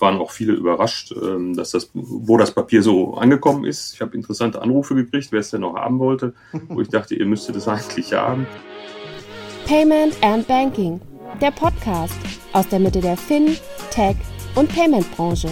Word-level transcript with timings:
waren 0.00 0.18
auch 0.18 0.30
viele 0.30 0.52
überrascht, 0.52 1.12
ähm, 1.12 1.54
dass 1.54 1.70
das, 1.72 1.90
wo 1.94 2.36
das 2.36 2.52
Papier 2.52 2.82
so 2.82 3.14
angekommen 3.14 3.64
ist. 3.64 3.94
Ich 3.94 4.00
habe 4.00 4.16
interessante 4.16 4.62
Anrufe 4.62 4.94
gekriegt, 4.94 5.32
wer 5.32 5.40
es 5.40 5.50
denn 5.50 5.62
noch 5.62 5.76
haben 5.76 5.98
wollte, 5.98 6.34
wo 6.68 6.80
ich 6.80 6.88
dachte, 6.88 7.14
ihr 7.14 7.26
müsstet 7.26 7.56
es 7.56 7.68
eigentlich 7.68 8.12
haben. 8.12 8.46
Payment 9.66 10.16
and 10.22 10.46
Banking, 10.46 11.00
der 11.40 11.50
Podcast 11.50 12.18
aus 12.52 12.68
der 12.68 12.80
Mitte 12.80 13.00
der 13.00 13.16
Fin, 13.16 13.56
Tech 13.90 14.16
und 14.54 14.68
Payment 14.68 15.10
Branche 15.16 15.48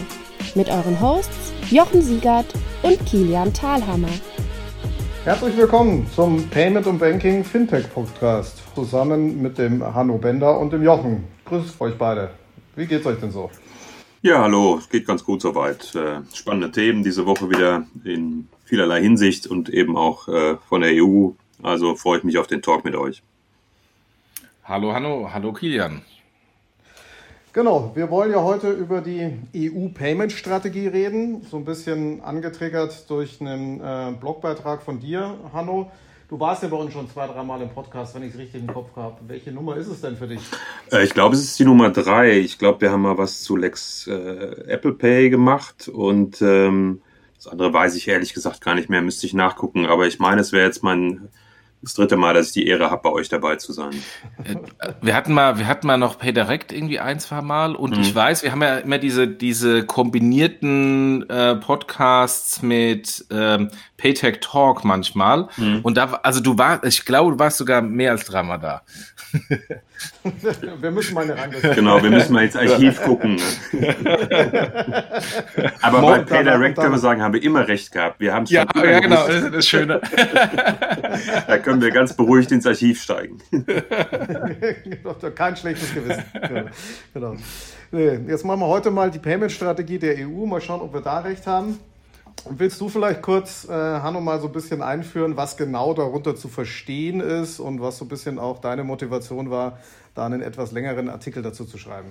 mit 0.55 0.69
euren 0.69 1.01
Hosts 1.01 1.53
Jochen 1.71 2.03
Siegert 2.03 2.47
und 2.83 3.05
Kilian 3.07 3.53
Thalhammer. 3.55 4.09
Herzlich 5.23 5.57
willkommen 5.57 6.07
zum 6.17 6.49
Payment 6.49 6.87
und 6.87 6.99
Banking 6.99 7.45
Fintech 7.45 7.93
Podcast 7.95 8.63
zusammen 8.75 9.41
mit 9.41 9.57
dem 9.59 9.85
Hanno 9.95 10.19
Bender 10.19 10.59
und 10.59 10.73
dem 10.73 10.83
Jochen. 10.83 11.25
Grüßt 11.45 11.81
euch 11.81 11.97
beide. 11.97 12.31
Wie 12.75 12.87
geht's 12.87 13.07
euch 13.07 13.21
denn 13.21 13.31
so? 13.31 13.51
Ja, 14.23 14.43
hallo, 14.43 14.77
es 14.77 14.91
geht 14.91 15.07
ganz 15.07 15.25
gut 15.25 15.41
soweit. 15.41 15.95
Äh, 15.95 16.21
spannende 16.35 16.71
Themen 16.71 17.03
diese 17.03 17.25
Woche 17.25 17.49
wieder 17.49 17.87
in 18.05 18.49
vielerlei 18.67 19.01
Hinsicht 19.01 19.47
und 19.47 19.71
eben 19.71 19.97
auch 19.97 20.29
äh, 20.29 20.59
von 20.69 20.83
der 20.83 20.91
EU. 20.93 21.31
Also 21.63 21.95
freue 21.95 22.19
ich 22.19 22.25
mich 22.25 22.37
auf 22.37 22.47
den 22.47 22.61
Talk 22.61 22.85
mit 22.85 22.95
euch. 22.95 23.23
Hallo 24.65 24.93
Hanno, 24.93 25.31
hallo 25.33 25.55
Kilian. 25.55 26.03
Genau, 27.55 27.93
wir 27.95 28.11
wollen 28.11 28.31
ja 28.31 28.43
heute 28.43 28.71
über 28.71 29.01
die 29.01 29.39
EU-Payment-Strategie 29.57 30.89
reden, 30.89 31.41
so 31.51 31.57
ein 31.57 31.65
bisschen 31.65 32.21
angetriggert 32.21 33.09
durch 33.09 33.41
einen 33.41 33.81
äh, 33.81 34.13
Blogbeitrag 34.21 34.83
von 34.83 35.01
dir, 35.01 35.39
Hanno. 35.55 35.91
Du 36.31 36.39
warst 36.39 36.63
ja 36.63 36.69
bei 36.69 36.77
uns 36.77 36.93
schon 36.93 37.11
zwei, 37.11 37.27
dreimal 37.27 37.61
im 37.61 37.71
Podcast, 37.71 38.15
wenn 38.15 38.23
ich 38.23 38.33
es 38.33 38.39
richtig 38.39 38.61
im 38.61 38.69
Kopf 38.69 38.95
habe. 38.95 39.17
Welche 39.27 39.51
Nummer 39.51 39.77
ist 39.77 39.89
es 39.89 40.01
denn 40.01 40.17
für 40.17 40.29
dich? 40.29 40.41
Äh, 40.93 41.03
ich 41.03 41.13
glaube, 41.13 41.35
es 41.35 41.43
ist 41.43 41.59
die 41.59 41.65
Nummer 41.65 41.91
drei. 41.91 42.39
Ich 42.39 42.57
glaube, 42.57 42.83
wir 42.83 42.93
haben 42.93 43.03
mal 43.03 43.19
was 43.19 43.43
zu 43.43 43.57
Lex 43.57 44.07
äh, 44.07 44.13
Apple 44.69 44.93
Pay 44.93 45.29
gemacht 45.29 45.89
und 45.89 46.41
ähm, 46.41 47.03
das 47.35 47.49
andere 47.49 47.73
weiß 47.73 47.97
ich 47.97 48.07
ehrlich 48.07 48.33
gesagt 48.33 48.61
gar 48.61 48.77
nicht 48.77 48.89
mehr, 48.89 49.03
müsste 49.03 49.27
ich 49.27 49.35
nachgucken. 49.35 49.87
Aber 49.87 50.07
ich 50.07 50.21
meine, 50.21 50.41
es 50.41 50.53
wäre 50.53 50.65
jetzt 50.65 50.85
mein 50.85 51.31
das 51.83 51.95
dritte 51.95 52.17
Mal, 52.17 52.35
dass 52.35 52.49
ich 52.49 52.53
die 52.53 52.67
Ehre 52.67 52.91
habe, 52.91 53.03
bei 53.03 53.11
euch 53.11 53.29
dabei 53.29 53.57
zu 53.57 53.73
sein. 53.73 54.03
Äh, 54.45 54.57
wir 55.01 55.15
hatten 55.15 55.33
mal, 55.33 55.59
wir 55.59 55.67
hatten 55.67 55.87
mal 55.87 55.97
noch 55.97 56.19
PayDirect 56.19 56.73
irgendwie 56.73 57.01
ein, 57.01 57.21
zwei 57.21 57.41
Mal 57.41 57.75
und 57.75 57.97
mhm. 57.97 58.03
ich 58.03 58.15
weiß, 58.15 58.43
wir 58.43 58.53
haben 58.53 58.63
ja 58.63 58.79
immer 58.79 58.99
diese, 58.99 59.27
diese 59.27 59.87
kombinierten 59.87 61.29
äh, 61.31 61.57
Podcasts 61.57 62.61
mit 62.63 63.25
ähm, 63.31 63.71
Paytech 63.97 64.41
Talk 64.41 64.85
manchmal. 64.85 65.49
Mhm. 65.57 65.81
Und 65.83 65.97
da, 65.97 66.21
also 66.23 66.41
du 66.41 66.59
warst, 66.59 66.85
ich 66.85 67.05
glaube, 67.05 67.33
du 67.33 67.39
warst 67.39 67.59
sogar 67.59 67.81
mehr 67.81 68.13
als 68.13 68.27
dreimal 68.27 68.59
da. 68.59 68.83
wir 70.81 70.91
müssen 70.91 71.15
mal 71.15 71.25
eine 71.25 71.37
Range 71.37 71.57
Genau, 71.75 72.03
wir 72.03 72.11
müssen 72.11 72.33
mal 72.33 72.45
ins 72.45 72.57
Archiv 72.57 73.03
gucken. 73.03 73.41
Aber 75.83 76.01
bei 76.01 76.19
PayDirect 76.21 76.79
können 76.79 76.93
wir 76.93 76.99
sagen, 76.99 77.23
haben 77.23 77.35
wir 77.35 77.43
immer 77.43 77.67
recht 77.69 77.93
gehabt. 77.93 78.21
Wir 78.21 78.35
haben 78.35 78.45
es 78.45 78.51
ja, 78.51 78.67
ja, 78.75 79.01
genau, 79.01 79.27
das 79.27 79.45
ist 79.45 79.55
das 79.55 79.67
Schöne. 79.67 80.01
da 81.47 81.59
können 81.59 81.81
wir 81.81 81.91
ganz 81.91 82.15
beruhigt 82.15 82.53
ins 82.53 82.67
Archiv 82.67 83.03
steigen. 83.03 83.39
Kein 85.35 85.57
schlechtes 85.57 85.95
Gewissen. 85.95 86.25
Genau. 87.15 87.35
Jetzt 87.93 88.45
machen 88.45 88.61
wir 88.61 88.69
heute 88.69 88.91
mal 88.91 89.11
die 89.11 89.19
Payment-Strategie 89.19 89.99
der 89.99 90.17
EU. 90.27 90.47
Mal 90.47 90.61
schauen, 90.61 90.81
ob 90.81 90.95
wir 90.95 91.01
da 91.01 91.19
recht 91.21 91.47
haben. 91.47 91.79
Willst 92.49 92.81
du 92.81 92.89
vielleicht 92.89 93.23
kurz, 93.23 93.69
äh, 93.69 93.73
Hanno, 93.73 94.21
mal 94.21 94.41
so 94.41 94.47
ein 94.47 94.53
bisschen 94.53 94.83
einführen, 94.83 95.37
was 95.37 95.57
genau 95.57 95.93
darunter 95.95 96.37
zu 96.37 96.49
verstehen 96.49 97.21
ist 97.21 97.61
und 97.61 97.81
was 97.81 97.99
so 97.99 98.05
ein 98.05 98.09
bisschen 98.09 98.39
auch 98.39 98.61
deine 98.61 98.83
Motivation 98.83 99.51
war, 99.51 99.79
da 100.15 100.27
einen 100.27 100.41
etwas 100.41 100.73
längeren 100.73 101.09
Artikel 101.09 101.43
dazu 101.43 101.65
zu 101.65 101.77
schreiben? 101.77 102.09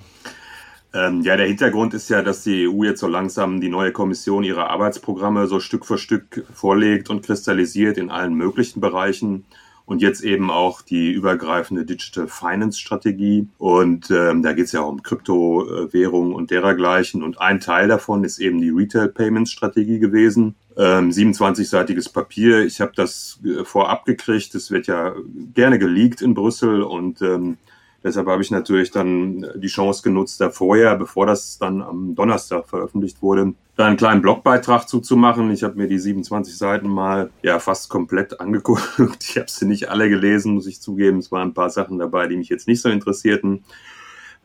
Ähm, 0.94 1.22
ja, 1.22 1.38
der 1.38 1.48
Hintergrund 1.48 1.94
ist 1.94 2.10
ja, 2.10 2.22
dass 2.22 2.44
die 2.44 2.68
EU 2.68 2.84
jetzt 2.84 3.00
so 3.00 3.08
langsam 3.08 3.62
die 3.62 3.70
neue 3.70 3.92
Kommission 3.92 4.44
ihre 4.44 4.70
Arbeitsprogramme 4.70 5.48
so 5.48 5.60
Stück 5.60 5.86
für 5.86 5.98
Stück 5.98 6.46
vorlegt 6.54 7.10
und 7.10 7.26
kristallisiert 7.26 7.98
in 7.98 8.10
allen 8.10 8.34
möglichen 8.34 8.82
Bereichen 8.82 9.46
und 9.90 10.04
jetzt 10.04 10.22
eben 10.24 10.52
auch 10.52 10.84
die 10.84 11.12
übergreifende 11.12 11.84
Digital 11.84 12.28
Finance 12.28 12.80
Strategie. 12.80 13.48
Und 13.58 14.12
ähm, 14.12 14.44
da 14.44 14.54
geht 14.54 14.68
es 14.68 14.72
ja 14.72 14.82
auch 14.82 14.90
um 14.90 15.02
Kryptowährungen 15.02 16.32
und 16.32 16.52
derergleichen. 16.52 17.24
Und 17.24 17.42
ein 17.42 17.60
Teil 17.60 17.88
davon 17.88 18.24
ist 18.24 18.38
eben 18.38 18.62
die 18.62 18.70
Retail 18.70 19.08
Payments 19.08 19.52
Strategie 19.52 19.98
gewesen. 19.98 20.54
Ähm, 20.78 21.10
27-seitiges 21.10 22.14
Papier. 22.14 22.64
Ich 22.66 22.82
habe 22.82 22.92
das 22.96 23.40
äh, 23.44 23.66
vorab 23.66 24.06
gekriegt. 24.06 24.54
Es 24.54 24.70
wird 24.70 24.86
ja 24.86 25.16
gerne 25.56 25.80
geleakt 25.80 26.22
in 26.22 26.36
Brüssel 26.36 26.84
und 26.84 27.24
ähm, 27.24 27.58
Deshalb 28.04 28.28
habe 28.28 28.42
ich 28.42 28.50
natürlich 28.50 28.92
dann 28.92 29.46
die 29.56 29.68
Chance 29.68 30.04
genutzt, 30.04 30.40
da 30.40 30.50
vorher, 30.50 30.96
bevor 30.96 31.26
das 31.26 31.58
dann 31.58 31.82
am 31.82 32.16
Donnerstag 32.16 32.68
veröffentlicht 32.68 33.22
wurde, 33.22 33.54
da 33.76 33.88
einen 33.88 33.98
kleinen 33.98 34.22
Blogbeitrag 34.22 34.88
zuzumachen. 34.88 35.52
Ich 35.52 35.64
habe 35.64 35.76
mir 35.76 35.88
die 35.88 36.00
27 36.00 36.58
Seiten 36.58 36.88
mal 36.88 37.30
ja 37.42 37.60
fast 37.60 37.90
komplett 37.90 38.40
angeguckt. 38.40 38.84
Ich 39.22 39.38
habe 39.38 39.50
sie 39.50 39.66
nicht 39.66 39.90
alle 39.90 40.10
gelesen, 40.10 40.54
muss 40.54 40.68
ich 40.68 40.82
zugeben. 40.82 41.20
Es 41.20 41.32
waren 41.32 41.50
ein 41.50 41.54
paar 41.54 41.70
Sachen 41.70 42.00
dabei, 42.00 42.28
die 42.28 42.38
mich 42.38 42.50
jetzt 42.50 42.68
nicht 42.68 42.82
so 42.82 42.90
interessierten. 42.90 43.64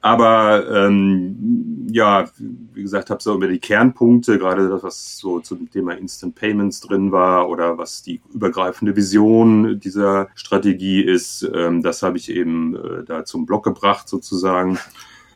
Aber 0.05 0.71
ähm, 0.71 1.89
ja, 1.91 2.27
wie 2.37 2.83
gesagt, 2.83 3.09
habe 3.09 3.23
so 3.23 3.37
über 3.37 3.49
die 3.49 3.59
Kernpunkte, 3.59 4.39
gerade 4.39 4.69
das, 4.69 4.83
was 4.83 5.17
so 5.17 5.41
zum 5.41 5.71
Thema 5.71 5.97
Instant 5.97 6.35
Payments 6.35 6.83
drin 6.83 7.11
war 7.11 7.49
oder 7.49 7.79
was 7.79 8.03
die 8.03 8.21
übergreifende 8.35 8.97
Vision 8.97 9.81
dieser 9.81 10.29
Strategie 10.35 11.01
ist, 11.01 11.49
ähm, 11.55 11.83
das 11.83 12.03
habe 12.03 12.19
ich 12.19 12.31
eben 12.31 12.77
äh, 12.77 13.05
da 13.07 13.25
zum 13.25 13.47
Blog 13.47 13.65
gebracht 13.65 14.07
sozusagen. 14.07 14.79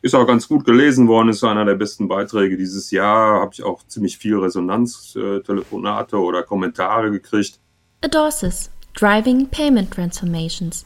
Ist 0.03 0.13
auch 0.13 0.27
ganz 0.27 0.47
gut 0.47 0.65
gelesen 0.65 1.07
worden, 1.07 1.29
ist 1.29 1.43
einer 1.43 1.65
der 1.65 1.73
besten 1.73 2.07
Beiträge 2.07 2.55
dieses 2.55 2.91
Jahr. 2.91 3.41
Habe 3.41 3.49
ich 3.53 3.63
auch 3.63 3.81
ziemlich 3.87 4.19
viel 4.19 4.37
Resonanz, 4.37 5.15
äh, 5.15 5.39
Telefonate 5.39 6.17
oder 6.17 6.43
Kommentare 6.43 7.09
gekriegt. 7.09 7.59
Adorsis, 8.01 8.69
Driving 8.93 9.47
Payment 9.47 9.89
Transformations. 9.89 10.85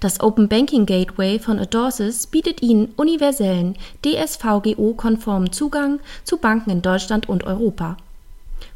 das 0.00 0.20
Open 0.20 0.48
Banking 0.48 0.86
Gateway 0.86 1.38
von 1.38 1.58
Adorsis 1.58 2.26
bietet 2.26 2.62
Ihnen 2.62 2.92
universellen, 2.96 3.76
DSVGO-konformen 4.04 5.52
Zugang 5.52 6.00
zu 6.24 6.38
Banken 6.38 6.70
in 6.70 6.82
Deutschland 6.82 7.28
und 7.28 7.44
Europa. 7.44 7.96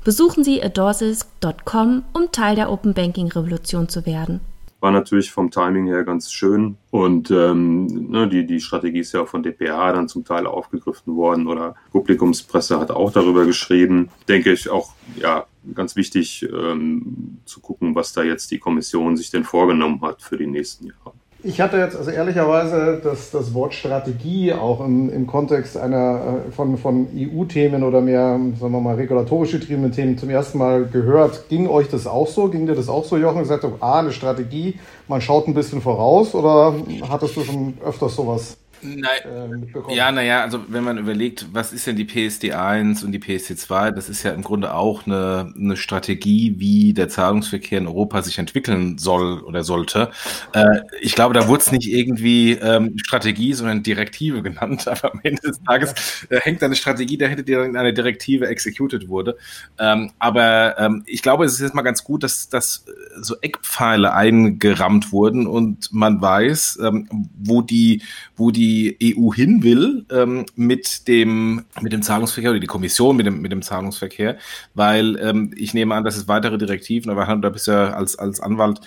Besuchen 0.04 0.44
Sie 0.44 0.62
adorsis.com, 0.62 2.04
um 2.12 2.32
Teil 2.32 2.56
der 2.56 2.70
Open 2.70 2.94
Banking 2.94 3.30
Revolution 3.30 3.88
zu 3.88 4.04
werden. 4.06 4.40
War 4.82 4.90
natürlich 4.90 5.30
vom 5.30 5.52
Timing 5.52 5.86
her 5.86 6.02
ganz 6.02 6.32
schön 6.32 6.76
und 6.90 7.30
ähm, 7.30 7.86
ne, 8.10 8.28
die, 8.28 8.44
die 8.44 8.60
Strategie 8.60 8.98
ist 8.98 9.12
ja 9.12 9.20
auch 9.20 9.28
von 9.28 9.44
DPA 9.44 9.92
dann 9.92 10.08
zum 10.08 10.24
Teil 10.24 10.44
aufgegriffen 10.44 11.14
worden 11.14 11.46
oder 11.46 11.76
Publikumspresse 11.92 12.80
hat 12.80 12.90
auch 12.90 13.12
darüber 13.12 13.46
geschrieben. 13.46 14.08
Denke 14.26 14.52
ich 14.52 14.68
auch, 14.70 14.92
ja, 15.14 15.46
ganz 15.72 15.94
wichtig 15.94 16.42
ähm, 16.52 17.38
zu 17.44 17.60
gucken, 17.60 17.94
was 17.94 18.12
da 18.12 18.24
jetzt 18.24 18.50
die 18.50 18.58
Kommission 18.58 19.16
sich 19.16 19.30
denn 19.30 19.44
vorgenommen 19.44 20.00
hat 20.02 20.20
für 20.20 20.36
die 20.36 20.48
nächsten 20.48 20.86
Jahre. 20.86 21.12
Ich 21.44 21.60
hatte 21.60 21.76
jetzt 21.76 21.96
also 21.96 22.12
ehrlicherweise 22.12 23.00
das, 23.02 23.32
das 23.32 23.52
Wort 23.52 23.74
Strategie 23.74 24.52
auch 24.52 24.80
im, 24.80 25.12
im 25.12 25.26
Kontext 25.26 25.76
einer 25.76 26.44
äh, 26.46 26.52
von, 26.52 26.78
von 26.78 27.08
EU-Themen 27.16 27.82
oder 27.82 28.00
mehr, 28.00 28.38
sagen 28.60 28.72
wir 28.72 28.80
mal, 28.80 28.94
regulatorisch 28.94 29.50
getriebenen 29.50 29.90
Themen 29.90 30.16
zum 30.16 30.30
ersten 30.30 30.58
Mal 30.58 30.86
gehört. 30.86 31.48
Ging 31.48 31.68
euch 31.68 31.88
das 31.88 32.06
auch 32.06 32.28
so? 32.28 32.46
Ging 32.46 32.66
dir 32.66 32.76
das 32.76 32.88
auch 32.88 33.04
so, 33.04 33.16
Jochen? 33.16 33.40
Gesagt, 33.40 33.66
ah, 33.80 33.98
eine 33.98 34.12
Strategie, 34.12 34.78
man 35.08 35.20
schaut 35.20 35.48
ein 35.48 35.54
bisschen 35.54 35.80
voraus 35.80 36.32
oder 36.36 36.74
hattest 37.08 37.36
du 37.36 37.42
schon 37.42 37.74
öfters 37.84 38.14
sowas 38.14 38.56
äh, 38.82 39.48
mitbekommen. 39.48 39.96
Ja, 39.96 40.10
naja, 40.12 40.42
also 40.42 40.64
wenn 40.68 40.84
man 40.84 40.98
überlegt, 40.98 41.46
was 41.52 41.72
ist 41.72 41.86
denn 41.86 41.96
die 41.96 42.04
PSD 42.04 42.52
1 42.52 43.04
und 43.04 43.12
die 43.12 43.18
PSD 43.18 43.56
2, 43.56 43.92
das 43.92 44.08
ist 44.08 44.22
ja 44.22 44.32
im 44.32 44.42
Grunde 44.42 44.74
auch 44.74 45.06
eine, 45.06 45.52
eine 45.56 45.76
Strategie, 45.76 46.54
wie 46.58 46.92
der 46.92 47.08
Zahlungsverkehr 47.08 47.78
in 47.78 47.86
Europa 47.86 48.22
sich 48.22 48.38
entwickeln 48.38 48.98
soll 48.98 49.40
oder 49.40 49.62
sollte. 49.64 50.10
Äh, 50.52 50.80
ich 51.00 51.14
glaube, 51.14 51.34
da 51.34 51.48
wurde 51.48 51.62
es 51.62 51.72
nicht 51.72 51.88
irgendwie 51.88 52.52
ähm, 52.52 52.96
Strategie, 52.98 53.52
sondern 53.52 53.82
Direktive 53.82 54.42
genannt, 54.42 54.88
aber 54.88 55.12
am 55.12 55.20
Ende 55.22 55.42
des 55.42 55.62
Tages 55.62 56.26
äh, 56.30 56.40
hängt 56.40 56.62
eine 56.62 56.76
Strategie 56.76 57.16
dahinter, 57.16 57.42
die 57.42 57.52
dann 57.52 57.76
eine 57.76 57.92
Direktive 57.92 58.48
executed 58.48 59.08
wurde. 59.08 59.36
Ähm, 59.78 60.10
aber 60.18 60.78
ähm, 60.78 61.02
ich 61.06 61.22
glaube, 61.22 61.44
es 61.44 61.54
ist 61.54 61.60
jetzt 61.60 61.74
mal 61.74 61.82
ganz 61.82 62.04
gut, 62.04 62.22
dass, 62.22 62.48
dass 62.48 62.84
so 63.20 63.36
Eckpfeile 63.40 64.12
eingerammt 64.12 65.12
wurden 65.12 65.46
und 65.46 65.92
man 65.92 66.20
weiß, 66.20 66.80
ähm, 66.82 67.08
wo 67.38 67.62
die, 67.62 68.02
wo 68.36 68.50
die 68.50 68.71
die 68.72 69.16
EU 69.18 69.32
hin 69.32 69.62
will 69.62 70.06
ähm, 70.10 70.46
mit 70.56 71.06
dem 71.08 71.64
mit 71.80 71.92
dem 71.92 72.02
Zahlungsverkehr 72.02 72.52
oder 72.52 72.60
die 72.60 72.66
Kommission 72.66 73.16
mit 73.16 73.26
dem 73.26 73.40
mit 73.40 73.52
dem 73.52 73.62
Zahlungsverkehr, 73.62 74.38
weil 74.74 75.18
ähm, 75.18 75.52
ich 75.56 75.74
nehme 75.74 75.94
an, 75.94 76.04
dass 76.04 76.16
es 76.16 76.28
weitere 76.28 76.58
Direktiven, 76.58 77.10
aber 77.10 77.26
da 77.36 77.50
bist 77.50 77.66
ja 77.66 77.90
als 77.90 78.16
als 78.18 78.40
Anwalt 78.40 78.80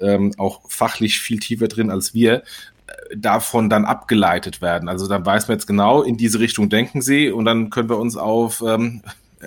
ähm, 0.00 0.32
auch 0.38 0.60
fachlich 0.68 1.20
viel 1.20 1.38
tiefer 1.38 1.68
drin 1.68 1.90
als 1.90 2.14
wir 2.14 2.34
äh, 2.34 3.16
davon 3.16 3.68
dann 3.68 3.84
abgeleitet 3.84 4.62
werden. 4.62 4.88
Also 4.88 5.08
dann 5.08 5.26
weiß 5.26 5.48
man 5.48 5.56
jetzt 5.56 5.66
genau, 5.66 6.02
in 6.02 6.16
diese 6.16 6.38
Richtung 6.38 6.68
denken 6.68 7.02
sie 7.02 7.30
und 7.30 7.44
dann 7.44 7.70
können 7.70 7.88
wir 7.88 7.98
uns 7.98 8.16
auf 8.16 8.62
ähm, 8.66 9.02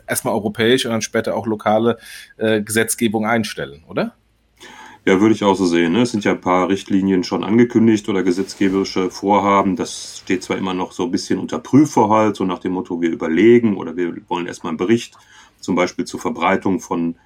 erstmal 0.07 0.33
europäische 0.33 0.89
und 0.89 0.93
dann 0.93 1.01
später 1.01 1.35
auch 1.35 1.47
lokale 1.47 1.97
äh, 2.37 2.61
Gesetzgebung 2.61 3.25
einstellen, 3.25 3.83
oder? 3.87 4.13
Ja, 5.07 5.21
würde 5.21 5.35
ich 5.35 5.43
auch 5.43 5.53
so 5.55 5.67
sehen. 5.67 5.93
Ne? 5.93 6.01
Es 6.01 6.11
sind 6.11 6.23
ja 6.23 6.31
ein 6.31 6.41
paar 6.41 6.67
Richtlinien 6.67 7.23
schon 7.23 7.43
angekündigt 7.43 8.09
oder 8.09 8.23
gesetzgeberische 8.23 9.11
Vorhaben. 9.11 9.75
Das 9.75 10.21
steht 10.23 10.41
zwar 10.41 10.57
immer 10.57 10.73
noch 10.73 10.93
so 10.93 11.03
ein 11.03 11.11
bisschen 11.11 11.37
unter 11.37 11.59
Prüfvorhalt, 11.59 12.35
so 12.35 12.43
nach 12.43 12.57
dem 12.57 12.71
Motto, 12.71 13.01
wir 13.01 13.11
überlegen 13.11 13.77
oder 13.77 13.95
wir 13.95 14.15
wollen 14.27 14.47
erstmal 14.47 14.71
einen 14.71 14.77
Bericht, 14.77 15.15
zum 15.59 15.75
Beispiel 15.75 16.05
zur 16.05 16.19
Verbreitung 16.19 16.79
von 16.79 17.17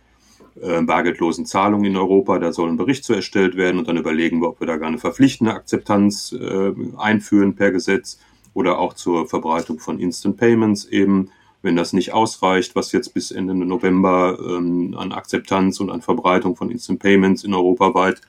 äh, 0.62 0.81
bargeldlosen 0.81 1.46
Zahlungen 1.46 1.86
in 1.86 1.96
Europa. 1.96 2.38
Da 2.40 2.52
soll 2.52 2.68
ein 2.68 2.76
Bericht 2.76 3.06
zu 3.06 3.14
erstellt 3.14 3.56
werden 3.56 3.78
und 3.80 3.88
dann 3.88 3.96
überlegen 3.96 4.42
wir, 4.42 4.50
ob 4.50 4.60
wir 4.60 4.68
da 4.68 4.76
gar 4.76 4.90
eine 4.90 4.98
verpflichtende 4.98 5.54
Akzeptanz 5.54 6.34
äh, 6.34 6.74
einführen 6.98 7.56
per 7.56 7.72
Gesetz 7.72 8.20
oder 8.54 8.78
auch 8.78 8.94
zur 8.94 9.26
Verbreitung 9.30 9.80
von 9.80 10.02
Instant 10.02 10.36
Payments 10.36 10.84
eben 10.84 11.30
wenn 11.62 11.76
das 11.76 11.94
nicht 11.94 12.14
ausreicht, 12.14 12.76
was 12.76 12.92
jetzt 12.92 13.14
bis 13.14 13.32
Ende 13.32 13.54
November 13.54 14.38
ähm, 14.40 14.96
an 14.98 15.12
Akzeptanz 15.12 15.80
und 15.80 15.90
an 15.90 16.02
Verbreitung 16.02 16.56
von 16.56 16.72
Instant 16.72 17.00
Payments 17.00 17.44
in 17.44 17.54
Europa 17.54 17.94
weit 17.94 18.22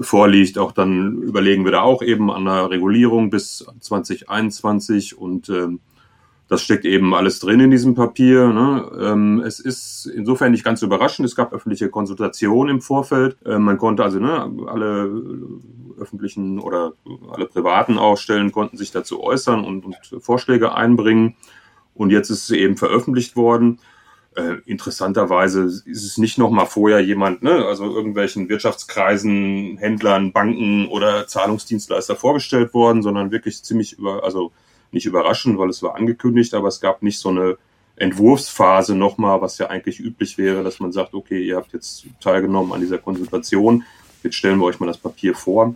vorliegt, 0.00 0.58
auch 0.58 0.72
dann 0.72 1.22
überlegen 1.22 1.64
wir 1.64 1.72
da 1.72 1.82
auch 1.82 2.02
eben 2.02 2.30
an 2.30 2.44
der 2.44 2.70
Regulierung 2.70 3.30
bis 3.30 3.66
2021 3.80 5.18
und 5.18 5.48
ähm, 5.48 5.80
das 6.48 6.62
steckt 6.62 6.84
eben 6.84 7.14
alles 7.14 7.38
drin 7.38 7.60
in 7.60 7.70
diesem 7.70 7.94
Papier. 7.94 8.48
Ne? 8.48 8.90
Ähm, 9.00 9.40
es 9.40 9.58
ist 9.58 10.04
insofern 10.04 10.52
nicht 10.52 10.64
ganz 10.64 10.82
überraschend. 10.82 11.26
Es 11.26 11.34
gab 11.34 11.54
öffentliche 11.54 11.88
Konsultationen 11.88 12.76
im 12.76 12.82
Vorfeld. 12.82 13.38
Ähm, 13.46 13.62
man 13.62 13.78
konnte 13.78 14.04
also 14.04 14.18
ne, 14.18 14.52
alle 14.66 15.10
öffentlichen 15.98 16.58
oder 16.58 16.92
alle 17.30 17.46
privaten 17.46 17.96
Ausstellen 17.96 18.52
konnten 18.52 18.76
sich 18.76 18.90
dazu 18.90 19.22
äußern 19.22 19.64
und, 19.64 19.86
und 19.86 19.96
Vorschläge 20.20 20.74
einbringen. 20.74 21.36
Und 21.94 22.10
jetzt 22.10 22.30
ist 22.30 22.44
es 22.44 22.50
eben 22.50 22.76
veröffentlicht 22.76 23.36
worden. 23.36 23.80
Äh, 24.34 24.56
interessanterweise 24.64 25.64
ist 25.64 25.86
es 25.86 26.16
nicht 26.16 26.38
noch 26.38 26.50
mal 26.50 26.64
vorher 26.64 27.00
jemand, 27.00 27.42
ne, 27.42 27.66
also 27.66 27.84
irgendwelchen 27.84 28.48
Wirtschaftskreisen, 28.48 29.76
Händlern, 29.78 30.32
Banken 30.32 30.88
oder 30.88 31.26
Zahlungsdienstleister 31.26 32.16
vorgestellt 32.16 32.72
worden, 32.72 33.02
sondern 33.02 33.30
wirklich 33.30 33.62
ziemlich 33.62 33.98
über, 33.98 34.24
also 34.24 34.52
nicht 34.90 35.04
überraschend, 35.04 35.58
weil 35.58 35.68
es 35.68 35.82
war 35.82 35.96
angekündigt, 35.96 36.54
aber 36.54 36.68
es 36.68 36.80
gab 36.80 37.02
nicht 37.02 37.18
so 37.18 37.28
eine 37.28 37.58
Entwurfsphase 37.96 38.94
nochmal, 38.94 39.42
was 39.42 39.58
ja 39.58 39.68
eigentlich 39.68 40.00
üblich 40.00 40.38
wäre, 40.38 40.64
dass 40.64 40.80
man 40.80 40.92
sagt, 40.92 41.12
okay, 41.12 41.42
ihr 41.42 41.56
habt 41.56 41.72
jetzt 41.74 42.06
teilgenommen 42.20 42.72
an 42.72 42.80
dieser 42.80 42.98
Konsultation, 42.98 43.84
jetzt 44.22 44.36
stellen 44.36 44.58
wir 44.58 44.64
euch 44.64 44.80
mal 44.80 44.86
das 44.86 44.98
Papier 44.98 45.34
vor 45.34 45.74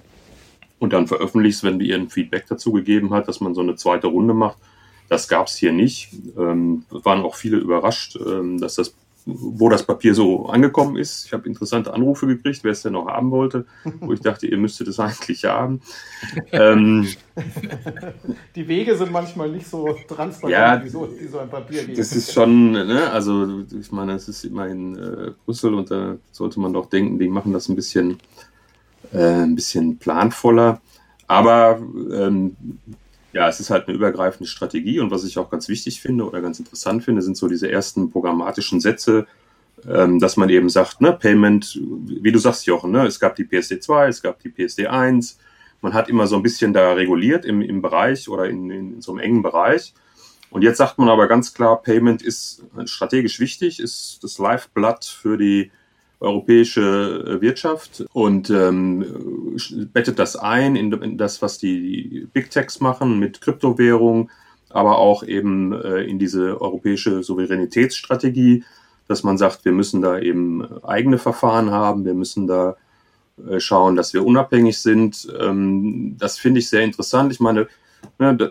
und 0.79 0.93
dann 0.93 1.07
veröffentlicht 1.07 1.59
es, 1.59 1.65
wenn 1.65 1.81
ihr 1.81 1.97
ein 1.97 2.09
Feedback 2.09 2.47
dazu 2.49 2.73
gegeben 2.73 3.13
hat, 3.13 3.29
dass 3.29 3.41
man 3.41 3.55
so 3.55 3.61
eine 3.61 3.77
zweite 3.77 4.07
Runde 4.07 4.35
macht. 4.35 4.59
Das 5.09 5.29
gab 5.29 5.47
es 5.47 5.57
hier 5.57 5.73
nicht. 5.73 6.11
Ähm, 6.37 6.85
waren 6.91 7.23
auch 7.23 7.35
viele 7.35 7.59
überrascht, 7.59 8.17
ähm, 8.17 8.59
dass 8.59 8.75
das, 8.75 8.95
wo 9.25 9.69
das 9.69 9.85
Papier 9.85 10.15
so 10.15 10.47
angekommen 10.47 10.97
ist. 10.97 11.27
Ich 11.27 11.33
habe 11.33 11.49
interessante 11.49 11.93
Anrufe 11.93 12.27
gekriegt, 12.27 12.63
wer 12.63 12.73
es 12.73 12.83
denn 12.83 12.93
noch 12.93 13.07
haben 13.07 13.31
wollte, 13.31 13.67
wo 14.01 14.13
ich 14.13 14.21
dachte, 14.21 14.47
ihr 14.47 14.57
müsstet 14.57 14.89
es 14.89 15.01
eigentlich 15.01 15.45
haben. 15.45 15.81
ähm, 16.53 17.09
Die 18.57 18.67
Wege 18.67 18.97
sind 18.97 19.13
manchmal 19.13 19.51
nicht 19.51 19.67
so 19.67 19.97
transparent, 20.09 20.51
ja, 20.51 20.85
wie, 20.85 20.89
so, 20.89 21.09
wie 21.19 21.27
so 21.27 21.39
ein 21.39 21.51
Papier 21.51 21.85
geht. 21.85 21.99
Das 21.99 22.13
ist 22.13 22.33
schon, 22.33 22.73
ne, 22.73 23.11
also 23.11 23.63
ich 23.79 23.93
meine, 23.93 24.15
es 24.15 24.29
ist 24.29 24.45
immer 24.45 24.67
in 24.69 24.97
äh, 24.97 25.33
Brüssel 25.45 25.75
und 25.75 25.91
da 25.91 26.17
sollte 26.33 26.61
man 26.61 26.73
doch 26.73 26.87
denken, 26.87 27.19
die 27.19 27.29
machen 27.29 27.53
das 27.53 27.69
ein 27.69 27.77
bisschen, 27.77 28.19
äh, 29.13 29.43
ein 29.43 29.55
bisschen 29.55 29.99
planvoller. 29.99 30.81
Aber 31.29 31.81
ähm, 32.13 32.57
ja, 33.37 33.51
es 33.51 33.61
ist 33.61 33.69
halt 33.69 33.87
eine 33.87 33.95
übergreifende 33.95 34.49
Strategie 34.49 34.99
und 34.99 35.11
was 35.11 35.23
ich 35.23 35.37
auch 35.37 35.51
ganz 35.51 35.69
wichtig 35.69 36.01
finde 36.01 36.27
oder 36.27 36.41
ganz 36.41 36.59
interessant 36.59 37.05
finde, 37.05 37.21
sind 37.21 37.37
so 37.37 37.49
diese 37.49 37.71
ersten 37.71 38.11
programmatischen 38.11 38.81
Sätze, 38.81 39.27
ähm, 39.87 40.19
dass 40.21 40.39
man 40.39 40.49
eben 40.49 40.71
sagt, 40.71 41.03
ne, 41.03 41.13
Payment, 41.13 41.79
wie 42.23 42.33
du 42.33 42.39
sagst, 42.39 42.65
Jochen, 42.65 42.93
ne, 42.93 43.05
es 43.07 43.21
gab 43.21 43.37
die 43.37 43.45
PSD 43.45 43.79
2, 43.79 44.09
es 44.09 44.23
gab 44.23 44.41
die 44.41 44.49
PSD 44.49 44.87
1, 44.87 45.39
man 45.83 45.93
hat 45.93 46.09
immer 46.09 46.27
so 46.27 46.37
ein 46.37 46.43
bisschen 46.43 46.73
da 46.73 46.95
reguliert 46.95 47.45
im, 47.45 47.61
im 47.61 47.83
Bereich 47.83 48.27
oder 48.31 48.49
in, 48.49 48.71
in 48.71 49.03
so 49.03 49.13
einem 49.13 49.21
engen 49.21 49.43
Bereich. 49.43 49.93
Und 50.49 50.63
jetzt 50.63 50.79
sagt 50.79 50.97
man 50.97 51.11
aber 51.11 51.29
ganz 51.29 51.53
klar, 51.53 51.83
Payment 51.83 52.23
ist 52.23 52.65
strategisch 52.87 53.39
wichtig, 53.39 53.81
ist 53.81 54.21
das 54.23 54.39
Lifeblood 54.39 55.05
für 55.05 55.37
die 55.37 55.71
europäische 56.21 57.25
äh, 57.27 57.41
Wirtschaft 57.41 58.05
und 58.13 58.51
ähm, 58.51 59.57
bettet 59.93 60.19
das 60.19 60.37
ein 60.37 60.77
in, 60.77 60.93
in, 60.93 61.19
das, 61.19 61.43
was 61.43 61.59
die 61.59 62.27
Big 62.33 62.51
Techs 62.51 62.81
machen 62.81 63.19
mit 63.19 63.41
Kryptowährung, 63.41 64.31
aber 64.71 64.99
auch 64.99 65.23
eben 65.23 65.73
äh, 65.73 66.03
in 66.03 66.19
diese 66.19 66.61
europäische 66.61 67.23
Souveränitätsstrategie, 67.23 68.65
dass 69.09 69.23
man 69.23 69.39
sagt, 69.39 69.65
wir 69.65 69.73
müssen 69.73 70.01
da 70.01 70.19
eben 70.19 70.83
eigene 70.83 71.19
Verfahren 71.19 71.71
haben, 71.71 72.05
wir 72.05 72.15
müssen 72.15 72.47
da 72.47 72.77
äh, 73.49 73.61
schauen, 73.61 73.95
dass 73.95 74.15
wir 74.15 74.25
unabhängig 74.25 74.79
sind. 74.79 75.29
Ähm, 75.39 76.17
das 76.19 76.39
finde 76.39 76.61
ich 76.61 76.71
sehr 76.71 76.83
interessant. 76.83 77.33
Ich 77.33 77.41
meine, 77.41 77.61
Ne, 77.63 77.69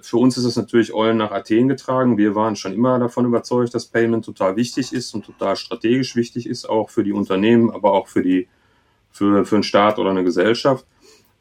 für 0.01 0.17
uns 0.17 0.37
ist 0.37 0.45
es 0.45 0.55
natürlich 0.55 0.93
Eulen 0.93 1.17
nach 1.17 1.31
Athen 1.31 1.67
getragen. 1.67 2.17
Wir 2.17 2.35
waren 2.35 2.55
schon 2.55 2.73
immer 2.73 2.99
davon 2.99 3.25
überzeugt, 3.25 3.73
dass 3.73 3.85
Payment 3.85 4.25
total 4.25 4.55
wichtig 4.55 4.93
ist 4.93 5.13
und 5.13 5.25
total 5.25 5.55
strategisch 5.55 6.15
wichtig 6.15 6.47
ist, 6.47 6.69
auch 6.69 6.89
für 6.89 7.03
die 7.03 7.13
Unternehmen, 7.13 7.71
aber 7.71 7.93
auch 7.93 8.07
für 8.07 8.21
die 8.21 8.47
für, 9.11 9.45
für 9.45 9.55
einen 9.55 9.63
Staat 9.63 9.97
oder 9.97 10.09
eine 10.09 10.23
Gesellschaft. 10.23 10.85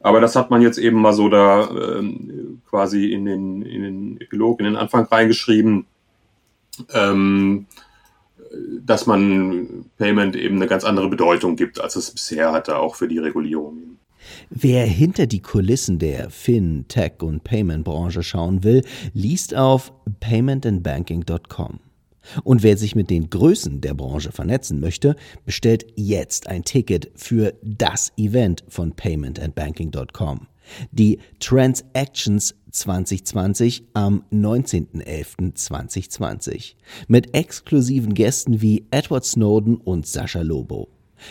Aber 0.00 0.20
das 0.20 0.36
hat 0.36 0.50
man 0.50 0.62
jetzt 0.62 0.78
eben 0.78 1.00
mal 1.00 1.12
so 1.12 1.28
da 1.28 1.68
ähm, 1.70 2.60
quasi 2.68 3.12
in 3.12 3.24
den, 3.24 3.62
in 3.62 3.82
den 3.82 4.20
Epilog, 4.20 4.60
in 4.60 4.66
den 4.66 4.76
Anfang 4.76 5.06
reingeschrieben, 5.06 5.86
ähm, 6.92 7.66
dass 8.80 9.06
man 9.06 9.86
Payment 9.98 10.36
eben 10.36 10.56
eine 10.56 10.66
ganz 10.66 10.84
andere 10.84 11.08
Bedeutung 11.08 11.56
gibt, 11.56 11.80
als 11.80 11.96
es 11.96 12.10
bisher 12.10 12.52
hatte, 12.52 12.78
auch 12.78 12.94
für 12.94 13.08
die 13.08 13.18
Regulierung. 13.18 13.98
Wer 14.50 14.86
hinter 14.86 15.26
die 15.26 15.40
Kulissen 15.40 15.98
der 15.98 16.30
Fin, 16.30 16.86
Tech 16.88 17.22
und 17.22 17.44
Payment-Branche 17.44 18.22
schauen 18.22 18.64
will, 18.64 18.82
liest 19.12 19.54
auf 19.54 19.92
paymentandbanking.com. 20.20 21.80
Und 22.42 22.62
wer 22.62 22.76
sich 22.76 22.94
mit 22.94 23.08
den 23.10 23.30
Größen 23.30 23.80
der 23.80 23.94
Branche 23.94 24.30
vernetzen 24.32 24.80
möchte, 24.80 25.16
bestellt 25.44 25.86
jetzt 25.94 26.48
ein 26.48 26.64
Ticket 26.64 27.10
für 27.14 27.54
das 27.62 28.12
Event 28.16 28.64
von 28.68 28.92
paymentandbanking.com. 28.92 30.48
Die 30.92 31.18
Transactions 31.40 32.54
2020 32.70 33.84
am 33.92 34.24
19.11.2020 34.32 36.76
mit 37.06 37.36
exklusiven 37.36 38.14
Gästen 38.14 38.62
wie 38.62 38.86
Edward 38.90 39.26
Snowden 39.26 39.76
und 39.76 40.06
Sascha 40.06 40.40
Lobo. 40.40 40.88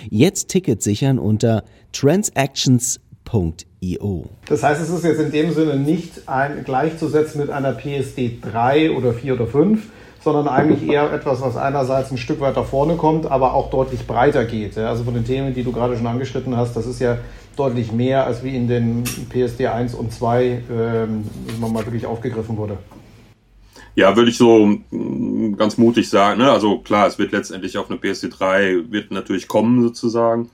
Jetzt 0.09 0.49
Ticket 0.49 0.81
sichern 0.81 1.19
unter 1.19 1.63
transactions.io. 1.91 4.25
Das 4.47 4.63
heißt, 4.63 4.81
es 4.81 4.89
ist 4.89 5.03
jetzt 5.03 5.19
in 5.19 5.31
dem 5.31 5.53
Sinne 5.53 5.75
nicht 5.75 6.27
ein, 6.27 6.63
gleichzusetzen 6.63 7.41
mit 7.41 7.49
einer 7.49 7.73
PSD 7.73 8.39
3 8.41 8.91
oder 8.91 9.13
4 9.13 9.33
oder 9.35 9.47
5, 9.47 9.81
sondern 10.23 10.47
eigentlich 10.47 10.89
eher 10.89 11.11
etwas, 11.11 11.41
was 11.41 11.57
einerseits 11.57 12.11
ein 12.11 12.17
Stück 12.17 12.39
weiter 12.39 12.63
vorne 12.63 12.95
kommt, 12.95 13.29
aber 13.29 13.53
auch 13.53 13.69
deutlich 13.69 14.07
breiter 14.07 14.45
geht. 14.45 14.77
Also 14.77 15.03
von 15.03 15.13
den 15.13 15.25
Themen, 15.25 15.53
die 15.53 15.63
du 15.63 15.71
gerade 15.71 15.97
schon 15.97 16.07
angeschnitten 16.07 16.55
hast, 16.55 16.75
das 16.75 16.85
ist 16.85 16.99
ja 16.99 17.17
deutlich 17.55 17.91
mehr, 17.91 18.25
als 18.25 18.43
wie 18.43 18.55
in 18.55 18.67
den 18.67 19.03
PSD 19.29 19.67
1 19.67 19.93
und 19.93 20.11
2 20.11 20.63
ähm, 20.71 21.25
mal 21.59 21.85
wirklich 21.85 22.05
aufgegriffen 22.05 22.57
wurde. 22.57 22.77
Ja, 23.95 24.15
würde 24.15 24.31
ich 24.31 24.37
so 24.37 24.65
mm, 24.89 25.55
ganz 25.55 25.77
mutig 25.77 26.09
sagen. 26.09 26.39
Ne? 26.39 26.51
Also 26.51 26.79
klar, 26.79 27.07
es 27.07 27.19
wird 27.19 27.31
letztendlich 27.31 27.77
auf 27.77 27.89
eine 27.89 27.99
PSD3 27.99 28.91
wird 28.91 29.11
natürlich 29.11 29.47
kommen 29.47 29.81
sozusagen. 29.81 30.49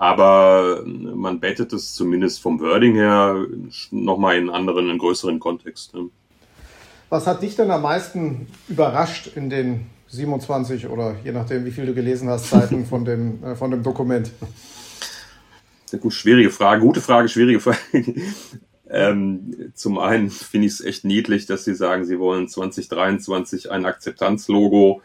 aber 0.00 0.82
man 0.86 1.40
bettet 1.40 1.74
es 1.74 1.94
zumindest 1.94 2.40
vom 2.40 2.58
Wording 2.58 2.94
her 2.94 3.44
nochmal 3.90 4.36
in 4.36 4.44
einen 4.44 4.50
anderen, 4.50 4.84
in 4.84 4.90
einen 4.92 4.98
größeren 4.98 5.38
Kontext. 5.38 5.92
Ne? 5.92 6.08
Was 7.10 7.26
hat 7.26 7.42
dich 7.42 7.54
denn 7.54 7.70
am 7.70 7.82
meisten 7.82 8.46
überrascht 8.66 9.36
in 9.36 9.50
den 9.50 9.86
27 10.08 10.88
oder 10.88 11.16
je 11.22 11.32
nachdem, 11.32 11.66
wie 11.66 11.70
viel 11.70 11.84
du 11.84 11.92
gelesen 11.92 12.30
hast, 12.30 12.48
Seiten 12.48 12.86
von 12.86 13.04
dem, 13.04 13.44
äh, 13.44 13.54
von 13.54 13.70
dem 13.70 13.82
Dokument? 13.82 14.30
Gut, 16.00 16.14
schwierige 16.14 16.50
Frage, 16.50 16.80
gute 16.80 17.02
Frage, 17.02 17.28
schwierige 17.28 17.60
Frage. 17.60 17.78
Ähm, 18.90 19.72
zum 19.74 19.98
einen 19.98 20.30
finde 20.30 20.66
ich 20.66 20.74
es 20.74 20.80
echt 20.80 21.04
niedlich, 21.04 21.46
dass 21.46 21.64
Sie 21.64 21.74
sagen, 21.74 22.04
Sie 22.04 22.18
wollen 22.18 22.48
2023 22.48 23.70
ein 23.70 23.86
Akzeptanzlogo 23.86 25.02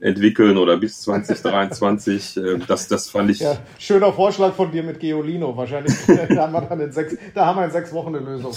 entwickeln 0.00 0.56
oder 0.58 0.76
bis 0.76 1.00
2023. 1.02 2.36
äh, 2.36 2.58
das, 2.66 2.88
das 2.88 3.08
fand 3.08 3.30
ich. 3.30 3.40
Ja, 3.40 3.58
schöner 3.78 4.12
Vorschlag 4.12 4.54
von 4.54 4.70
dir 4.70 4.82
mit 4.82 5.00
Geolino. 5.00 5.56
Wahrscheinlich 5.56 5.94
da 6.06 6.42
haben 6.42 6.52
wir 6.52 6.60
dann 6.62 6.80
in 6.80 6.92
sechs, 6.92 7.16
da 7.34 7.46
haben 7.46 7.58
wir 7.58 7.64
in 7.64 7.70
sechs 7.72 7.92
Wochen 7.92 8.14
eine 8.14 8.24
Lösung. 8.24 8.54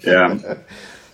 ja. 0.00 0.36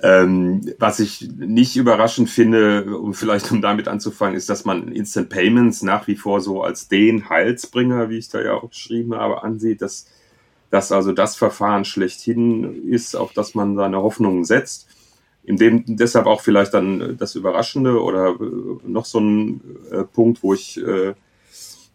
Ähm, 0.03 0.61
was 0.79 1.00
ich 1.00 1.29
nicht 1.37 1.75
überraschend 1.76 2.29
finde, 2.29 2.99
um 2.99 3.15
vielleicht 3.15 3.50
um 3.50 3.62
damit 3.62 3.88
anzufangen, 3.88 4.37
ist, 4.37 4.50
dass 4.50 4.67
man 4.67 4.88
Instant 4.93 5.31
Payments 5.31 5.83
nach 5.83 6.07
wie 6.07 6.17
vor 6.17 6.43
so 6.43 6.62
als 6.62 6.88
den 6.88 7.31
Heilsbringer, 7.31 8.11
wie 8.11 8.19
ich 8.19 8.29
da 8.29 8.43
ja 8.43 8.53
auch 8.53 8.69
geschrieben 8.69 9.15
habe, 9.15 9.43
ansieht, 9.43 9.81
dass, 9.81 10.07
dass 10.70 10.92
also 10.92 11.12
das 11.12 11.37
Verfahren 11.37 11.85
schlechthin 11.85 12.90
ist, 12.90 13.14
auf 13.14 13.32
das 13.32 13.54
man 13.54 13.76
seine 13.76 13.99
Hoffnungen 13.99 14.44
setzt. 14.44 14.88
In 15.44 15.56
dem 15.56 15.85
deshalb 15.87 16.26
auch 16.26 16.40
vielleicht 16.40 16.75
dann 16.75 17.16
das 17.18 17.37
Überraschende 17.37 18.02
oder 18.02 18.30
äh, 18.30 18.88
noch 18.88 19.04
so 19.04 19.20
ein 19.20 19.61
äh, 19.92 20.02
Punkt, 20.02 20.42
wo 20.42 20.54
ich 20.54 20.85
äh, 20.85 21.14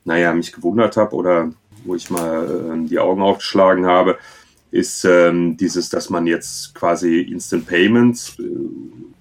naja, 0.04 0.34
mich 0.34 0.52
gewundert 0.52 0.98
habe 0.98 1.16
oder 1.16 1.52
wo 1.84 1.96
ich 1.96 2.10
mal 2.10 2.84
äh, 2.84 2.88
die 2.88 3.00
Augen 3.00 3.22
aufgeschlagen 3.22 3.86
habe, 3.86 4.18
ist 4.72 5.04
ähm, 5.06 5.58
dieses, 5.58 5.90
dass 5.90 6.10
man 6.10 6.28
jetzt 6.28 6.74
quasi 6.76 7.22
Instant 7.22 7.68
Payments 7.68 8.38
äh, 8.40 8.44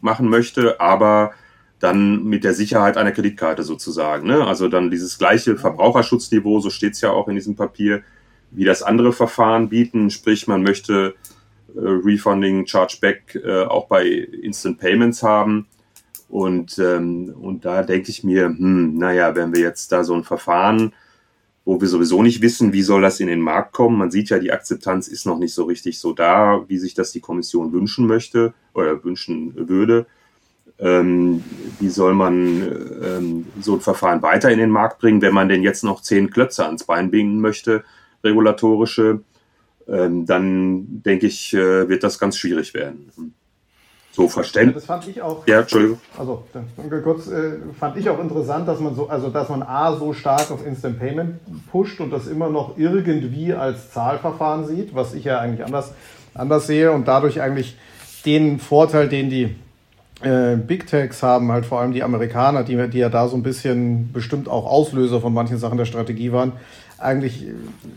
machen 0.01 0.29
möchte, 0.29 0.81
aber 0.81 1.33
dann 1.81 2.25
mit 2.25 2.45
der 2.45 2.55
Sicherheit 2.55 2.97
einer 2.97 3.13
Kreditkarte 3.13 3.63
sozusagen. 3.63 4.29
Ne? 4.29 4.47
Also 4.47 4.69
dann 4.69 4.91
dieses 4.91 5.19
gleiche 5.19 5.57
Verbraucherschutzniveau, 5.57 6.61
so 6.61 6.71
steht 6.71 6.93
es 6.93 7.01
ja 7.01 7.11
auch 7.11 7.27
in 7.29 7.35
diesem 7.35 7.57
Papier, 7.57 8.03
wie 8.51 8.65
das 8.65 8.83
andere 8.83 9.13
Verfahren 9.13 9.69
bieten. 9.69 10.11
Sprich, 10.11 10.47
man 10.47 10.63
möchte 10.63 11.15
äh, 11.75 11.81
Refunding, 11.81 12.67
Chargeback 12.67 13.41
äh, 13.45 13.65
auch 13.65 13.87
bei 13.87 14.07
Instant 14.07 14.79
Payments 14.79 15.23
haben. 15.23 15.67
Und, 16.29 16.79
ähm, 16.79 17.35
und 17.41 17.65
da 17.65 17.83
denke 17.83 18.11
ich 18.11 18.23
mir, 18.23 18.47
hm, 18.47 18.97
naja, 18.97 19.35
wenn 19.35 19.55
wir 19.55 19.61
jetzt 19.61 19.91
da 19.91 20.05
so 20.05 20.15
ein 20.15 20.25
Verfahren 20.25 20.93
wo 21.65 21.81
wir 21.81 21.89
sowieso 21.89 22.23
nicht 22.23 22.43
wissen, 22.43 22.73
wie 22.73 22.83
soll 22.83 23.03
das 23.03 23.21
in 23.21 23.29
den 23.29 23.41
Markt 23.41 23.73
kommen. 23.73 23.99
Man 23.99 24.11
sieht 24.11 24.31
ja, 24.31 24.39
die 24.39 24.53
Akzeptanz 24.53 25.09
ist 25.09 25.27
noch 25.27 25.39
nicht 25.39 25.55
so 25.55 25.65
richtig 25.65 25.99
so 26.01 26.13
da, 26.13 26.65
wie 26.69 26.79
sich 26.79 26.95
das 26.95 27.13
die 27.13 27.21
Kommission 27.21 27.73
wünschen 27.73 28.07
möchte 28.07 28.55
oder 28.75 29.05
wünschen 29.05 29.69
würde. 29.69 30.07
Ähm, 30.79 31.45
wie 31.79 31.91
soll 31.91 32.15
man 32.15 32.63
ähm, 33.05 33.47
so 33.61 33.75
ein 33.75 33.81
Verfahren 33.81 34.23
weiter 34.23 34.51
in 34.51 34.59
den 34.59 34.71
Markt 34.71 34.99
bringen, 34.99 35.21
wenn 35.21 35.35
man 35.35 35.49
denn 35.49 35.63
jetzt 35.63 35.85
noch 35.85 36.01
zehn 36.01 36.31
Klötze 36.31 36.65
ans 36.65 36.85
Bein 36.85 37.11
binden 37.11 37.41
möchte, 37.41 37.85
regulatorische, 38.23 39.21
ähm, 39.89 40.27
dann 40.27 41.03
denke 41.03 41.27
ich, 41.27 41.55
äh, 41.55 41.89
wird 41.89 42.03
das 42.03 42.19
ganz 42.19 42.37
schwierig 42.37 42.75
werden 42.75 43.11
so 44.13 44.29
verständlich. 44.29 44.75
Das 44.77 44.85
fand 44.85 45.09
ich 45.09 45.23
auch. 45.23 45.47
Ja, 45.47 45.61
Entschuldigung. 45.61 45.99
Also, 46.19 46.45
kurz, 47.03 47.29
äh, 47.29 47.53
fand 47.79 47.97
ich 47.97 48.09
auch 48.09 48.21
interessant, 48.21 48.67
dass 48.67 48.81
man 48.81 48.95
so, 48.95 49.09
also 49.09 49.29
dass 49.29 49.49
man 49.49 49.63
A 49.63 49.97
so 49.97 50.13
stark 50.13 50.51
auf 50.51 50.67
Instant 50.67 50.99
Payment 50.99 51.39
pusht 51.71 52.01
und 52.01 52.13
das 52.13 52.27
immer 52.27 52.51
noch 52.51 52.77
irgendwie 52.77 53.53
als 53.53 53.93
Zahlverfahren 53.93 54.67
sieht, 54.67 54.95
was 54.95 55.15
ich 55.15 55.25
ja 55.25 55.39
eigentlich 55.39 55.65
anders, 55.65 55.93
anders 56.35 56.67
sehe 56.67 56.93
und 56.93 57.07
dadurch 57.07 57.41
eigentlich 57.41 57.77
den 58.27 58.59
Vorteil, 58.59 59.09
den 59.09 59.31
die 59.31 59.57
äh, 60.23 60.57
Big 60.57 60.87
Techs 60.87 61.23
haben, 61.23 61.51
halt 61.51 61.65
vor 61.65 61.81
allem 61.81 61.93
die 61.93 62.03
Amerikaner, 62.03 62.65
die, 62.65 62.77
die 62.89 62.99
ja 62.99 63.09
da 63.09 63.29
so 63.29 63.37
ein 63.37 63.43
bisschen 63.43 64.13
bestimmt 64.13 64.49
auch 64.49 64.67
Auslöser 64.67 65.21
von 65.21 65.33
manchen 65.33 65.59
Sachen 65.59 65.79
der 65.79 65.87
Strategie 65.87 66.33
waren, 66.33 66.53
eigentlich 67.01 67.47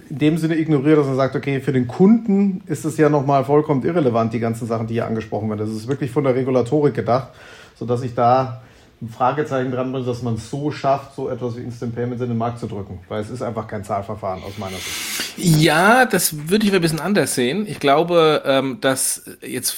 in 0.10 0.18
dem 0.18 0.38
Sinne 0.38 0.58
ignoriert, 0.58 0.98
dass 0.98 1.08
er 1.08 1.16
sagt, 1.16 1.36
okay, 1.36 1.60
für 1.62 1.74
den 1.74 1.88
Kunden 1.88 2.62
ist 2.66 2.86
es 2.86 2.98
ja 2.98 3.10
nochmal 3.10 3.46
vollkommen 3.46 3.84
irrelevant, 3.84 4.34
die 4.34 4.40
ganzen 4.40 4.68
Sachen, 4.68 4.88
die 4.88 4.96
hier 4.96 5.06
angesprochen 5.06 5.50
werden. 5.50 5.60
Das 5.60 5.70
ist 5.70 5.88
wirklich 5.88 6.12
von 6.12 6.24
der 6.24 6.36
Regulatorik 6.36 6.94
gedacht, 6.94 7.30
sodass 7.76 8.02
ich 8.04 8.16
da 8.16 8.62
ein 9.02 9.10
Fragezeichen 9.10 9.72
dran 9.72 9.92
bin, 9.92 10.06
dass 10.06 10.22
man 10.22 10.36
es 10.36 10.50
so 10.50 10.72
schafft, 10.72 11.16
so 11.16 11.30
etwas 11.30 11.58
wie 11.58 11.62
Instant 11.62 11.94
Payments 11.94 12.22
in 12.22 12.30
den 12.30 12.38
Markt 12.38 12.60
zu 12.60 12.68
drücken. 12.68 13.00
Weil 13.10 13.22
es 13.22 13.30
ist 13.30 13.42
einfach 13.42 13.68
kein 13.68 13.84
Zahlverfahren 13.84 14.42
aus 14.44 14.58
meiner 14.58 14.78
Sicht. 14.78 15.38
Ja, 15.38 16.06
das 16.06 16.50
würde 16.50 16.66
ich 16.66 16.74
ein 16.74 16.82
bisschen 16.82 17.02
anders 17.02 17.36
sehen. 17.36 17.66
Ich 17.68 17.80
glaube, 17.80 18.44
ähm, 18.46 18.78
dass 18.80 19.26
jetzt 19.42 19.76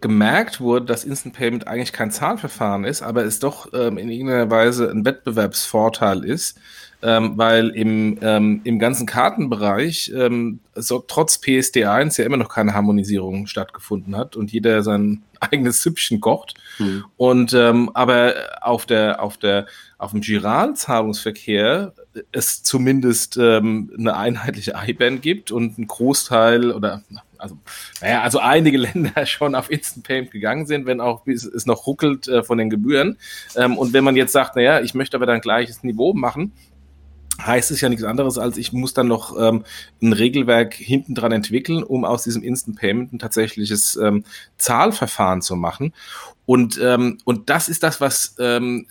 gemerkt 0.00 0.60
wurde, 0.60 0.86
dass 0.86 1.02
Instant 1.04 1.34
Payment 1.34 1.66
eigentlich 1.66 1.92
kein 1.92 2.12
Zahlverfahren 2.12 2.84
ist, 2.84 3.02
aber 3.02 3.24
es 3.24 3.40
doch 3.40 3.72
ähm, 3.72 3.98
in 3.98 4.08
irgendeiner 4.08 4.50
Weise 4.50 4.88
ein 4.88 5.04
Wettbewerbsvorteil 5.04 6.22
ist 6.22 6.58
ähm, 7.04 7.36
weil 7.36 7.68
im, 7.68 8.18
ähm, 8.22 8.62
im 8.64 8.78
ganzen 8.78 9.06
Kartenbereich 9.06 10.10
ähm, 10.16 10.60
so, 10.74 11.04
trotz 11.06 11.36
PSD1 11.36 12.18
ja 12.18 12.24
immer 12.24 12.38
noch 12.38 12.48
keine 12.48 12.72
Harmonisierung 12.72 13.46
stattgefunden 13.46 14.16
hat 14.16 14.36
und 14.36 14.52
jeder 14.52 14.82
sein 14.82 15.22
eigenes 15.40 15.82
Süppchen 15.82 16.20
kocht. 16.20 16.54
Mhm. 16.78 17.04
Und 17.16 17.52
ähm, 17.52 17.90
aber 17.92 18.34
auf 18.62 18.86
der 18.86 19.22
auf 19.22 19.36
der 19.36 19.66
auf 19.98 20.12
dem 20.12 20.22
Giralzahlungsverkehr 20.22 21.92
es 22.32 22.62
zumindest 22.62 23.36
ähm, 23.36 23.92
eine 23.98 24.16
einheitliche 24.16 24.74
IBAN 24.86 25.20
gibt 25.20 25.50
und 25.50 25.78
ein 25.78 25.86
Großteil 25.86 26.72
oder 26.72 27.02
also, 27.36 27.58
naja, 28.00 28.22
also 28.22 28.38
einige 28.38 28.78
Länder 28.94 29.26
schon 29.26 29.54
auf 29.54 29.70
Instant 29.70 30.06
Payment 30.06 30.30
gegangen 30.30 30.66
sind, 30.66 30.86
wenn 30.86 31.00
auch 31.02 31.26
es 31.26 31.66
noch 31.66 31.86
ruckelt 31.86 32.26
äh, 32.26 32.42
von 32.42 32.56
den 32.56 32.70
Gebühren. 32.70 33.18
Ähm, 33.54 33.76
und 33.76 33.92
wenn 33.92 34.04
man 34.04 34.16
jetzt 34.16 34.32
sagt, 34.32 34.56
naja, 34.56 34.80
ich 34.80 34.94
möchte 34.94 35.16
aber 35.16 35.26
dann 35.26 35.42
gleiches 35.42 35.82
Niveau 35.82 36.14
machen, 36.14 36.52
heißt 37.40 37.70
es 37.70 37.80
ja 37.80 37.88
nichts 37.88 38.04
anderes, 38.04 38.38
als 38.38 38.56
ich 38.56 38.72
muss 38.72 38.94
dann 38.94 39.08
noch 39.08 39.36
ähm, 39.38 39.64
ein 40.02 40.12
Regelwerk 40.12 40.74
hinten 40.74 41.14
dran 41.14 41.32
entwickeln, 41.32 41.82
um 41.82 42.04
aus 42.04 42.22
diesem 42.22 42.42
Instant 42.42 42.78
Payment 42.78 43.12
ein 43.12 43.18
tatsächliches 43.18 43.96
ähm, 43.96 44.24
Zahlverfahren 44.58 45.42
zu 45.42 45.56
machen. 45.56 45.92
Und, 46.46 46.78
ähm, 46.82 47.18
und 47.24 47.48
das 47.48 47.68
ist 47.68 47.82
das, 47.82 48.00
was, 48.00 48.34
ähm, 48.38 48.86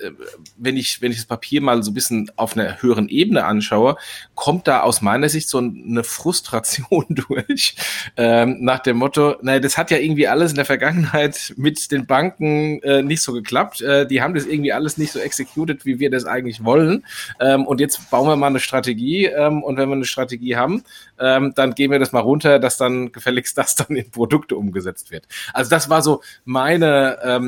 wenn, 0.58 0.76
ich, 0.76 1.02
wenn 1.02 1.12
ich 1.12 1.18
das 1.18 1.26
Papier 1.26 1.62
mal 1.62 1.84
so 1.84 1.92
ein 1.92 1.94
bisschen 1.94 2.32
auf 2.36 2.58
einer 2.58 2.82
höheren 2.82 3.10
Ebene 3.10 3.46
anschaue, 3.46 3.96
kommt 4.34 4.68
da 4.68 4.82
aus 4.82 5.02
meiner 5.02 5.30
Sicht 5.30 5.50
so 5.50 5.60
eine 5.60 6.04
Frustration 6.04 7.06
durch, 7.10 7.76
ähm, 8.18 8.58
nach 8.62 8.80
dem 8.80 8.98
Motto, 8.98 9.36
naja, 9.42 9.60
das 9.60 9.78
hat 9.78 9.92
ja 9.92 9.98
irgendwie 9.98 10.28
alles 10.28 10.52
in 10.52 10.56
der 10.56 10.66
Vergangenheit 10.66 11.54
mit 11.58 11.92
den 11.92 12.08
Banken 12.08 12.82
äh, 12.82 13.04
nicht 13.04 13.22
so 13.22 13.34
geklappt. 13.34 13.82
Äh, 13.82 14.08
die 14.08 14.22
haben 14.22 14.34
das 14.34 14.46
irgendwie 14.46 14.74
alles 14.74 14.98
nicht 14.98 15.12
so 15.12 15.20
executed, 15.20 15.86
wie 15.86 16.00
wir 16.00 16.10
das 16.10 16.26
eigentlich 16.26 16.64
wollen. 16.64 17.06
Ähm, 17.40 17.66
und 17.68 17.80
jetzt 17.80 18.10
bauen 18.10 18.28
wir 18.28 18.36
mal 18.36 18.48
eine 18.48 18.60
Strategie. 18.60 19.26
Ähm, 19.26 19.64
und 19.64 19.78
wenn 19.78 19.90
wir 19.90 19.96
eine 19.96 20.06
Strategie 20.06 20.56
haben, 20.56 20.84
ähm, 21.20 21.54
dann 21.56 21.76
gehen 21.76 21.92
wir 21.92 22.00
das 22.00 22.12
mal 22.12 22.22
runter, 22.22 22.60
dass 22.60 22.78
dann 22.78 23.12
gefälligst 23.12 23.58
das 23.58 23.76
dann 23.76 23.96
in 23.96 24.10
Produkte 24.10 24.56
umgesetzt 24.56 25.12
wird. 25.12 25.28
Also 25.54 25.70
das 25.70 25.90
war 25.90 26.02
so 26.02 26.22
meine 26.46 27.20
ähm, 27.24 27.43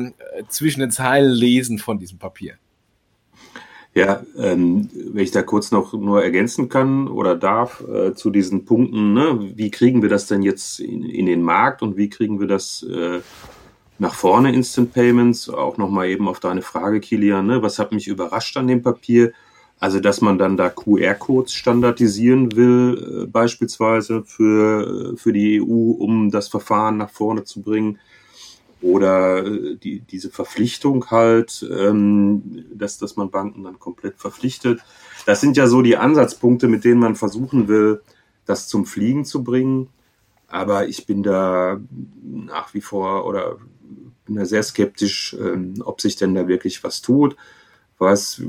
zwischen 0.48 0.80
den 0.80 0.90
Zeilen 0.90 1.30
lesen 1.32 1.78
von 1.78 1.98
diesem 1.98 2.18
Papier. 2.18 2.54
Ja, 3.96 4.22
ähm, 4.36 4.90
wenn 4.92 5.24
ich 5.24 5.30
da 5.30 5.40
kurz 5.42 5.70
noch 5.70 5.94
nur 5.94 6.22
ergänzen 6.22 6.68
kann 6.68 7.08
oder 7.08 7.34
darf 7.34 7.82
äh, 7.88 8.12
zu 8.12 8.28
diesen 8.28 8.66
Punkten, 8.66 9.14
ne, 9.14 9.52
wie 9.54 9.70
kriegen 9.70 10.02
wir 10.02 10.10
das 10.10 10.26
denn 10.26 10.42
jetzt 10.42 10.80
in, 10.80 11.02
in 11.02 11.24
den 11.24 11.40
Markt 11.40 11.80
und 11.80 11.96
wie 11.96 12.10
kriegen 12.10 12.38
wir 12.38 12.46
das 12.46 12.82
äh, 12.82 13.20
nach 13.98 14.12
vorne, 14.12 14.52
Instant 14.52 14.92
Payments? 14.92 15.48
Auch 15.48 15.78
nochmal 15.78 16.08
eben 16.08 16.28
auf 16.28 16.40
deine 16.40 16.60
Frage, 16.60 17.00
Kilian, 17.00 17.46
ne, 17.46 17.62
was 17.62 17.78
hat 17.78 17.92
mich 17.92 18.06
überrascht 18.06 18.58
an 18.58 18.66
dem 18.66 18.82
Papier? 18.82 19.32
Also, 19.78 19.98
dass 19.98 20.20
man 20.20 20.36
dann 20.36 20.58
da 20.58 20.68
QR-Codes 20.68 21.54
standardisieren 21.54 22.54
will, 22.54 23.22
äh, 23.22 23.26
beispielsweise 23.26 24.24
für, 24.24 25.14
äh, 25.14 25.16
für 25.16 25.32
die 25.32 25.60
EU, 25.60 25.92
um 25.92 26.30
das 26.30 26.48
Verfahren 26.48 26.98
nach 26.98 27.10
vorne 27.10 27.44
zu 27.44 27.62
bringen. 27.62 27.98
Oder 28.82 29.44
äh, 29.44 29.76
die, 29.76 30.00
diese 30.00 30.30
Verpflichtung 30.30 31.10
halt, 31.10 31.66
ähm, 31.70 32.64
dass, 32.72 32.98
dass 32.98 33.16
man 33.16 33.30
Banken 33.30 33.64
dann 33.64 33.78
komplett 33.78 34.18
verpflichtet. 34.18 34.80
Das 35.24 35.40
sind 35.40 35.56
ja 35.56 35.66
so 35.66 35.82
die 35.82 35.96
Ansatzpunkte, 35.96 36.68
mit 36.68 36.84
denen 36.84 37.00
man 37.00 37.16
versuchen 37.16 37.68
will, 37.68 38.02
das 38.44 38.68
zum 38.68 38.86
Fliegen 38.86 39.24
zu 39.24 39.42
bringen. 39.42 39.88
Aber 40.48 40.88
ich 40.88 41.06
bin 41.06 41.22
da 41.22 41.80
nach 42.22 42.74
wie 42.74 42.80
vor 42.80 43.26
oder 43.26 43.56
bin 44.26 44.36
da 44.36 44.44
sehr 44.44 44.62
skeptisch, 44.62 45.36
ähm, 45.40 45.74
ob 45.84 46.00
sich 46.00 46.16
denn 46.16 46.34
da 46.34 46.46
wirklich 46.46 46.84
was 46.84 47.00
tut 47.00 47.36
weiß, 47.98 48.42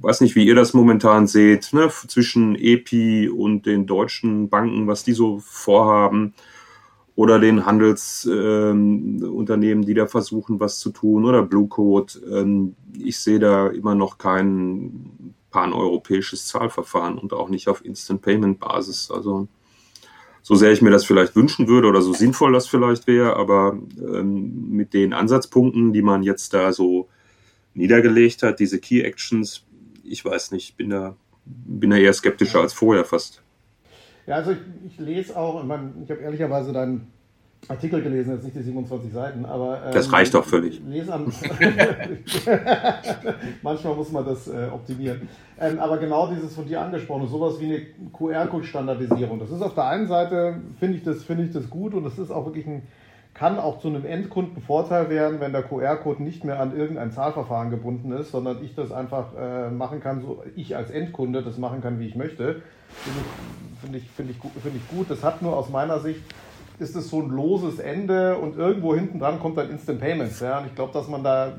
weiß 0.00 0.20
nicht, 0.22 0.36
wie 0.36 0.46
ihr 0.46 0.54
das 0.54 0.72
momentan 0.72 1.26
seht, 1.26 1.72
ne, 1.72 1.90
zwischen 2.08 2.56
EPI 2.56 3.28
und 3.28 3.66
den 3.66 3.86
deutschen 3.86 4.48
Banken, 4.48 4.86
was 4.86 5.04
die 5.04 5.12
so 5.12 5.40
vorhaben, 5.40 6.34
oder 7.20 7.38
den 7.38 7.66
Handelsunternehmen, 7.66 9.82
ähm, 9.82 9.86
die 9.86 9.92
da 9.92 10.06
versuchen, 10.06 10.58
was 10.58 10.78
zu 10.78 10.88
tun, 10.88 11.26
oder 11.26 11.42
Blue 11.42 11.68
Code. 11.68 12.14
Ähm, 12.32 12.76
ich 12.98 13.18
sehe 13.18 13.38
da 13.38 13.66
immer 13.66 13.94
noch 13.94 14.16
keinen 14.16 15.34
paneuropäisches 15.50 16.46
Zahlverfahren 16.46 17.18
und 17.18 17.34
auch 17.34 17.50
nicht 17.50 17.68
auf 17.68 17.84
Instant 17.84 18.22
Payment 18.22 18.58
Basis. 18.58 19.10
Also 19.10 19.48
so 20.40 20.54
sehr 20.54 20.72
ich 20.72 20.80
mir 20.80 20.88
das 20.88 21.04
vielleicht 21.04 21.36
wünschen 21.36 21.68
würde 21.68 21.88
oder 21.88 22.00
so 22.00 22.14
sinnvoll 22.14 22.54
das 22.54 22.68
vielleicht 22.68 23.06
wäre, 23.06 23.36
aber 23.36 23.78
ähm, 23.98 24.70
mit 24.70 24.94
den 24.94 25.12
Ansatzpunkten, 25.12 25.92
die 25.92 26.00
man 26.00 26.22
jetzt 26.22 26.54
da 26.54 26.72
so 26.72 27.10
niedergelegt 27.74 28.42
hat, 28.42 28.60
diese 28.60 28.80
Key 28.80 29.02
Actions, 29.02 29.66
ich 30.04 30.24
weiß 30.24 30.52
nicht, 30.52 30.78
bin 30.78 30.88
da, 30.88 31.16
bin 31.44 31.90
da 31.90 31.98
eher 31.98 32.14
skeptischer 32.14 32.62
als 32.62 32.72
vorher 32.72 33.04
fast. 33.04 33.42
Ja, 34.30 34.36
also 34.36 34.52
ich, 34.52 34.58
ich 34.86 34.98
lese 35.00 35.36
auch, 35.36 35.60
ich, 35.60 35.66
mein, 35.66 35.92
ich 36.04 36.10
habe 36.12 36.20
ehrlicherweise 36.20 36.72
deinen 36.72 37.10
Artikel 37.66 38.00
gelesen, 38.00 38.32
jetzt 38.34 38.44
nicht 38.44 38.54
die 38.54 38.62
27 38.62 39.12
Seiten, 39.12 39.44
aber. 39.44 39.86
Ähm, 39.86 39.92
das 39.92 40.12
reicht 40.12 40.32
doch 40.34 40.44
völlig. 40.44 40.80
An, 41.10 41.32
Manchmal 43.62 43.94
muss 43.96 44.12
man 44.12 44.24
das 44.24 44.46
äh, 44.46 44.68
optimieren. 44.72 45.28
Ähm, 45.58 45.80
aber 45.80 45.98
genau 45.98 46.28
dieses 46.28 46.54
von 46.54 46.64
dir 46.64 46.80
angesprochene, 46.80 47.26
sowas 47.26 47.58
wie 47.58 47.64
eine 47.64 47.80
QR-Code-Standardisierung. 48.12 49.40
Das 49.40 49.50
ist 49.50 49.62
auf 49.62 49.74
der 49.74 49.86
einen 49.86 50.06
Seite, 50.06 50.60
finde 50.78 50.98
ich, 50.98 51.02
das, 51.02 51.24
find 51.24 51.40
ich 51.40 51.50
das 51.50 51.68
gut 51.68 51.92
und 51.94 52.04
das 52.04 52.16
ist 52.16 52.30
auch 52.30 52.46
wirklich 52.46 52.68
ein, 52.68 52.82
kann 53.34 53.58
auch 53.58 53.78
zu 53.80 53.88
einem 53.88 54.04
Endkunden 54.04 54.62
Vorteil 54.62 55.08
werden, 55.08 55.40
wenn 55.40 55.52
der 55.52 55.62
QR-Code 55.62 56.22
nicht 56.22 56.44
mehr 56.44 56.60
an 56.60 56.76
irgendein 56.76 57.12
Zahlverfahren 57.12 57.70
gebunden 57.70 58.12
ist, 58.12 58.32
sondern 58.32 58.62
ich 58.62 58.74
das 58.74 58.92
einfach 58.92 59.34
äh, 59.38 59.70
machen 59.70 60.00
kann, 60.00 60.20
so 60.20 60.42
ich 60.56 60.76
als 60.76 60.90
Endkunde 60.90 61.42
das 61.42 61.56
machen 61.56 61.80
kann, 61.80 62.00
wie 62.00 62.06
ich 62.06 62.16
möchte. 62.16 62.62
Finde 62.88 63.20
ich, 63.20 63.80
find 63.80 63.96
ich, 63.96 64.10
find 64.10 64.30
ich, 64.30 64.62
find 64.62 64.76
ich 64.76 64.88
gut. 64.88 65.10
Das 65.10 65.22
hat 65.22 65.42
nur 65.42 65.56
aus 65.56 65.70
meiner 65.70 66.00
Sicht 66.00 66.22
ist 66.80 66.96
es 66.96 67.10
so 67.10 67.20
ein 67.20 67.28
loses 67.28 67.78
Ende 67.78 68.38
und 68.38 68.56
irgendwo 68.56 68.94
hinten 68.94 69.18
dran 69.18 69.38
kommt 69.38 69.58
dann 69.58 69.70
Instant 69.70 70.00
Payments. 70.00 70.40
Ja? 70.40 70.58
Und 70.58 70.66
ich 70.66 70.74
glaube, 70.74 70.92
dass 70.92 71.08
man 71.08 71.22
da, 71.22 71.52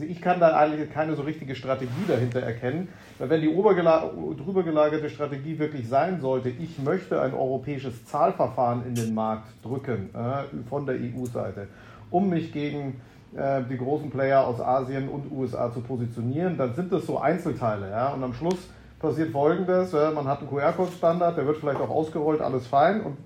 ich 0.00 0.20
kann 0.20 0.38
da 0.38 0.54
eigentlich 0.56 0.90
keine 0.92 1.16
so 1.16 1.22
richtige 1.22 1.54
Strategie 1.54 2.04
dahinter 2.06 2.40
erkennen, 2.40 2.88
weil 3.18 3.30
wenn 3.30 3.40
die 3.40 3.48
drüber 3.48 4.62
gelagerte 4.62 5.08
Strategie 5.08 5.58
wirklich 5.58 5.88
sein 5.88 6.20
sollte, 6.20 6.50
ich 6.50 6.78
möchte 6.78 7.20
ein 7.20 7.32
europäisches 7.32 8.04
Zahlverfahren 8.04 8.86
in 8.86 8.94
den 8.94 9.14
Markt 9.14 9.48
drücken 9.62 10.10
äh, 10.14 10.68
von 10.68 10.84
der 10.84 10.96
EU-Seite, 10.96 11.68
um 12.10 12.28
mich 12.28 12.52
gegen 12.52 13.00
äh, 13.34 13.62
die 13.68 13.78
großen 13.78 14.10
Player 14.10 14.46
aus 14.46 14.60
Asien 14.60 15.08
und 15.08 15.32
USA 15.32 15.72
zu 15.72 15.80
positionieren, 15.80 16.58
dann 16.58 16.74
sind 16.74 16.92
das 16.92 17.06
so 17.06 17.18
Einzelteile. 17.18 17.90
Ja? 17.90 18.12
Und 18.12 18.22
am 18.22 18.34
Schluss 18.34 18.58
passiert 18.98 19.30
Folgendes, 19.30 19.92
man 19.92 20.26
hat 20.26 20.40
einen 20.40 20.48
QR-Code-Standard, 20.48 21.36
der 21.36 21.46
wird 21.46 21.58
vielleicht 21.58 21.80
auch 21.80 21.90
ausgerollt, 21.90 22.40
alles 22.40 22.66
fein 22.66 23.02
und 23.02 23.16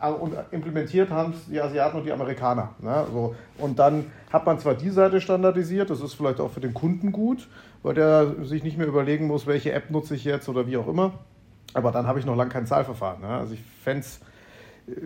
und 0.00 0.34
implementiert 0.50 1.10
haben 1.10 1.32
es 1.32 1.46
die 1.46 1.60
Asiaten 1.60 1.98
und 1.98 2.04
die 2.04 2.12
Amerikaner. 2.12 2.70
Ne? 2.80 3.06
So. 3.12 3.34
Und 3.58 3.78
dann 3.78 4.06
hat 4.32 4.46
man 4.46 4.58
zwar 4.58 4.74
die 4.74 4.90
Seite 4.90 5.20
standardisiert, 5.20 5.90
das 5.90 6.00
ist 6.00 6.14
vielleicht 6.14 6.40
auch 6.40 6.50
für 6.50 6.60
den 6.60 6.74
Kunden 6.74 7.12
gut, 7.12 7.48
weil 7.82 7.94
der 7.94 8.44
sich 8.44 8.62
nicht 8.62 8.78
mehr 8.78 8.86
überlegen 8.86 9.26
muss, 9.26 9.46
welche 9.46 9.72
App 9.72 9.90
nutze 9.90 10.14
ich 10.14 10.24
jetzt 10.24 10.48
oder 10.48 10.66
wie 10.66 10.76
auch 10.76 10.88
immer. 10.88 11.12
Aber 11.74 11.92
dann 11.92 12.06
habe 12.06 12.18
ich 12.18 12.26
noch 12.26 12.36
lange 12.36 12.50
kein 12.50 12.66
Zahlverfahren. 12.66 13.20
Ne? 13.20 13.28
Also 13.28 13.54
ich 13.54 13.62
fände 13.82 14.00
es 14.00 14.20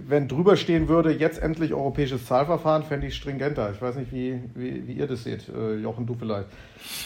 wenn 0.08 0.28
drüber 0.28 0.56
stehen 0.56 0.88
würde, 0.88 1.12
jetzt 1.12 1.40
endlich 1.40 1.72
europäisches 1.72 2.26
Zahlverfahren, 2.26 2.84
fände 2.84 3.06
ich 3.06 3.14
stringenter. 3.14 3.72
Ich 3.74 3.82
weiß 3.82 3.96
nicht, 3.96 4.12
wie, 4.12 4.40
wie, 4.54 4.86
wie 4.86 4.92
ihr 4.92 5.06
das 5.06 5.24
seht, 5.24 5.48
äh, 5.48 5.76
Jochen, 5.76 6.06
du 6.06 6.14
vielleicht. 6.14 6.46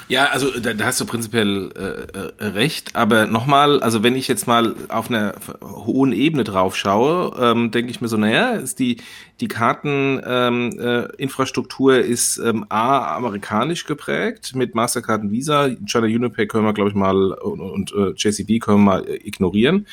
Ja, 0.09 0.27
also 0.27 0.59
da, 0.59 0.73
da 0.75 0.85
hast 0.85 1.01
du 1.01 1.07
prinzipiell 1.07 1.71
äh, 1.77 2.45
äh 2.45 2.45
recht, 2.49 2.97
aber 2.97 3.27
nochmal, 3.27 3.81
also 3.81 4.03
wenn 4.03 4.15
ich 4.15 4.29
jetzt 4.29 4.47
mal 4.47 4.75
auf 4.89 5.11
einer 5.11 5.35
hohen 5.63 6.13
Ebene 6.13 6.45
drauf 6.45 6.77
schaue, 6.77 7.37
ähm, 7.39 7.71
denke 7.71 7.91
ich 7.91 8.01
mir 8.01 8.09
so, 8.09 8.17
naja, 8.17 8.53
ist 8.53 8.79
die, 8.79 8.99
die 9.41 9.49
Karteninfrastruktur 9.49 11.97
ähm, 11.97 12.03
äh, 12.03 12.09
ist 12.09 12.39
ähm, 12.39 12.65
A, 12.69 13.17
amerikanisch 13.17 13.85
geprägt 13.85 14.55
mit 14.55 14.75
Mastercard 14.75 15.23
und 15.23 15.31
Visa, 15.31 15.69
China 15.85 16.07
Unipay 16.07 16.47
können 16.47 16.65
wir, 16.65 16.73
glaube 16.73 16.89
ich, 16.91 16.97
mal 16.97 17.33
und, 17.33 17.61
und 17.61 17.93
äh, 17.93 18.15
JCB 18.17 18.61
können 18.61 18.79
wir 18.79 18.85
mal 18.85 19.05
ignorieren. 19.09 19.87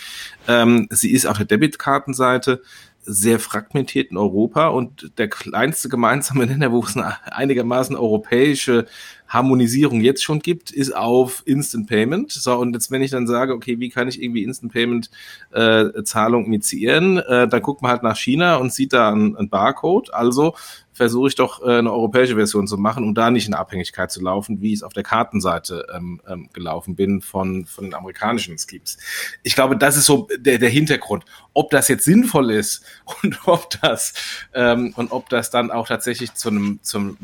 Ähm, 0.48 0.88
sie 0.92 1.12
ist 1.12 1.26
auf 1.26 1.36
der 1.38 1.46
Debitkartenseite 1.46 2.62
sehr 3.06 3.38
fragmentiert 3.40 4.12
in 4.12 4.18
Europa 4.18 4.68
und 4.68 5.12
der 5.18 5.28
kleinste 5.28 5.90
gemeinsame 5.90 6.46
Nenner, 6.48 6.72
wo 6.72 6.82
es 6.84 6.96
eine 6.96 7.18
einigermaßen 7.34 7.98
europäische 7.98 8.86
Harmonisierung 9.34 10.02
jetzt 10.02 10.24
schon 10.24 10.40
gibt, 10.40 10.72
ist 10.72 10.96
auf 10.96 11.42
Instant 11.46 11.88
Payment. 11.88 12.32
So, 12.32 12.56
und 12.56 12.74
jetzt, 12.74 12.92
wenn 12.92 13.02
ich 13.02 13.12
dann 13.12 13.28
sage, 13.28 13.54
okay, 13.54 13.80
wie 13.80 13.90
kann 13.90 14.08
ich 14.08 14.22
irgendwie 14.22 14.44
Instant 14.44 14.72
Payment 14.72 15.10
äh, 15.52 16.04
Zahlung 16.04 16.46
initiieren, 16.46 17.18
äh, 17.18 17.48
dann 17.48 17.62
guckt 17.62 17.82
man 17.82 17.92
halt 17.92 18.04
nach 18.04 18.18
China 18.18 18.58
und 18.58 18.72
sieht 18.72 18.94
da 18.94 19.12
einen 19.12 19.50
Barcode. 19.50 20.14
Also 20.14 20.54
versuche 20.94 21.28
ich 21.28 21.36
doch 21.36 21.62
äh, 21.64 21.80
eine 21.80 21.92
europäische 21.92 22.36
Version 22.36 22.68
zu 22.68 22.78
machen, 22.78 23.04
um 23.04 23.16
da 23.16 23.32
nicht 23.32 23.48
in 23.48 23.54
Abhängigkeit 23.54 24.12
zu 24.12 24.22
laufen, 24.22 24.62
wie 24.62 24.70
ich 24.70 24.80
es 24.80 24.84
auf 24.84 24.94
der 24.94 25.04
Kartenseite 25.04 25.88
ähm, 25.94 26.22
ähm, 26.28 26.50
gelaufen 26.54 26.96
bin 26.96 27.22
von, 27.22 27.66
von 27.66 27.86
den 27.86 27.94
amerikanischen 27.96 28.58
Schemes. 28.58 28.98
Ich 29.42 29.56
glaube, 29.56 29.76
das 29.76 29.98
ist 29.98 30.06
so 30.06 30.28
der, 30.38 30.60
der 30.60 30.70
Hintergrund. 30.70 31.26
Ob 31.54 31.72
das 31.72 31.88
jetzt 31.88 32.06
sinnvoll 32.06 32.52
ist 32.52 32.84
und 33.24 33.40
ob 33.48 33.70
das 33.82 34.14
ähm, 34.54 34.94
und 34.96 35.12
ob 35.12 35.30
das 35.30 35.50
dann 35.50 35.72
auch 35.72 35.88
tatsächlich 35.88 36.34
zu 36.36 36.50
einem 36.50 36.80
zum 36.82 37.18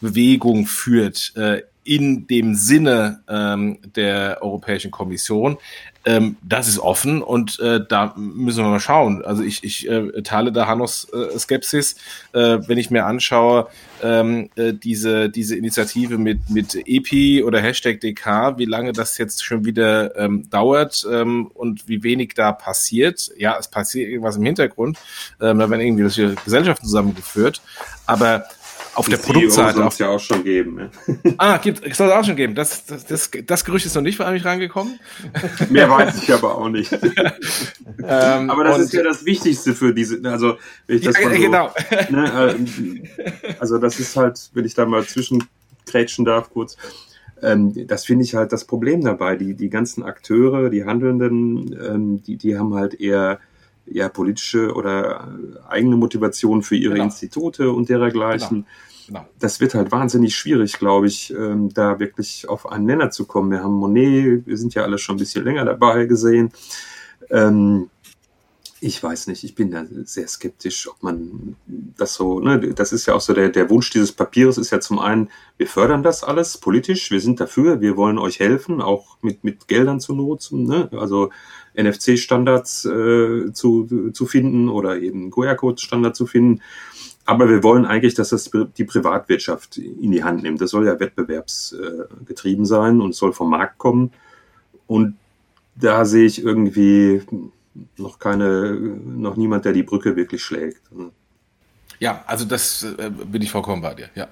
Marktbewegung 0.00 0.66
führt 0.66 1.32
äh, 1.36 1.62
in 1.84 2.26
dem 2.26 2.54
Sinne 2.56 3.20
ähm, 3.28 3.78
der 3.94 4.38
Europäischen 4.42 4.90
Kommission, 4.90 5.56
ähm, 6.04 6.36
das 6.42 6.66
ist 6.66 6.78
offen 6.80 7.22
und 7.22 7.60
äh, 7.60 7.80
da 7.86 8.12
müssen 8.16 8.64
wir 8.64 8.70
mal 8.70 8.80
schauen. 8.80 9.24
Also 9.24 9.42
ich, 9.42 9.62
ich 9.62 9.88
äh, 9.88 10.22
teile 10.22 10.50
da 10.50 10.66
Hannos 10.66 11.06
äh, 11.12 11.38
Skepsis, 11.38 11.96
äh, 12.32 12.58
wenn 12.66 12.78
ich 12.78 12.90
mir 12.90 13.06
anschaue, 13.06 13.68
ähm, 14.02 14.50
äh, 14.56 14.72
diese, 14.72 15.30
diese 15.30 15.56
Initiative 15.56 16.18
mit, 16.18 16.50
mit 16.50 16.74
EPI 16.74 17.44
oder 17.44 17.60
Hashtag 17.60 18.00
DK, 18.00 18.58
wie 18.58 18.64
lange 18.64 18.92
das 18.92 19.16
jetzt 19.18 19.44
schon 19.44 19.64
wieder 19.64 20.16
ähm, 20.16 20.50
dauert 20.50 21.06
ähm, 21.10 21.46
und 21.54 21.88
wie 21.88 22.02
wenig 22.02 22.34
da 22.34 22.50
passiert. 22.52 23.30
Ja, 23.36 23.56
es 23.58 23.68
passiert 23.68 24.08
irgendwas 24.08 24.36
im 24.36 24.44
Hintergrund. 24.44 24.98
Ähm, 25.40 25.58
da 25.58 25.70
werden 25.70 25.80
irgendwie 25.80 26.34
Gesellschaften 26.44 26.86
zusammengeführt. 26.86 27.62
Aber 28.06 28.44
auf 28.96 29.08
der 29.08 29.18
Produktseite. 29.18 29.76
Soll 29.76 29.88
es 29.88 29.98
ja 29.98 30.08
auch 30.08 30.20
schon 30.20 30.42
geben. 30.42 30.90
Ja. 31.06 31.14
Ah, 31.38 31.58
gibt, 31.58 31.82
soll 31.94 32.08
es 32.08 32.12
auch 32.12 32.24
schon 32.24 32.36
geben. 32.36 32.54
Das, 32.54 32.86
das, 32.86 33.04
das, 33.04 33.30
das 33.46 33.64
Gerücht 33.64 33.84
ist 33.84 33.94
noch 33.94 34.02
nicht 34.02 34.18
bei 34.18 34.30
mich 34.30 34.44
reingekommen. 34.44 34.98
Mehr 35.70 35.90
weiß 35.90 36.22
ich 36.22 36.32
aber 36.32 36.56
auch 36.56 36.68
nicht. 36.68 36.92
ähm, 38.02 38.50
aber 38.50 38.64
das 38.64 38.78
ist 38.78 38.92
ja 38.92 39.02
das 39.02 39.24
Wichtigste 39.24 39.74
für 39.74 39.92
diese, 39.92 40.20
also 40.28 40.56
wenn 40.86 40.96
ich 40.96 41.04
das 41.04 41.18
ja, 41.18 41.30
so, 41.30 41.36
genau. 41.36 41.74
Ne, 42.10 42.56
äh, 42.56 43.54
also 43.58 43.78
das 43.78 44.00
ist 44.00 44.16
halt, 44.16 44.50
wenn 44.54 44.64
ich 44.64 44.74
da 44.74 44.86
mal 44.86 45.04
zwischenkrätschen 45.04 46.24
darf 46.24 46.50
kurz, 46.50 46.76
ähm, 47.42 47.86
das 47.86 48.06
finde 48.06 48.24
ich 48.24 48.34
halt 48.34 48.52
das 48.52 48.64
Problem 48.64 49.02
dabei. 49.02 49.36
Die, 49.36 49.54
die 49.54 49.68
ganzen 49.68 50.02
Akteure, 50.04 50.70
die 50.70 50.84
Handelnden, 50.84 51.78
ähm, 51.78 52.22
die, 52.22 52.36
die 52.36 52.58
haben 52.58 52.74
halt 52.74 52.98
eher 52.98 53.40
ja, 53.86 54.08
politische 54.08 54.72
oder 54.74 55.28
eigene 55.68 55.96
Motivation 55.96 56.62
für 56.62 56.76
ihre 56.76 56.94
genau. 56.94 57.04
Institute 57.04 57.70
und 57.70 57.88
dergleichen. 57.88 58.48
Genau. 58.48 58.66
Genau. 59.06 59.24
Das 59.38 59.60
wird 59.60 59.74
halt 59.74 59.92
wahnsinnig 59.92 60.34
schwierig, 60.34 60.78
glaube 60.78 61.06
ich, 61.06 61.32
ähm, 61.32 61.72
da 61.72 62.00
wirklich 62.00 62.48
auf 62.48 62.70
einen 62.70 62.86
Nenner 62.86 63.10
zu 63.10 63.24
kommen. 63.24 63.52
Wir 63.52 63.62
haben 63.62 63.74
Monet, 63.74 64.46
wir 64.46 64.56
sind 64.56 64.74
ja 64.74 64.82
alle 64.82 64.98
schon 64.98 65.14
ein 65.14 65.18
bisschen 65.18 65.44
länger 65.44 65.64
dabei 65.64 66.06
gesehen. 66.06 66.50
Ähm, 67.30 67.88
ich 68.80 69.02
weiß 69.02 69.28
nicht, 69.28 69.42
ich 69.42 69.54
bin 69.54 69.70
da 69.70 69.84
sehr 70.04 70.28
skeptisch, 70.28 70.88
ob 70.88 71.02
man 71.02 71.56
das 71.66 72.14
so, 72.14 72.40
ne, 72.40 72.58
das 72.74 72.92
ist 72.92 73.06
ja 73.06 73.14
auch 73.14 73.20
so 73.20 73.32
der, 73.32 73.48
der 73.48 73.70
Wunsch 73.70 73.90
dieses 73.90 74.12
Papiers 74.12 74.58
ist 74.58 74.70
ja 74.70 74.80
zum 74.80 74.98
einen, 74.98 75.30
wir 75.56 75.66
fördern 75.66 76.02
das 76.02 76.22
alles 76.22 76.58
politisch, 76.58 77.10
wir 77.10 77.20
sind 77.20 77.40
dafür, 77.40 77.80
wir 77.80 77.96
wollen 77.96 78.18
euch 78.18 78.38
helfen, 78.38 78.82
auch 78.82 79.16
mit, 79.22 79.44
mit 79.44 79.66
Geldern 79.66 79.98
zu 79.98 80.14
Not, 80.14 80.48
ne, 80.52 80.90
also 80.92 81.30
NFC-Standards 81.76 82.84
äh, 82.84 83.52
zu, 83.52 84.10
zu 84.12 84.26
finden 84.26 84.68
oder 84.68 84.98
eben 84.98 85.30
QR-Code-Standard 85.30 86.16
zu 86.16 86.26
finden. 86.26 86.62
Aber 87.24 87.48
wir 87.48 87.62
wollen 87.62 87.84
eigentlich, 87.84 88.14
dass 88.14 88.28
das 88.28 88.50
die 88.76 88.84
Privatwirtschaft 88.84 89.78
in 89.78 90.12
die 90.12 90.22
Hand 90.22 90.42
nimmt. 90.42 90.60
Das 90.60 90.70
soll 90.70 90.86
ja 90.86 90.98
wettbewerbsgetrieben 90.98 92.64
sein 92.64 93.00
und 93.00 93.14
soll 93.14 93.32
vom 93.32 93.50
Markt 93.50 93.78
kommen. 93.78 94.12
Und 94.86 95.16
da 95.74 96.04
sehe 96.04 96.26
ich 96.26 96.42
irgendwie 96.42 97.22
noch 97.96 98.18
keine, 98.18 98.74
noch 98.74 99.36
niemand, 99.36 99.64
der 99.64 99.72
die 99.72 99.82
Brücke 99.82 100.16
wirklich 100.16 100.42
schlägt. 100.42 100.82
Ja, 101.98 102.24
also 102.26 102.44
das 102.44 102.84
äh, 102.84 103.10
bin 103.10 103.42
ich 103.42 103.50
vollkommen 103.50 103.82
bei 103.82 103.94
dir, 103.94 104.08
ja. 104.14 104.28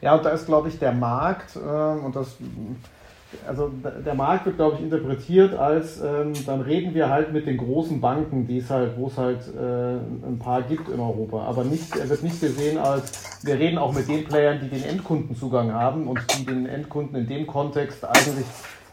Ja, 0.00 0.14
und 0.14 0.24
da 0.24 0.30
ist, 0.30 0.46
glaube 0.46 0.68
ich, 0.68 0.78
der 0.78 0.92
Markt, 0.92 1.56
äh, 1.56 1.58
und 1.58 2.16
das 2.16 2.36
also 3.46 3.70
der 4.04 4.14
Markt 4.14 4.46
wird, 4.46 4.56
glaube 4.56 4.76
ich, 4.76 4.82
interpretiert 4.82 5.54
als, 5.54 6.00
ähm, 6.00 6.32
dann 6.46 6.60
reden 6.60 6.94
wir 6.94 7.08
halt 7.08 7.32
mit 7.32 7.46
den 7.46 7.58
großen 7.58 8.00
Banken, 8.00 8.46
die 8.46 8.58
es 8.58 8.70
halt, 8.70 8.96
wo 8.96 9.06
es 9.06 9.16
halt 9.16 9.40
äh, 9.56 10.26
ein 10.26 10.38
paar 10.38 10.62
gibt 10.62 10.88
in 10.88 10.98
Europa. 10.98 11.44
Aber 11.44 11.64
nicht, 11.64 11.96
er 11.96 12.08
wird 12.08 12.22
nicht 12.22 12.40
gesehen 12.40 12.78
als, 12.78 13.44
wir 13.44 13.54
reden 13.54 13.78
auch 13.78 13.92
mit 13.92 14.08
den 14.08 14.24
Playern, 14.24 14.58
die 14.60 14.68
den 14.68 14.82
Endkundenzugang 14.82 15.72
haben 15.72 16.08
und 16.08 16.20
die 16.36 16.44
den 16.44 16.66
Endkunden 16.66 17.16
in 17.16 17.28
dem 17.28 17.46
Kontext 17.46 18.04
eigentlich, 18.04 18.46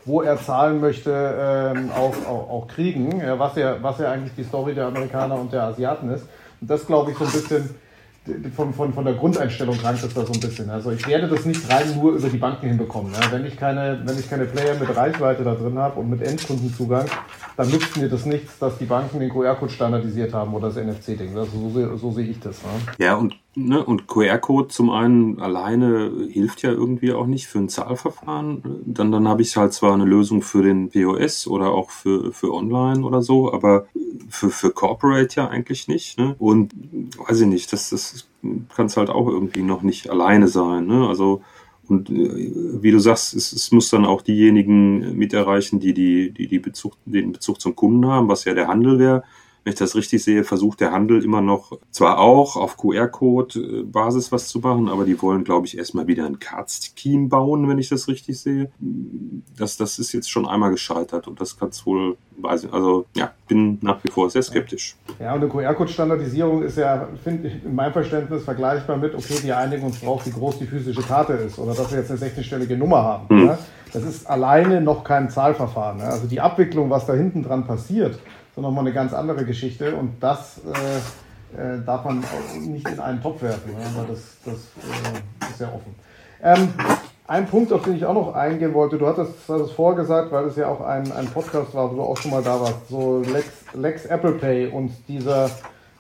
wo 0.06 0.22
er 0.22 0.40
zahlen 0.40 0.80
möchte, 0.80 1.12
ähm, 1.12 1.90
auch, 1.92 2.16
auch, 2.28 2.50
auch, 2.50 2.68
kriegen, 2.68 3.20
ja, 3.20 3.40
was, 3.40 3.56
ja, 3.56 3.78
was 3.82 3.98
ja 4.00 4.12
eigentlich 4.12 4.36
die 4.36 4.44
Story 4.44 4.76
der 4.76 4.86
Amerikaner 4.86 5.36
und 5.36 5.52
der 5.52 5.64
Asiaten 5.64 6.12
ist. 6.12 6.28
Und 6.62 6.70
das, 6.70 6.86
glaube 6.86 7.12
ich, 7.12 7.18
so 7.18 7.26
ein 7.26 7.32
bisschen 7.32 7.70
von, 8.56 8.74
von, 8.74 8.94
von 8.94 9.06
der 9.06 9.16
Grundeinstellung 9.16 9.78
krankt 9.78 10.04
es 10.04 10.14
da 10.14 10.26
so 10.26 10.34
ein 10.34 10.40
bisschen. 10.40 10.70
Also 10.70 10.92
ich 10.92 11.08
werde 11.08 11.28
das 11.28 11.46
nicht 11.46 11.70
rein 11.70 11.96
nur 11.96 12.14
über 12.14 12.30
die 12.30 12.38
Banken 12.38 12.68
hinbekommen. 12.68 13.14
Ja. 13.14 13.32
Wenn, 13.32 13.46
ich 13.46 13.58
keine, 13.58 14.02
wenn 14.04 14.18
ich 14.18 14.30
keine 14.30 14.46
Player 14.46 14.76
mit 14.80 14.96
Reichweite 14.96 15.44
da 15.44 15.56
drin 15.56 15.78
habe 15.78 16.00
und 16.00 16.10
mit 16.10 16.22
Endkundenzugang, 16.22 17.06
dann 17.56 17.70
nützt 17.70 17.98
mir 17.98 18.10
das 18.10 18.26
nichts, 18.26 18.60
dass 18.60 18.78
die 18.78 18.86
Banken 18.86 19.20
den 19.20 19.30
QR-Code 19.30 19.72
standardisiert 19.72 20.34
haben 20.34 20.54
oder 20.54 20.70
das 20.70 20.78
NFC-Ding. 20.78 21.38
Also 21.38 21.70
so, 21.70 21.98
so, 21.98 22.12
sehe 22.12 22.28
ich 22.28 22.40
das. 22.40 22.62
Ja, 22.98 23.06
ja 23.06 23.16
und, 23.16 23.36
ne, 23.58 23.84
und 23.84 24.08
QR-Code 24.08 24.68
zum 24.70 24.90
einen 24.90 25.40
alleine 25.40 26.12
hilft 26.30 26.62
ja 26.62 26.72
irgendwie 26.72 27.12
auch 27.12 27.26
nicht 27.26 27.48
für 27.48 27.60
ein 27.60 27.70
Zahlverfahren. 27.70 28.84
Dann, 28.86 29.12
dann 29.12 29.28
habe 29.28 29.42
ich 29.42 29.58
halt 29.58 29.74
zwar 29.74 29.94
eine 29.94 30.06
Lösung 30.06 30.42
für 30.42 30.62
den 30.62 30.90
POS 30.90 31.48
oder 31.48 31.72
auch 31.72 31.90
für, 31.90 32.32
für 32.32 32.54
Online 32.54 33.04
oder 33.04 33.22
so, 33.22 33.52
aber 33.52 33.88
für, 34.30 34.50
für 34.50 34.72
Corporate 34.72 35.36
ja 35.36 35.48
eigentlich 35.48 35.88
nicht. 35.88 36.20
Ne? 36.20 36.36
Und 36.38 36.74
weiß 37.18 37.42
ich 37.42 37.48
nicht, 37.48 37.74
das, 37.74 37.90
das 37.90 38.28
kann 38.76 38.86
es 38.86 38.98
halt 38.98 39.10
auch 39.10 39.28
irgendwie 39.28 39.64
noch 39.64 39.82
nicht 39.82 40.10
alleine 40.10 40.48
sein. 40.48 40.86
Ne? 40.86 41.08
Also 41.08 41.42
und 41.88 42.10
äh, 42.10 42.52
wie 42.82 42.92
du 42.92 43.00
sagst, 43.00 43.34
es, 43.34 43.52
es, 43.54 43.72
muss 43.72 43.90
dann 43.90 44.06
auch 44.06 44.22
diejenigen 44.22 45.18
mit 45.18 45.34
erreichen, 45.34 45.80
die, 45.80 45.94
die, 45.94 46.32
die, 46.32 46.48
die 46.48 46.60
Bezug, 46.60 46.94
den 47.06 47.32
Bezug 47.32 47.62
zum 47.62 47.76
Kunden 47.76 48.06
haben, 48.08 48.28
was 48.28 48.46
ja 48.46 48.54
der 48.54 48.68
Handel 48.68 49.00
wäre 49.00 49.24
wenn 49.68 49.74
ich 49.74 49.80
das 49.80 49.96
richtig 49.96 50.24
sehe, 50.24 50.46
versucht 50.46 50.80
der 50.80 50.94
Handel 50.94 51.22
immer 51.22 51.42
noch 51.42 51.78
zwar 51.92 52.20
auch 52.20 52.56
auf 52.56 52.78
QR-Code-Basis 52.78 54.32
was 54.32 54.48
zu 54.48 54.60
machen, 54.60 54.88
aber 54.88 55.04
die 55.04 55.22
wollen, 55.22 55.44
glaube 55.44 55.68
ich, 55.68 55.78
erstmal 55.78 56.08
wieder 56.08 56.26
ein 56.26 56.40
Card-Scheme 56.40 57.28
bauen, 57.28 57.68
wenn 57.68 57.78
ich 57.78 57.90
das 57.90 58.08
richtig 58.08 58.40
sehe. 58.40 58.72
Das, 59.58 59.76
das 59.76 60.00
ist 60.00 60.14
jetzt 60.14 60.32
schon 60.32 60.48
einmal 60.48 60.72
gescheitert 60.72 61.28
und 61.28 61.42
das 61.42 61.60
kann 61.60 61.68
es 61.68 61.86
wohl, 61.86 62.16
also 62.44 63.08
ja, 63.14 63.32
bin 63.50 63.78
nach 63.82 64.02
wie 64.06 64.10
vor 64.10 64.30
sehr 64.30 64.42
skeptisch. 64.42 64.96
Ja, 65.20 65.34
und 65.34 65.42
eine 65.42 65.50
QR-Code-Standardisierung 65.50 66.64
ist 66.64 66.78
ja, 66.78 67.06
finde 67.22 67.50
ich, 67.50 67.66
in 67.66 67.76
meinem 67.76 67.92
Verständnis 67.92 68.46
vergleichbar 68.46 68.96
mit, 68.96 69.16
okay, 69.16 69.36
wir 69.44 69.58
einigen 69.58 69.84
uns 69.84 70.00
drauf, 70.00 70.26
wie 70.26 70.32
groß 70.32 70.60
die 70.60 70.66
physische 70.66 71.02
Karte 71.02 71.34
ist 71.34 71.60
oder 71.60 71.74
dass 71.74 71.92
wir 71.92 72.00
jetzt 72.00 72.10
eine 72.10 72.22
16-stellige 72.22 72.78
Nummer 72.78 73.04
haben. 73.04 73.36
Mhm. 73.36 73.48
Ja? 73.48 73.58
Das 73.92 74.04
ist 74.04 74.30
alleine 74.30 74.80
noch 74.80 75.04
kein 75.04 75.30
Zahlverfahren. 75.30 76.00
Ja? 76.00 76.06
Also 76.06 76.28
die 76.28 76.40
Abwicklung, 76.40 76.90
was 76.90 77.06
da 77.06 77.14
hinten 77.14 77.44
dran 77.44 77.68
passiert, 77.68 78.18
so 78.58 78.62
nochmal 78.64 78.86
eine 78.86 78.94
ganz 78.94 79.14
andere 79.14 79.46
Geschichte. 79.46 79.96
Und 79.96 80.16
das 80.20 80.60
äh, 80.66 81.76
äh, 81.76 81.80
darf 81.86 82.04
man 82.04 82.24
nicht 82.60 82.90
in 82.90 83.00
einen 83.00 83.22
Topf 83.22 83.42
werfen, 83.44 83.72
weil 83.96 84.08
das, 84.08 84.38
das 84.44 84.56
äh, 84.56 85.50
ist 85.50 85.62
ja 85.62 85.68
offen. 85.68 85.96
Ähm, 86.44 86.74
ein 87.28 87.46
Punkt, 87.46 87.72
auf 87.72 87.84
den 87.84 87.98
ich 87.98 88.06
auch 88.06 88.14
noch 88.14 88.34
eingehen 88.34 88.74
wollte, 88.74 88.98
du 88.98 89.06
hattest, 89.06 89.34
das 89.48 89.72
vorgesagt, 89.72 90.32
weil 90.32 90.46
es 90.46 90.56
ja 90.56 90.68
auch 90.68 90.82
ein, 90.82 91.12
ein 91.12 91.28
Podcast 91.28 91.74
war, 91.76 91.92
wo 91.92 91.96
du 91.96 92.02
auch 92.02 92.18
schon 92.18 92.32
mal 92.32 92.42
da 92.42 92.60
warst, 92.60 92.88
so 92.90 93.20
Lex, 93.20 93.48
Lex 93.74 94.06
Apple 94.06 94.34
Pay 94.34 94.68
und 94.70 94.92
dieser, 95.08 95.50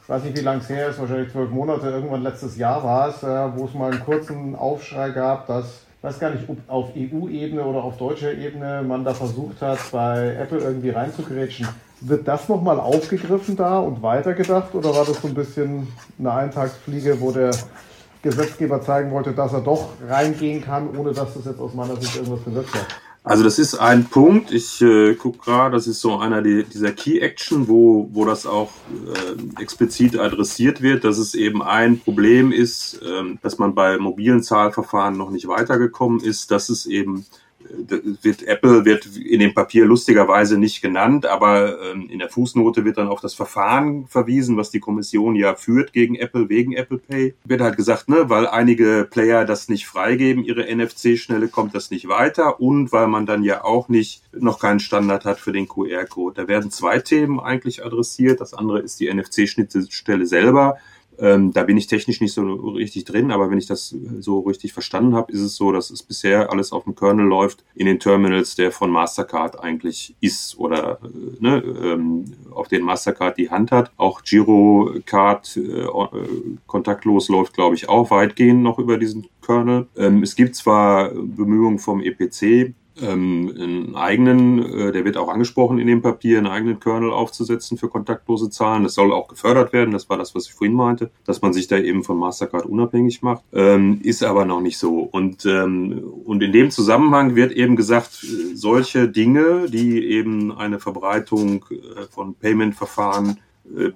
weiß 0.08 0.24
nicht 0.24 0.38
wie 0.38 0.42
lange 0.42 0.62
es 0.62 0.70
her 0.70 0.90
ist, 0.90 1.00
wahrscheinlich 1.00 1.32
zwölf 1.32 1.52
Monate, 1.52 1.90
irgendwann 1.90 2.24
letztes 2.24 2.58
Jahr 2.58 2.84
war 2.84 3.10
es, 3.10 3.24
äh, 3.24 3.56
wo 3.56 3.66
es 3.66 3.74
mal 3.74 3.92
einen 3.92 4.04
kurzen 4.04 4.56
Aufschrei 4.56 5.12
gab, 5.12 5.48
dass 5.48 5.84
ich 5.98 6.04
weiß 6.04 6.20
gar 6.20 6.30
nicht, 6.30 6.48
ob 6.48 6.58
auf 6.68 6.90
EU-Ebene 6.96 7.64
oder 7.64 7.84
auf 7.84 7.98
deutscher 7.98 8.32
Ebene 8.32 8.84
man 8.88 9.04
da 9.04 9.14
versucht 9.14 9.62
hat, 9.62 9.80
bei 9.92 10.36
Apple 10.40 10.60
irgendwie 10.60 10.92
reinzugrätschen. 10.92 11.68
Wird 12.02 12.28
das 12.28 12.48
nochmal 12.48 12.80
aufgegriffen 12.80 13.56
da 13.56 13.80
und 13.80 14.04
weitergedacht 14.04 14.76
oder 14.76 14.94
war 14.94 15.06
das 15.06 15.22
so 15.22 15.28
ein 15.28 15.34
bisschen 15.34 15.88
eine 16.20 16.32
Eintagsfliege, 16.32 17.20
wo 17.20 17.32
der 17.32 17.52
Gesetzgeber 18.22 18.82
zeigen 18.82 19.12
wollte, 19.12 19.32
dass 19.32 19.54
er 19.54 19.62
doch 19.62 19.90
reingehen 20.08 20.64
kann, 20.64 20.96
ohne 20.96 21.14
dass 21.14 21.34
das 21.34 21.46
jetzt 21.46 21.60
aus 21.60 21.74
meiner 21.74 21.96
Sicht 21.96 22.16
irgendwas 22.16 22.42
bewirkt 22.42 22.74
hat? 22.74 22.86
Also 23.28 23.44
das 23.44 23.60
ist 23.60 23.76
ein 23.76 24.06
Punkt, 24.06 24.54
ich 24.54 24.82
äh, 24.82 25.14
gucke 25.16 25.40
gerade, 25.40 25.76
das 25.76 25.86
ist 25.86 26.00
so 26.00 26.18
einer 26.18 26.42
die, 26.42 26.64
dieser 26.64 26.94
Key 26.94 27.20
Action, 27.20 27.68
wo, 27.68 28.08
wo 28.14 28.24
das 28.24 28.46
auch 28.46 28.72
äh, 28.90 29.62
explizit 29.62 30.18
adressiert 30.18 30.82
wird, 30.82 31.04
dass 31.04 31.18
es 31.18 31.36
eben 31.36 31.62
ein 31.62 32.00
Problem 32.00 32.54
ist, 32.54 33.02
äh, 33.02 33.38
dass 33.42 33.58
man 33.58 33.76
bei 33.76 33.98
mobilen 33.98 34.44
Zahlverfahren 34.44 35.18
noch 35.18 35.30
nicht 35.30 35.46
weitergekommen 35.50 36.22
ist, 36.22 36.52
dass 36.52 36.70
es 36.70 36.86
eben 36.86 37.26
wird 38.22 38.44
Apple 38.44 38.86
wird 38.86 39.06
in 39.18 39.40
dem 39.40 39.54
Papier 39.54 39.86
lustigerweise 39.86 40.58
nicht 40.58 40.82
genannt, 40.82 41.26
aber 41.26 41.82
ähm, 41.82 42.10
in 42.10 42.20
der 42.20 42.30
Fußnote 42.30 42.86
wird 42.86 42.98
dann 42.98 43.08
auf 43.08 43.22
das 43.22 43.34
Verfahren 43.34 44.08
verwiesen, 44.08 44.58
was 44.58 44.72
die 44.72 44.80
Kommission 44.80 45.36
ja 45.36 45.56
führt 45.56 45.94
gegen 45.94 46.16
Apple 46.16 46.50
wegen 46.50 46.74
Apple 46.74 47.00
Pay. 47.00 47.36
Wird 47.46 47.62
halt 47.62 47.78
gesagt, 47.78 48.10
ne, 48.10 48.30
weil 48.30 48.48
einige 48.48 49.08
Player 49.10 49.46
das 49.46 49.70
nicht 49.70 49.88
freigeben, 49.88 50.44
ihre 50.44 50.64
NFC-Schnelle 50.74 51.48
kommt 51.48 51.76
das 51.76 51.92
nicht 51.92 52.08
weiter 52.08 52.60
und 52.60 52.92
weil 52.92 53.08
man 53.08 53.26
dann 53.26 53.44
ja 53.44 53.64
auch 53.64 53.90
nicht 53.90 54.24
noch 54.34 54.60
keinen 54.60 54.80
Standard 54.80 55.26
hat 55.26 55.40
für 55.40 55.52
den 55.52 55.68
QR-Code. 55.68 56.42
Da 56.42 56.48
werden 56.48 56.72
zwei 56.72 57.00
Themen 57.00 57.40
eigentlich 57.40 57.84
adressiert. 57.84 58.42
Das 58.42 58.54
andere 58.54 58.80
ist 58.80 59.00
die 59.00 59.14
NFC-Schnittstelle 59.14 60.26
selber 60.26 60.78
ähm, 61.20 61.52
da 61.52 61.64
bin 61.64 61.78
ich 61.78 61.88
technisch 61.88 62.22
nicht 62.22 62.34
so 62.34 62.44
richtig 62.44 63.06
drin, 63.06 63.32
aber 63.32 63.50
wenn 63.50 63.58
ich 63.58 63.66
das 63.66 63.96
so 64.20 64.40
richtig 64.40 64.74
verstanden 64.74 65.16
habe, 65.16 65.32
ist 65.32 65.42
es 65.42 65.56
so, 65.56 65.72
dass 65.72 65.90
es 65.90 66.04
bisher 66.04 66.52
alles 66.52 66.72
auf 66.72 66.84
dem 66.84 66.96
Kernel 66.96 67.26
läuft 67.26 67.64
in 67.76 67.86
den 67.86 68.00
Terminals, 68.00 68.56
der 68.56 68.72
von 68.72 68.92
Mastercard 68.92 69.60
eigentlich 69.60 70.16
ist 70.22 70.58
oder 70.58 71.00
äh, 71.04 71.44
ne, 71.44 71.64
ähm, 71.84 72.26
auf 72.52 72.68
den 72.68 72.84
Mastercard 72.84 73.38
die 73.38 73.50
Hand 73.50 73.72
hat. 73.72 73.92
Auch 73.98 74.22
Girocard 74.24 75.58
äh, 75.58 75.62
äh, 75.62 75.88
kontaktlos 76.68 77.30
läuft, 77.30 77.54
glaube 77.54 77.76
ich, 77.76 77.90
auch 77.90 78.12
weitgehend 78.12 78.62
noch 78.62 78.80
über 78.80 78.98
diesen 78.98 79.28
Kernel. 79.46 79.88
Ähm, 79.98 80.24
es 80.24 80.36
gibt 80.36 80.56
zwar 80.56 81.10
Bemühungen 81.10 81.80
vom 81.80 82.02
EPC, 82.02 82.74
ähm, 83.02 83.54
einen 83.58 83.96
eigenen, 83.96 84.60
äh, 84.60 84.92
der 84.92 85.06
wird 85.06 85.18
auch 85.18 85.30
angesprochen 85.30 85.80
in 85.80 85.88
dem 85.88 86.02
Papier, 86.02 86.38
einen 86.38 86.48
eigenen 86.48 86.80
Kernel 86.80 87.12
aufzusetzen 87.12 87.78
für 87.78 87.90
kontaktlose 87.90 88.50
Zahlen. 88.50 88.84
Das 88.84 88.94
soll 88.94 89.12
auch 89.14 89.28
gefördert 89.28 89.74
werden, 89.74 89.92
das 89.92 90.10
war 90.10 90.18
das, 90.18 90.36
was 90.36 90.48
ich 90.48 90.54
vorhin 90.54 90.76
meinte, 90.76 91.12
dass 91.26 91.42
man 91.42 91.54
sich 91.54 91.68
da 91.68 91.78
eben 91.78 92.04
von 92.04 92.18
Mastercard 92.18 92.66
unabhängig 92.66 93.22
macht, 93.22 93.44
ähm, 93.54 94.00
ist 94.04 94.24
aber 94.24 94.46
noch 94.46 94.62
nicht 94.62 94.78
so. 94.78 95.00
Und, 95.00 95.46
ähm, 95.46 96.04
und 96.26 96.42
in 96.44 96.52
dem 96.52 96.72
Zusammenhang 96.72 97.36
wird 97.36 97.52
eben 97.52 97.76
gesagt, 97.76 98.26
solche 98.54 99.08
Dinge, 99.08 99.68
die 99.70 100.06
eben 100.08 100.52
eine 100.52 100.80
Verbreitung 100.80 101.66
äh, 101.70 102.04
von 102.10 102.36
Payment-Verfahren 102.36 103.30
äh, 103.30 103.47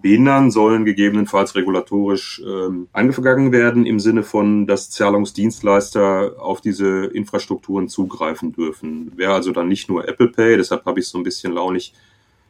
behindern, 0.02 0.52
sollen 0.52 0.84
gegebenenfalls 0.84 1.56
regulatorisch 1.56 2.42
ähm, 2.46 2.88
angegangen 2.92 3.52
werden 3.52 3.86
im 3.86 4.00
Sinne 4.00 4.24
von, 4.24 4.68
dass 4.68 4.90
Zahlungsdienstleister 4.90 6.36
auf 6.40 6.60
diese 6.62 7.06
Infrastrukturen 7.06 7.88
zugreifen 7.88 8.52
dürfen. 8.52 9.12
Wäre 9.16 9.34
also 9.34 9.52
dann 9.52 9.70
nicht 9.70 9.90
nur 9.90 10.08
Apple 10.08 10.28
Pay, 10.28 10.58
deshalb 10.58 10.86
habe 10.86 11.00
ich 11.00 11.06
es 11.06 11.12
so 11.12 11.18
ein 11.18 11.24
bisschen 11.24 11.54
launig 11.54 11.94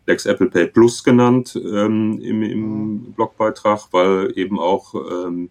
Lex 0.08 0.26
Apple 0.26 0.48
Pay 0.48 0.68
Plus 0.68 1.04
genannt 1.04 1.56
ähm, 1.56 2.20
im, 2.22 2.42
im 2.42 3.14
Blogbeitrag, 3.14 3.88
weil 3.92 4.34
eben 4.36 4.60
auch 4.60 4.96
ähm, 4.96 5.50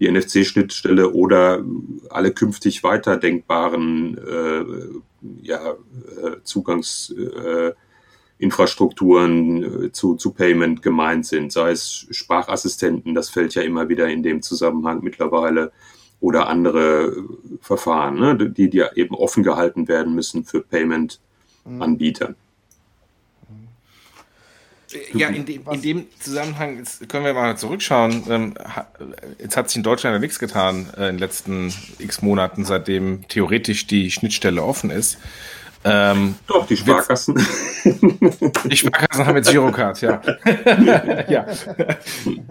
die 0.00 0.10
NFC-Schnittstelle 0.10 1.10
oder 1.10 1.64
alle 2.10 2.32
künftig 2.32 2.84
weiterdenkbaren 2.84 4.18
äh, 4.18 4.64
ja, 5.42 5.70
äh, 5.70 6.36
Zugangs 6.44 7.14
äh, 7.16 7.72
Infrastrukturen 8.38 9.86
äh, 9.86 9.92
zu, 9.92 10.14
zu 10.14 10.32
Payment 10.32 10.82
gemeint 10.82 11.26
sind, 11.26 11.52
sei 11.52 11.70
es 11.72 12.06
Sprachassistenten, 12.10 13.14
das 13.14 13.30
fällt 13.30 13.54
ja 13.54 13.62
immer 13.62 13.88
wieder 13.88 14.08
in 14.08 14.22
dem 14.22 14.42
Zusammenhang 14.42 15.00
mittlerweile, 15.02 15.72
oder 16.20 16.48
andere 16.48 17.06
äh, 17.06 17.58
Verfahren, 17.60 18.18
ne, 18.18 18.50
die, 18.50 18.70
die 18.70 18.84
eben 18.94 19.14
offen 19.14 19.42
gehalten 19.42 19.88
werden 19.88 20.14
müssen 20.14 20.44
für 20.44 20.60
Payment-Anbieter. 20.62 22.34
Ja, 25.12 25.28
in 25.28 25.44
dem, 25.44 25.62
in 25.70 25.82
dem 25.82 26.06
Zusammenhang 26.18 26.78
jetzt 26.78 27.06
können 27.10 27.26
wir 27.26 27.34
mal 27.34 27.58
zurückschauen. 27.58 28.22
Ähm, 28.28 28.54
jetzt 29.38 29.56
hat 29.56 29.68
sich 29.68 29.76
in 29.76 29.82
Deutschland 29.82 30.14
ja 30.14 30.18
nichts 30.18 30.38
getan 30.38 30.86
äh, 30.96 31.10
in 31.10 31.16
den 31.16 31.18
letzten 31.18 31.72
x 31.98 32.22
Monaten, 32.22 32.64
seitdem 32.64 33.28
theoretisch 33.28 33.86
die 33.86 34.10
Schnittstelle 34.10 34.62
offen 34.62 34.88
ist. 34.88 35.18
Ähm, 35.90 36.34
Doch, 36.46 36.66
die 36.66 36.76
Sparkassen. 36.76 37.34
Die 37.84 38.76
Sparkassen 38.76 39.26
haben 39.26 39.36
jetzt 39.36 39.50
Girocard, 39.50 40.00
ja. 40.00 40.20
ja. 41.28 41.46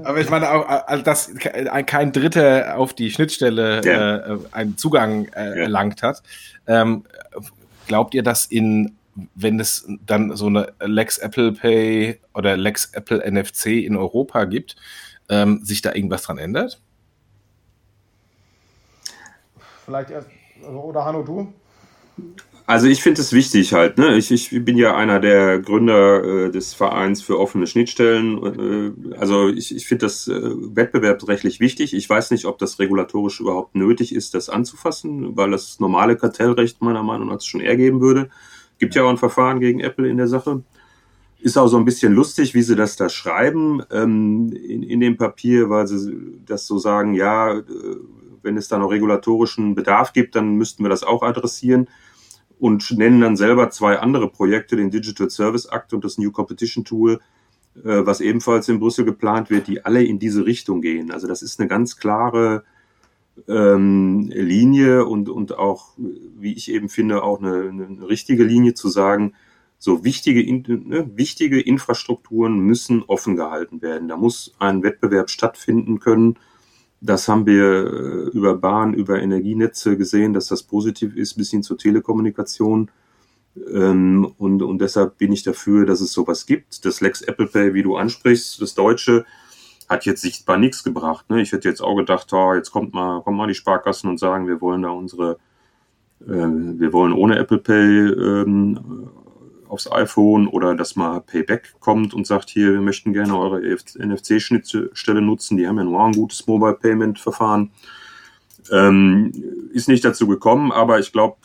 Aber 0.04 0.20
ich 0.20 0.30
meine 0.30 0.52
auch, 0.52 0.68
also 0.68 1.04
dass 1.04 1.32
kein 1.36 2.12
Dritter 2.12 2.78
auf 2.78 2.94
die 2.94 3.12
Schnittstelle 3.12 3.82
ja. 3.84 4.18
äh, 4.18 4.38
einen 4.52 4.78
Zugang 4.78 5.26
äh, 5.36 5.62
erlangt 5.62 6.02
hat. 6.02 6.24
Ähm, 6.66 7.04
glaubt 7.88 8.14
ihr, 8.14 8.24
dass 8.24 8.46
in, 8.46 8.98
wenn 9.36 9.60
es 9.60 9.88
dann 10.06 10.36
so 10.36 10.48
eine 10.48 10.74
Lex 10.80 11.18
Apple 11.18 11.54
Pay 11.54 12.20
oder 12.34 12.58
Lex 12.58 12.94
Apple 12.94 13.24
NFC 13.30 13.68
in 13.68 13.96
Europa 13.96 14.46
gibt, 14.46 14.76
ähm, 15.30 15.64
sich 15.64 15.82
da 15.82 15.94
irgendwas 15.94 16.24
dran 16.24 16.38
ändert? 16.38 16.80
Vielleicht 19.86 20.10
erst, 20.10 20.28
also, 20.66 20.80
oder 20.82 21.06
Hanno, 21.06 21.24
du? 21.24 21.54
Also 22.70 22.88
ich 22.88 23.02
finde 23.02 23.22
es 23.22 23.32
wichtig 23.32 23.72
halt. 23.72 23.98
Ne? 23.98 24.18
Ich, 24.18 24.30
ich 24.30 24.50
bin 24.66 24.76
ja 24.76 24.94
einer 24.94 25.22
der 25.22 25.60
Gründer 25.60 26.48
äh, 26.48 26.52
des 26.52 26.74
Vereins 26.74 27.22
für 27.22 27.40
offene 27.40 27.66
Schnittstellen. 27.66 29.06
Äh, 29.10 29.16
also 29.18 29.48
ich, 29.48 29.74
ich 29.74 29.88
finde 29.88 30.06
das 30.06 30.28
äh, 30.28 30.52
wettbewerbsrechtlich 30.76 31.62
wichtig. 31.62 31.94
Ich 31.94 32.10
weiß 32.10 32.30
nicht, 32.32 32.44
ob 32.44 32.58
das 32.58 32.78
regulatorisch 32.78 33.40
überhaupt 33.40 33.76
nötig 33.76 34.14
ist, 34.14 34.34
das 34.34 34.50
anzufassen, 34.50 35.38
weil 35.38 35.52
das 35.52 35.80
normale 35.80 36.18
Kartellrecht 36.18 36.82
meiner 36.82 37.04
Meinung 37.04 37.30
nach 37.30 37.40
schon 37.40 37.62
ergeben 37.62 38.02
würde. 38.02 38.30
Gibt 38.80 38.96
ja 38.96 39.04
auch 39.04 39.10
ein 39.10 39.18
Verfahren 39.18 39.62
gegen 39.62 39.80
Apple 39.80 40.10
in 40.10 40.18
der 40.18 40.28
Sache 40.28 40.62
ist 41.40 41.56
auch 41.56 41.68
so 41.68 41.78
ein 41.78 41.86
bisschen 41.86 42.14
lustig, 42.14 42.56
wie 42.56 42.64
sie 42.64 42.76
das 42.76 42.96
da 42.96 43.10
schreiben 43.10 43.84
ähm, 43.92 44.52
in, 44.52 44.82
in 44.82 45.00
dem 45.00 45.18
Papier, 45.18 45.70
weil 45.70 45.86
sie 45.86 46.18
das 46.44 46.66
so 46.66 46.80
sagen, 46.80 47.14
ja, 47.14 47.60
äh, 47.60 47.64
wenn 48.42 48.58
es 48.58 48.68
da 48.68 48.80
noch 48.80 48.90
regulatorischen 48.90 49.76
Bedarf 49.76 50.14
gibt, 50.14 50.36
dann 50.36 50.56
müssten 50.56 50.84
wir 50.84 50.90
das 50.90 51.04
auch 51.04 51.22
adressieren 51.22 51.88
und 52.60 52.92
nennen 52.98 53.22
dann 53.22 53.38
selber 53.38 53.70
zwei 53.70 54.00
andere 54.00 54.30
Projekte, 54.30 54.76
den 54.76 54.92
Digital 54.92 55.30
Service 55.30 55.66
Act 55.66 55.94
und 55.94 56.04
das 56.04 56.18
New 56.18 56.32
Competition 56.32 56.86
Tool, 56.86 57.20
äh, 57.76 58.06
was 58.06 58.22
ebenfalls 58.22 58.68
in 58.70 58.80
Brüssel 58.80 59.06
geplant 59.06 59.50
wird, 59.50 59.68
die 59.68 59.86
alle 59.86 60.04
in 60.04 60.20
diese 60.20 60.46
Richtung 60.46 60.82
gehen. 60.82 61.12
Also 61.12 61.28
das 61.28 61.42
ist 61.42 61.60
eine 61.60 61.68
ganz 61.68 61.98
klare 61.98 62.64
ähm, 63.48 64.32
Linie 64.34 65.06
und, 65.06 65.30
und 65.30 65.58
auch, 65.58 65.90
wie 65.98 66.54
ich 66.54 66.72
eben 66.72 66.90
finde, 66.90 67.24
auch 67.24 67.40
eine, 67.40 67.70
eine 67.70 68.10
richtige 68.10 68.44
Linie 68.44 68.74
zu 68.74 68.90
sagen, 68.90 69.34
so 69.80 70.04
wichtige, 70.04 70.44
ne, 70.52 71.10
wichtige 71.16 71.62
Infrastrukturen 71.62 72.58
müssen 72.60 73.04
offen 73.04 73.36
gehalten 73.36 73.82
werden. 73.82 74.08
Da 74.08 74.18
muss 74.18 74.56
ein 74.58 74.82
Wettbewerb 74.82 75.30
stattfinden 75.30 76.00
können. 76.00 76.38
Das 77.00 77.28
haben 77.28 77.46
wir 77.46 77.86
äh, 77.86 78.30
über 78.30 78.56
Bahn, 78.56 78.94
über 78.94 79.22
Energienetze 79.22 79.98
gesehen, 79.98 80.34
dass 80.34 80.48
das 80.48 80.64
positiv 80.64 81.16
ist, 81.16 81.36
bis 81.36 81.52
hin 81.52 81.64
zur 81.64 81.78
Telekommunikation. 81.78 82.90
Ähm, 83.72 84.34
und, 84.38 84.62
und 84.64 84.80
deshalb 84.80 85.18
bin 85.18 85.32
ich 85.32 85.44
dafür, 85.44 85.86
dass 85.86 86.02
es 86.02 86.12
sowas 86.12 86.46
gibt. 86.46 86.86
Das 86.86 87.02
Lex 87.02 87.22
Apple 87.22 87.48
Pay, 87.48 87.74
wie 87.74 87.84
du 87.84 87.98
ansprichst, 87.98 88.62
das 88.62 88.74
Deutsche, 88.74 89.26
hat 89.88 90.06
jetzt 90.06 90.22
sichtbar 90.22 90.58
nichts 90.58 90.84
gebracht. 90.84 91.30
Ne? 91.30 91.42
Ich 91.42 91.52
hätte 91.52 91.70
jetzt 91.70 91.82
auch 91.82 91.96
gedacht, 91.96 92.32
oh, 92.34 92.54
jetzt 92.54 92.72
kommt 92.72 92.94
mal, 92.94 93.22
kommen 93.22 93.38
mal 93.38 93.48
die 93.48 93.54
Sparkassen 93.54 94.10
und 94.10 94.20
sagen, 94.20 94.48
wir 94.48 94.60
wollen 94.60 94.82
da 94.82 94.90
unsere, 94.90 95.38
äh, 96.22 96.28
wir 96.28 96.94
wollen 96.94 97.14
ohne 97.14 97.38
Apple 97.38 97.60
Pay 97.60 98.08
ähm, 98.10 99.10
aufs 99.68 99.92
iPhone 99.92 100.48
oder 100.48 100.76
dass 100.76 100.96
mal 100.96 101.22
Payback 101.22 101.76
kommt 101.80 102.14
und 102.14 102.26
sagt, 102.28 102.50
hier, 102.50 102.74
wir 102.74 102.82
möchten 102.82 103.14
gerne 103.14 103.38
eure 103.38 103.60
NFC-Schnittstelle 103.60 105.22
nutzen. 105.22 105.58
Die 105.58 105.68
haben 105.68 105.78
ja 105.78 105.84
nur 105.84 106.04
ein 106.04 106.14
gutes 106.14 106.46
Mobile 106.48 106.74
Payment 106.74 107.20
Verfahren. 107.20 107.72
Ähm, 108.72 109.32
ist 109.72 109.88
nicht 109.88 110.04
dazu 110.04 110.28
gekommen, 110.28 110.72
aber 110.72 111.00
ich 111.00 111.14
glaube, 111.14 111.38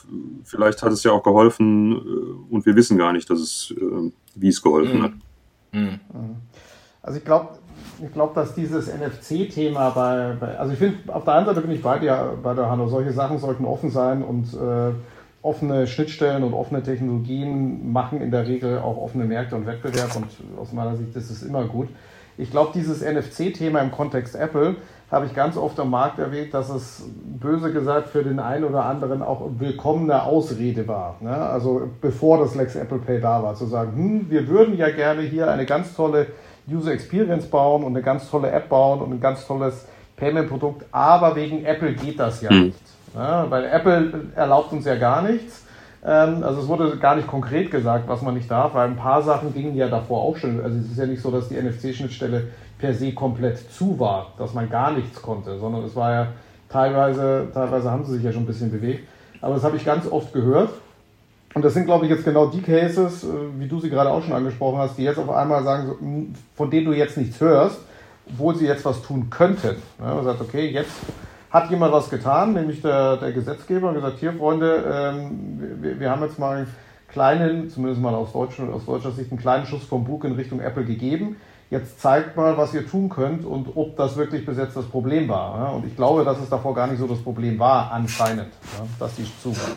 vielleicht 0.45 0.83
hat 0.83 0.93
es 0.93 1.05
ja 1.05 1.13
auch 1.13 1.23
geholfen 1.23 1.93
äh, 1.93 2.53
und 2.53 2.67
wir 2.67 2.75
wissen 2.75 2.99
gar 2.99 3.13
nicht, 3.13 3.31
dass 3.31 3.39
es, 3.39 3.75
äh, 3.77 4.11
wie 4.35 4.49
es 4.49 4.61
geholfen 4.61 4.99
mhm. 4.99 5.03
hat. 5.03 5.13
Mhm. 5.73 6.01
Also 7.01 7.19
ich 7.19 7.25
glaube, 7.25 7.59
ich 8.05 8.13
glaube, 8.13 8.35
dass 8.35 8.55
dieses 8.55 8.89
NFC-Thema 8.89 9.91
bei, 9.91 10.37
bei, 10.39 10.59
also 10.59 10.73
ich 10.73 10.79
finde, 10.79 11.15
auf 11.15 11.25
der 11.25 11.35
einen 11.35 11.47
Seite 11.47 11.61
bin 11.61 11.71
ich 11.71 11.83
bei 11.83 11.99
dir, 11.99 12.37
bei 12.43 12.55
der 12.55 12.69
Hanno, 12.69 12.89
solche 12.89 13.13
Sachen 13.13 13.39
sollten 13.39 13.65
offen 13.65 13.91
sein 13.91 14.23
und 14.23 14.53
äh, 14.55 14.93
offene 15.43 15.87
Schnittstellen 15.89 16.45
und 16.45 16.55
offene 16.55 16.83
Technologien 16.83 17.93
machen 17.93 18.21
in 18.21 18.31
der 18.31 18.47
Regel 18.47 18.79
auch 18.79 18.97
offene 18.97 19.25
Märkte 19.25 19.57
und 19.57 19.67
Wettbewerb 19.67 20.15
und 20.17 20.27
aus 20.59 20.73
meiner 20.73 20.97
Sicht 20.97 21.15
ist 21.17 21.31
es 21.31 21.43
immer 21.43 21.65
gut. 21.65 21.89
Ich 22.39 22.51
glaube, 22.51 22.71
dieses 22.75 23.03
NFC-Thema 23.03 23.81
im 23.81 23.91
Kontext 23.91 24.35
Apple 24.35 24.77
habe 25.11 25.27
ich 25.27 25.35
ganz 25.35 25.59
oft 25.59 25.79
am 25.79 25.91
Markt 25.91 26.19
erwähnt, 26.19 26.55
dass 26.55 26.71
es 26.71 27.05
böse 27.39 27.71
gesagt 27.73 28.09
für 28.09 28.23
den 28.23 28.39
einen 28.39 28.65
oder 28.65 28.87
anderen 28.87 29.23
auch 29.23 29.43
willkommene 29.59 30.23
Ausrede 30.23 30.89
war. 30.89 31.17
Ne? 31.21 31.37
Also 31.37 31.91
bevor 32.01 32.39
das 32.39 32.55
Lex 32.55 32.77
Apple 32.77 32.99
Pay 32.99 33.21
da 33.21 33.43
war, 33.43 33.55
zu 33.55 33.67
sagen, 33.67 33.95
hm, 33.95 34.31
wir 34.31 34.49
würden 34.49 34.77
ja 34.79 34.89
gerne 34.89 35.21
hier 35.23 35.51
eine 35.51 35.67
ganz 35.67 35.95
tolle 35.95 36.29
User 36.71 36.93
Experience 36.93 37.47
bauen 37.47 37.83
und 37.83 37.95
eine 37.95 38.03
ganz 38.03 38.31
tolle 38.31 38.51
App 38.51 38.71
bauen 38.71 39.03
und 39.03 39.13
ein 39.13 39.21
ganz 39.21 39.47
tolles 39.47 39.87
Payment-Produkt, 40.17 40.87
aber 40.93 41.37
wegen 41.37 41.65
Apple 41.65 41.93
geht 41.93 42.19
das 42.19 42.41
ja 42.41 42.51
hm. 42.51 42.67
nicht. 42.67 42.81
Ne? 43.15 43.47
Weil 43.49 43.65
Apple 43.65 44.27
erlaubt 44.35 44.73
uns 44.73 44.85
ja 44.85 44.97
gar 44.97 45.23
nichts. 45.23 45.63
Ähm, 46.05 46.43
also 46.43 46.61
es 46.61 46.69
wurde 46.69 46.97
gar 46.97 47.17
nicht 47.17 47.29
konkret 47.29 47.71
gesagt, 47.71 48.09
was 48.09 48.23
man 48.23 48.35
nicht 48.35 48.51
darf, 48.51 48.75
weil 48.75 48.89
ein 48.89 48.97
paar 48.97 49.23
Sachen 49.23 49.55
gingen 49.55 49.77
ja 49.77 49.89
davor 49.89 50.23
auch 50.23 50.37
schon. 50.37 50.61
Also 50.61 50.79
es 50.79 50.91
ist 50.91 50.99
ja 50.99 51.07
nicht 51.07 51.23
so, 51.23 51.31
dass 51.31 51.49
die 51.49 51.61
NFC-Schnittstelle 51.61 52.49
per 52.79 52.95
se 52.95 53.13
komplett 53.13 53.59
zu 53.73 53.99
war, 53.99 54.33
dass 54.39 54.55
man 54.55 54.69
gar 54.69 54.93
nichts 54.93 55.23
konnte, 55.23 55.59
sondern 55.59 55.85
es 55.85 55.95
war 55.95 56.13
ja 56.13 56.27
teilweise, 56.69 57.49
teilweise 57.55 57.91
haben 57.91 58.05
sie 58.05 58.15
sich 58.15 58.25
ja 58.25 58.33
schon 58.33 58.43
ein 58.43 58.47
bisschen 58.47 58.73
bewegt. 58.73 59.07
Aber 59.41 59.55
das 59.55 59.65
habe 59.65 59.77
ich 59.77 59.85
ganz 59.85 60.07
oft 60.11 60.33
gehört. 60.33 60.71
Und 61.55 61.65
das 61.65 61.75
sind, 61.75 61.85
glaube 61.85 62.07
ich, 62.07 62.11
jetzt 62.11 62.25
genau 62.25 62.47
die 62.47 62.63
Cases, 62.63 63.25
äh, 63.25 63.27
wie 63.59 63.69
du 63.69 63.79
sie 63.79 63.91
gerade 63.91 64.11
auch 64.11 64.23
schon 64.23 64.33
angesprochen 64.33 64.79
hast, 64.79 64.97
die 64.97 65.05
jetzt 65.05 65.19
auf 65.19 65.31
einmal 65.31 65.63
sagen, 65.63 66.35
von 66.57 66.71
denen 66.71 66.87
du 66.87 66.93
jetzt 66.93 67.17
nichts 67.17 67.41
hörst, 67.41 67.79
obwohl 68.27 68.57
sie 68.57 68.67
jetzt 68.67 68.85
was 68.85 69.03
tun 69.03 69.29
könnten. 69.29 69.77
Ja, 70.01 70.15
man 70.15 70.25
sagt, 70.25 70.41
okay, 70.41 70.69
jetzt 70.71 70.93
hat 71.53 71.71
jemand 71.71 71.93
was 71.93 72.09
getan, 72.09 72.55
nämlich 72.55 72.81
der, 72.81 73.19
der 73.19 73.33
Gesetzgeber, 73.33 73.89
und 73.89 73.95
gesagt, 73.95 74.19
hier 74.19 74.33
Freunde, 74.33 74.85
ähm, 74.91 75.59
wir, 75.83 76.01
wir, 76.01 76.11
haben 76.11 76.23
jetzt 76.23 76.39
mal 76.39 76.57
einen 76.57 76.67
kleinen, 77.09 77.69
zumindest 77.69 78.01
mal 78.01 78.15
aus, 78.15 78.33
deutschen, 78.33 78.73
aus 78.73 78.87
deutscher 78.87 79.13
Sicht, 79.13 79.31
einen 79.31 79.41
kleinen 79.41 79.67
Schuss 79.67 79.85
vom 79.85 80.05
Bug 80.05 80.25
in 80.25 80.33
Richtung 80.33 80.61
Apple 80.61 80.85
gegeben. 80.85 81.37
Jetzt 81.71 82.01
zeigt 82.01 82.37
mal, 82.37 82.57
was 82.57 82.73
ihr 82.73 82.89
tun 82.89 83.11
könnt 83.11 83.45
und 83.45 83.77
ob 83.77 83.97
das 83.97 84.17
wirklich 84.17 84.45
bis 84.47 84.57
jetzt 84.57 84.77
das 84.77 84.87
Problem 84.87 85.29
war. 85.29 85.75
Und 85.75 85.87
ich 85.87 85.95
glaube, 85.95 86.25
dass 86.25 86.39
es 86.39 86.49
davor 86.49 86.75
gar 86.75 86.87
nicht 86.87 86.99
so 86.99 87.07
das 87.07 87.19
Problem 87.19 87.59
war, 87.59 87.93
anscheinend, 87.93 88.49
dass 88.99 89.15
die 89.17 89.25
zu 89.43 89.57
war. 89.57 89.77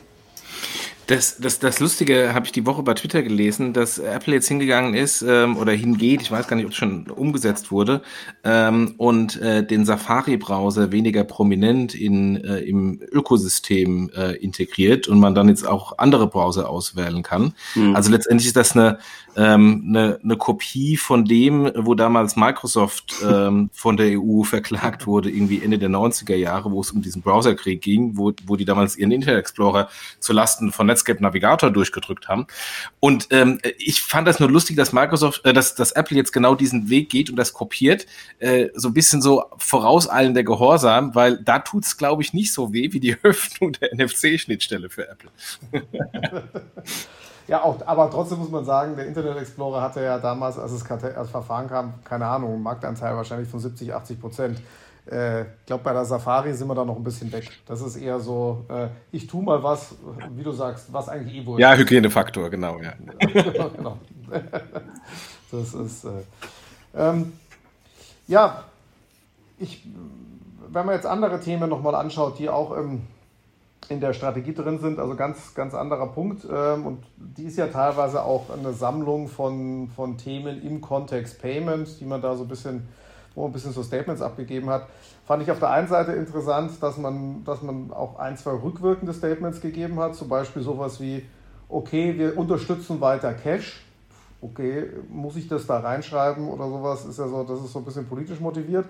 Das, 1.07 1.37
das, 1.37 1.59
das 1.59 1.79
Lustige 1.79 2.33
habe 2.33 2.45
ich 2.47 2.51
die 2.51 2.65
Woche 2.65 2.81
bei 2.81 2.95
Twitter 2.95 3.21
gelesen, 3.21 3.73
dass 3.73 3.99
Apple 3.99 4.33
jetzt 4.33 4.47
hingegangen 4.47 4.95
ist 4.95 5.21
ähm, 5.21 5.55
oder 5.57 5.71
hingeht, 5.71 6.21
ich 6.21 6.31
weiß 6.31 6.47
gar 6.47 6.55
nicht, 6.55 6.65
ob 6.65 6.71
es 6.71 6.77
schon 6.77 7.09
umgesetzt 7.11 7.71
wurde, 7.71 8.01
ähm, 8.43 8.95
und 8.97 9.39
äh, 9.39 9.65
den 9.65 9.85
Safari-Browser 9.85 10.91
weniger 10.91 11.23
prominent 11.23 11.93
in, 11.93 12.43
äh, 12.43 12.59
im 12.59 12.99
Ökosystem 13.11 14.09
äh, 14.15 14.35
integriert 14.37 15.07
und 15.07 15.19
man 15.19 15.35
dann 15.35 15.47
jetzt 15.49 15.67
auch 15.67 15.97
andere 15.99 16.27
Browser 16.27 16.69
auswählen 16.69 17.21
kann. 17.21 17.53
Mhm. 17.75 17.95
Also 17.95 18.09
letztendlich 18.09 18.47
ist 18.47 18.55
das 18.55 18.75
eine, 18.75 18.97
ähm, 19.35 19.83
eine, 19.87 20.19
eine 20.23 20.37
Kopie 20.37 20.97
von 20.97 21.25
dem, 21.25 21.71
wo 21.75 21.95
damals 21.95 22.35
Microsoft 22.35 23.15
ähm, 23.23 23.69
von 23.73 23.97
der 23.97 24.19
EU 24.19 24.43
verklagt 24.43 25.07
wurde, 25.07 25.29
irgendwie 25.29 25.61
Ende 25.61 25.77
der 25.77 25.89
90er 25.89 26.35
Jahre, 26.35 26.71
wo 26.71 26.81
es 26.81 26.91
um 26.91 27.01
diesen 27.01 27.21
Browserkrieg 27.21 27.81
ging, 27.81 28.17
wo, 28.17 28.31
wo 28.45 28.55
die 28.55 28.65
damals 28.65 28.97
ihren 28.97 29.11
Internet 29.11 29.39
Explorer 29.39 29.89
zu 30.19 30.33
Lasten 30.33 30.71
von 30.71 30.87
Netscape 30.87 31.21
Navigator 31.21 31.71
durchgedrückt 31.71 32.27
haben. 32.27 32.47
Und 32.99 33.27
ähm, 33.31 33.59
ich 33.77 34.01
fand 34.01 34.27
das 34.27 34.39
nur 34.39 34.49
lustig, 34.49 34.77
dass 34.77 34.93
Microsoft, 34.93 35.45
äh, 35.45 35.53
dass, 35.53 35.75
dass 35.75 35.91
Apple 35.91 36.17
jetzt 36.17 36.31
genau 36.31 36.55
diesen 36.55 36.89
Weg 36.89 37.09
geht 37.09 37.29
und 37.29 37.35
das 37.35 37.53
kopiert, 37.53 38.05
äh, 38.39 38.69
so 38.73 38.89
ein 38.89 38.93
bisschen 38.93 39.21
so 39.21 39.45
vorauseilender 39.57 40.43
Gehorsam, 40.43 41.13
weil 41.15 41.37
da 41.43 41.59
tut's, 41.59 41.97
glaube 41.97 42.21
ich, 42.21 42.33
nicht 42.33 42.53
so 42.53 42.73
weh 42.73 42.93
wie 42.93 42.99
die 42.99 43.15
Öffnung 43.23 43.73
der 43.73 43.93
NFC-Schnittstelle 43.93 44.89
für 44.89 45.07
Apple. 45.09 45.31
Ja, 47.47 47.63
auch, 47.63 47.77
aber 47.85 48.09
trotzdem 48.09 48.39
muss 48.39 48.49
man 48.49 48.65
sagen, 48.65 48.95
der 48.95 49.05
Internet 49.05 49.37
Explorer 49.37 49.81
hatte 49.81 50.01
ja 50.01 50.17
damals, 50.17 50.57
als 50.57 50.71
es 50.71 50.89
als 50.89 51.29
Verfahren 51.29 51.67
kam, 51.67 51.93
keine 52.03 52.25
Ahnung, 52.25 52.61
Marktanteil 52.61 53.15
wahrscheinlich 53.15 53.47
von 53.47 53.59
70, 53.59 53.93
80 53.93 54.19
Prozent. 54.19 54.61
Äh, 55.09 55.41
ich 55.41 55.65
glaube, 55.67 55.83
bei 55.83 55.93
der 55.93 56.05
Safari 56.05 56.53
sind 56.53 56.67
wir 56.67 56.73
da 56.73 56.83
noch 56.83 56.95
ein 56.95 57.03
bisschen 57.03 57.31
weg. 57.31 57.51
Das 57.67 57.81
ist 57.81 57.97
eher 57.97 58.19
so, 58.19 58.65
äh, 58.69 58.87
ich 59.11 59.27
tue 59.27 59.43
mal 59.43 59.61
was, 59.61 59.95
wie 60.31 60.41
du 60.41 60.51
sagst, 60.51 60.91
was 60.91 61.09
eigentlich 61.09 61.35
eh 61.35 61.45
wohl 61.45 61.59
Ja, 61.59 61.75
Hygienefaktor, 61.75 62.49
genau, 62.49 62.79
ja. 62.79 62.93
genau. 63.75 63.97
Das 65.51 65.73
ist, 65.75 66.05
äh, 66.05 66.09
ähm, 66.95 67.33
ja, 68.27 68.63
ich, 69.59 69.85
wenn 70.69 70.85
man 70.87 70.95
jetzt 70.95 71.05
andere 71.05 71.39
Themen 71.39 71.69
nochmal 71.69 71.93
anschaut, 71.93 72.39
die 72.39 72.49
auch 72.49 72.71
im 72.71 73.03
in 73.89 73.99
der 73.99 74.13
Strategie 74.13 74.53
drin 74.53 74.79
sind. 74.79 74.99
Also 74.99 75.15
ganz, 75.15 75.53
ganz 75.53 75.73
anderer 75.73 76.07
Punkt. 76.07 76.45
Ähm, 76.51 76.85
und 76.85 77.03
die 77.17 77.43
ist 77.43 77.57
ja 77.57 77.67
teilweise 77.67 78.23
auch 78.23 78.49
eine 78.49 78.73
Sammlung 78.73 79.27
von, 79.27 79.89
von 79.95 80.17
Themen 80.17 80.61
im 80.61 80.81
Kontext 80.81 81.41
Payment, 81.41 81.99
die 81.99 82.05
man 82.05 82.21
da 82.21 82.35
so 82.35 82.43
ein 82.43 82.47
bisschen, 82.47 82.87
wo 83.33 83.41
man 83.41 83.51
ein 83.51 83.53
bisschen 83.53 83.73
so 83.73 83.83
Statements 83.83 84.21
abgegeben 84.21 84.69
hat. 84.69 84.87
Fand 85.25 85.43
ich 85.43 85.51
auf 85.51 85.59
der 85.59 85.71
einen 85.71 85.87
Seite 85.87 86.13
interessant, 86.13 86.71
dass 86.81 86.97
man, 86.97 87.43
dass 87.43 87.61
man 87.61 87.91
auch 87.91 88.19
ein, 88.19 88.37
zwei 88.37 88.51
rückwirkende 88.51 89.13
Statements 89.13 89.61
gegeben 89.61 89.99
hat. 89.99 90.15
Zum 90.15 90.29
Beispiel 90.29 90.61
sowas 90.61 90.99
wie, 90.99 91.25
okay, 91.69 92.17
wir 92.17 92.37
unterstützen 92.37 93.01
weiter 93.01 93.33
Cash. 93.33 93.81
Okay, 94.41 94.89
muss 95.09 95.37
ich 95.37 95.47
das 95.47 95.65
da 95.65 95.79
reinschreiben 95.79 96.47
oder 96.47 96.69
sowas? 96.69 97.05
Ist 97.05 97.17
ja 97.17 97.27
so, 97.27 97.43
das 97.43 97.61
ist 97.61 97.71
so 97.71 97.79
ein 97.79 97.85
bisschen 97.85 98.07
politisch 98.07 98.39
motiviert 98.39 98.85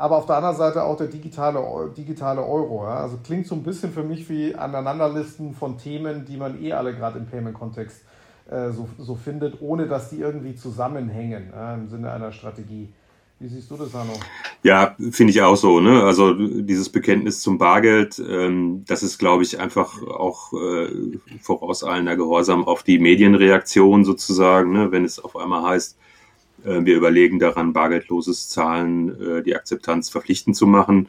aber 0.00 0.16
auf 0.16 0.24
der 0.24 0.36
anderen 0.36 0.56
Seite 0.56 0.82
auch 0.82 0.96
der 0.96 1.08
digitale, 1.08 1.60
digitale 1.94 2.42
Euro. 2.42 2.84
Ja? 2.84 3.00
Also 3.00 3.18
klingt 3.22 3.46
so 3.46 3.54
ein 3.54 3.62
bisschen 3.62 3.92
für 3.92 4.02
mich 4.02 4.30
wie 4.30 4.54
Aneinanderlisten 4.54 5.54
von 5.54 5.76
Themen, 5.76 6.24
die 6.24 6.38
man 6.38 6.62
eh 6.62 6.72
alle 6.72 6.94
gerade 6.94 7.18
im 7.18 7.26
Payment-Kontext 7.26 8.02
äh, 8.50 8.70
so, 8.70 8.88
so 8.98 9.14
findet, 9.14 9.60
ohne 9.60 9.86
dass 9.86 10.08
die 10.08 10.18
irgendwie 10.18 10.56
zusammenhängen 10.56 11.50
ja, 11.54 11.74
im 11.74 11.86
Sinne 11.88 12.10
einer 12.12 12.32
Strategie. 12.32 12.88
Wie 13.40 13.48
siehst 13.48 13.70
du 13.70 13.76
das, 13.76 13.92
Hanno? 13.92 14.14
Ja, 14.62 14.96
finde 15.10 15.32
ich 15.32 15.42
auch 15.42 15.56
so. 15.56 15.80
Ne? 15.80 16.02
Also 16.02 16.32
dieses 16.32 16.88
Bekenntnis 16.88 17.42
zum 17.42 17.58
Bargeld, 17.58 18.18
ähm, 18.26 18.84
das 18.86 19.02
ist, 19.02 19.18
glaube 19.18 19.42
ich, 19.42 19.60
einfach 19.60 20.00
auch 20.02 20.54
äh, 20.54 21.18
vorauseilender 21.42 22.16
Gehorsam 22.16 22.64
auf 22.64 22.82
die 22.82 22.98
Medienreaktion 22.98 24.06
sozusagen, 24.06 24.72
ne? 24.72 24.92
wenn 24.92 25.04
es 25.04 25.22
auf 25.22 25.36
einmal 25.36 25.62
heißt, 25.62 25.98
wir 26.64 26.96
überlegen 26.96 27.38
daran, 27.38 27.72
bargeldloses 27.72 28.48
Zahlen, 28.48 29.20
äh, 29.20 29.42
die 29.42 29.54
Akzeptanz 29.56 30.10
verpflichtend 30.10 30.56
zu 30.56 30.66
machen. 30.66 31.08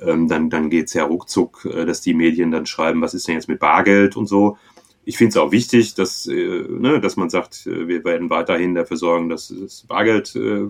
Ähm, 0.00 0.28
dann 0.28 0.50
dann 0.50 0.70
geht 0.70 0.86
es 0.86 0.94
ja 0.94 1.04
ruckzuck, 1.04 1.64
äh, 1.66 1.84
dass 1.84 2.00
die 2.00 2.14
Medien 2.14 2.50
dann 2.50 2.66
schreiben, 2.66 3.00
was 3.02 3.14
ist 3.14 3.28
denn 3.28 3.34
jetzt 3.34 3.48
mit 3.48 3.58
Bargeld 3.60 4.16
und 4.16 4.26
so. 4.26 4.56
ich 5.04 5.16
finde 5.16 5.30
es 5.30 5.36
auch 5.38 5.52
wichtig, 5.52 5.94
dass, 5.94 6.26
äh, 6.26 6.34
ne, 6.68 7.00
dass 7.00 7.16
man 7.16 7.30
sagt, 7.30 7.66
äh, 7.66 7.88
wir 7.88 8.04
werden 8.04 8.28
weiterhin 8.28 8.74
dafür 8.74 8.98
sorgen, 8.98 9.30
dass 9.30 9.48
das 9.48 9.84
Bargeld 9.88 10.36
äh, 10.36 10.66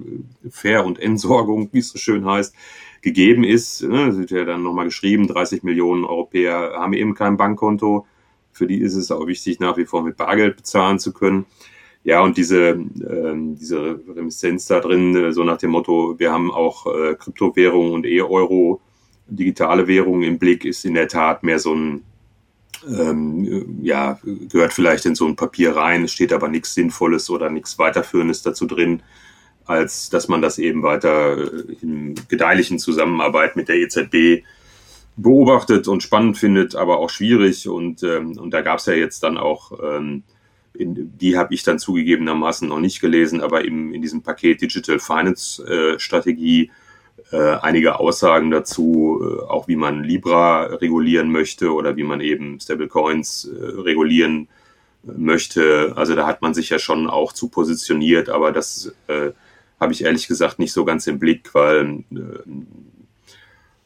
Fair 0.48 0.87
und 0.87 1.00
Entsorgung, 1.00 1.70
wie 1.72 1.81
es 1.81 1.88
so 1.90 1.98
schön 1.98 2.24
heißt, 2.24 2.54
gegeben 3.02 3.42
ist. 3.42 3.83
Ne, 3.83 4.07
das 4.07 4.18
wird 4.18 4.31
ja 4.31 4.44
dann 4.44 4.62
nochmal 4.62 4.85
geschrieben, 4.85 5.26
30 5.26 5.64
Millionen 5.64 6.04
Europäer 6.04 6.74
haben 6.76 6.92
eben 6.92 7.14
kein 7.14 7.37
Bankkonto. 7.37 8.07
Für 8.52 8.68
die 8.68 8.78
ist 8.81 8.94
es 8.94 9.11
auch 9.11 9.26
wichtig, 9.26 9.59
nach 9.59 9.76
wie 9.76 9.87
vor 9.87 10.02
mit 10.02 10.16
Bargeld 10.16 10.57
bezahlen 10.57 11.00
zu 11.00 11.12
können. 11.12 11.46
Ja, 12.04 12.22
und 12.22 12.37
diese, 12.37 12.70
ähm, 12.70 13.56
diese 13.58 14.00
Remissenz 14.14 14.66
da 14.66 14.80
drin, 14.80 15.14
äh, 15.16 15.32
so 15.32 15.44
nach 15.44 15.58
dem 15.58 15.70
Motto, 15.70 16.14
wir 16.18 16.32
haben 16.32 16.50
auch 16.50 16.87
äh, 16.87 17.14
Kryptowährungen 17.14 17.92
und 17.92 18.06
E-Euro, 18.06 18.80
digitale 19.26 19.87
Währungen 19.87 20.22
im 20.22 20.38
Blick, 20.38 20.64
ist 20.64 20.84
in 20.84 20.94
der 20.94 21.08
Tat 21.08 21.42
mehr 21.42 21.58
so 21.58 21.74
ein 21.74 22.04
ähm, 22.87 23.80
ja, 23.82 24.18
gehört 24.48 24.72
vielleicht 24.72 25.06
in 25.06 25.14
so 25.14 25.26
ein 25.26 25.37
Papier 25.37 25.74
rein, 25.76 26.04
es 26.04 26.12
steht 26.12 26.32
aber 26.32 26.48
nichts 26.48 26.74
Sinnvolles 26.74 27.30
oder 27.30 27.50
nichts 27.50 27.78
Weiterführendes 27.78 28.42
dazu 28.42 28.66
drin, 28.66 29.02
als 29.64 30.11
dass 30.11 30.28
man 30.28 30.42
das 30.42 30.58
eben 30.58 30.82
weiter 30.82 31.37
äh, 31.38 31.76
in 31.82 32.14
gedeihlichen 32.28 32.78
Zusammenarbeit 32.78 33.56
mit 33.56 33.68
der 33.68 33.76
EZB 33.76 34.44
beobachtet 35.16 35.88
und 35.88 36.02
spannend 36.02 36.38
findet, 36.38 36.76
aber 36.76 36.98
auch 36.98 37.11
schwierig. 37.11 37.68
Und, 37.68 38.02
ähm, 38.02 38.38
und 38.38 38.52
da 38.52 38.62
gab 38.62 38.78
es 38.78 38.87
ja 38.87 38.94
jetzt 38.94 39.22
dann 39.22 39.37
auch, 39.37 39.72
ähm, 39.82 40.22
in, 40.74 41.16
die 41.18 41.37
habe 41.37 41.54
ich 41.54 41.62
dann 41.62 41.78
zugegebenermaßen 41.78 42.68
noch 42.68 42.81
nicht 42.81 43.00
gelesen, 43.00 43.40
aber 43.40 43.64
im, 43.64 43.92
in 43.92 44.02
diesem 44.02 44.22
Paket 44.22 44.61
Digital 44.61 44.98
Finance 44.98 45.62
äh, 45.64 45.98
Strategie 45.98 46.70
äh, 47.33 47.57
einige 47.57 47.98
Aussagen 47.98 48.50
dazu, 48.50 49.20
äh, 49.22 49.42
auch 49.44 49.68
wie 49.68 49.76
man 49.76 50.04
Libra 50.04 50.64
regulieren 50.64 51.31
möchte 51.31 51.72
oder 51.72 51.96
wie 51.96 52.04
man 52.04 52.20
eben 52.20 52.61
Stablecoins 52.61 53.44
äh, 53.44 53.81
regulieren 53.81 54.48
möchte. 55.02 55.92
Also 55.96 56.14
da 56.14 56.26
hat 56.26 56.42
man 56.42 56.54
sich 56.54 56.70
ja 56.70 56.78
schon 56.78 57.09
auch 57.09 57.33
zu 57.33 57.48
positioniert, 57.48 58.28
aber 58.28 58.52
das 58.52 58.94
äh, 59.09 59.33
habe 59.81 59.92
ich 59.92 60.04
ehrlich 60.04 60.28
gesagt 60.28 60.59
nicht 60.59 60.72
so 60.72 60.85
ganz 60.85 61.07
im 61.07 61.18
Blick, 61.18 61.54
weil 61.54 62.04
äh, 62.12 62.50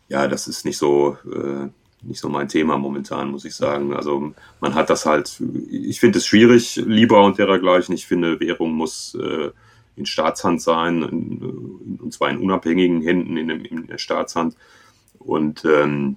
ja, 0.08 0.28
das 0.28 0.46
ist 0.46 0.64
nicht 0.64 0.78
so 0.78 1.16
äh, 1.24 1.68
nicht 2.02 2.20
so 2.20 2.28
mein 2.28 2.48
Thema 2.48 2.78
momentan, 2.78 3.30
muss 3.30 3.44
ich 3.44 3.54
sagen. 3.54 3.94
Also 3.94 4.32
man 4.60 4.74
hat 4.74 4.90
das 4.90 5.06
halt, 5.06 5.40
ich 5.70 6.00
finde 6.00 6.18
es 6.18 6.26
schwierig, 6.26 6.76
Libra 6.76 7.20
und 7.20 7.38
dergleichen. 7.38 7.94
Ich 7.94 8.06
finde, 8.06 8.40
Währung 8.40 8.72
muss 8.72 9.16
äh, 9.20 9.50
in 9.96 10.06
Staatshand 10.06 10.60
sein, 10.60 11.02
und 11.02 12.12
zwar 12.12 12.30
in 12.30 12.38
unabhängigen 12.38 13.02
Händen 13.02 13.36
in, 13.36 13.50
in 13.50 13.86
der 13.86 13.98
Staatshand. 13.98 14.56
Und 15.18 15.64
ähm, 15.64 16.16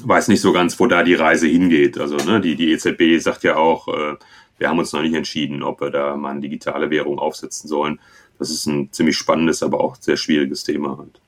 weiß 0.00 0.28
nicht 0.28 0.40
so 0.40 0.52
ganz, 0.52 0.78
wo 0.80 0.86
da 0.86 1.02
die 1.02 1.14
Reise 1.14 1.46
hingeht. 1.46 1.98
Also 1.98 2.16
ne, 2.16 2.40
die, 2.40 2.56
die 2.56 2.72
EZB 2.72 3.20
sagt 3.20 3.44
ja 3.44 3.56
auch, 3.56 3.88
äh, 3.88 4.16
wir 4.58 4.68
haben 4.68 4.78
uns 4.78 4.92
noch 4.92 5.02
nicht 5.02 5.14
entschieden, 5.14 5.62
ob 5.62 5.80
wir 5.80 5.90
da 5.90 6.16
mal 6.16 6.30
eine 6.30 6.40
digitale 6.40 6.90
Währung 6.90 7.18
aufsetzen 7.18 7.68
sollen. 7.68 8.00
Das 8.38 8.50
ist 8.50 8.66
ein 8.66 8.92
ziemlich 8.92 9.16
spannendes, 9.16 9.62
aber 9.62 9.80
auch 9.80 9.96
sehr 9.96 10.16
schwieriges 10.16 10.64
Thema. 10.64 10.98
Halt. 10.98 11.20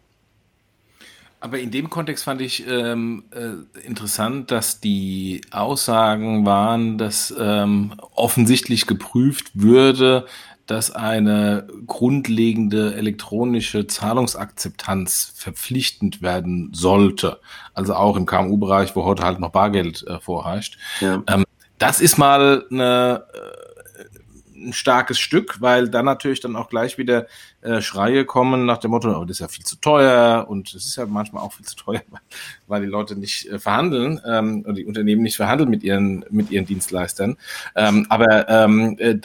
Aber 1.47 1.61
in 1.61 1.71
dem 1.71 1.91
Kontext 1.91 2.25
fand 2.25 2.41
ich 2.41 2.67
ähm, 2.67 3.23
äh, 3.31 3.87
interessant, 3.87 4.51
dass 4.51 4.81
die 4.81 5.43
Aussagen 5.53 6.45
waren, 6.45 6.99
dass 6.99 7.33
ähm, 7.39 7.95
offensichtlich 8.17 8.89
geprüft 8.89 9.53
würde, 9.55 10.27
dass 10.67 10.91
eine 10.91 11.69
grundlegende 11.87 12.97
elektronische 12.97 13.87
Zahlungsakzeptanz 13.87 15.35
verpflichtend 15.37 16.21
werden 16.21 16.73
sollte. 16.75 17.39
Also 17.75 17.95
auch 17.95 18.17
im 18.17 18.27
KMU-Bereich, 18.27 18.97
wo 18.97 19.05
heute 19.05 19.23
halt 19.23 19.39
noch 19.39 19.53
Bargeld 19.53 20.05
äh, 20.09 20.19
vorherrscht. 20.19 20.79
Ja. 21.01 21.23
Ähm, 21.29 21.45
das 21.79 22.01
ist 22.01 22.19
mal 22.19 22.65
eine, 22.73 23.25
äh, 23.33 24.67
ein 24.67 24.73
starkes 24.73 25.21
Stück, 25.21 25.61
weil 25.61 25.89
dann 25.91 26.07
natürlich 26.07 26.41
dann 26.41 26.57
auch 26.57 26.69
gleich 26.69 26.99
wieder 26.99 27.29
äh, 27.67 27.83
Schreie 27.83 28.25
kommen 28.25 28.65
nach 28.65 28.79
dem 28.79 28.93
Motto, 28.93 29.11
oh, 29.11 29.25
das 29.25 29.37
ist 29.37 29.41
ja 29.41 29.49
viel 29.49 29.65
zu 29.65 29.77
teuer 29.77 30.47
und 30.49 30.69
es 30.69 30.87
ist 30.87 30.97
ja 30.97 31.07
manchmal 31.07 31.43
auch 31.43 31.53
viel 31.53 31.67
zu 31.67 31.77
teuer, 31.77 32.03
weil 32.67 32.83
die 32.83 32.87
Leute 32.87 33.17
nicht 33.17 33.49
äh, 33.49 33.59
verhandeln 33.59 34.21
ähm, 34.27 34.65
und 34.67 34.77
die 34.77 34.85
Unternehmen 34.85 35.23
nicht 35.23 35.37
verhandeln 35.37 35.69
mit 35.69 35.83
ihren 35.83 36.25
mit 36.31 36.51
ihren 36.51 36.67
Dienstleistern. 36.67 37.37
Ähm, 37.75 38.07
aber 38.09 38.49
ähm, 38.49 38.97
äh, 38.99 39.17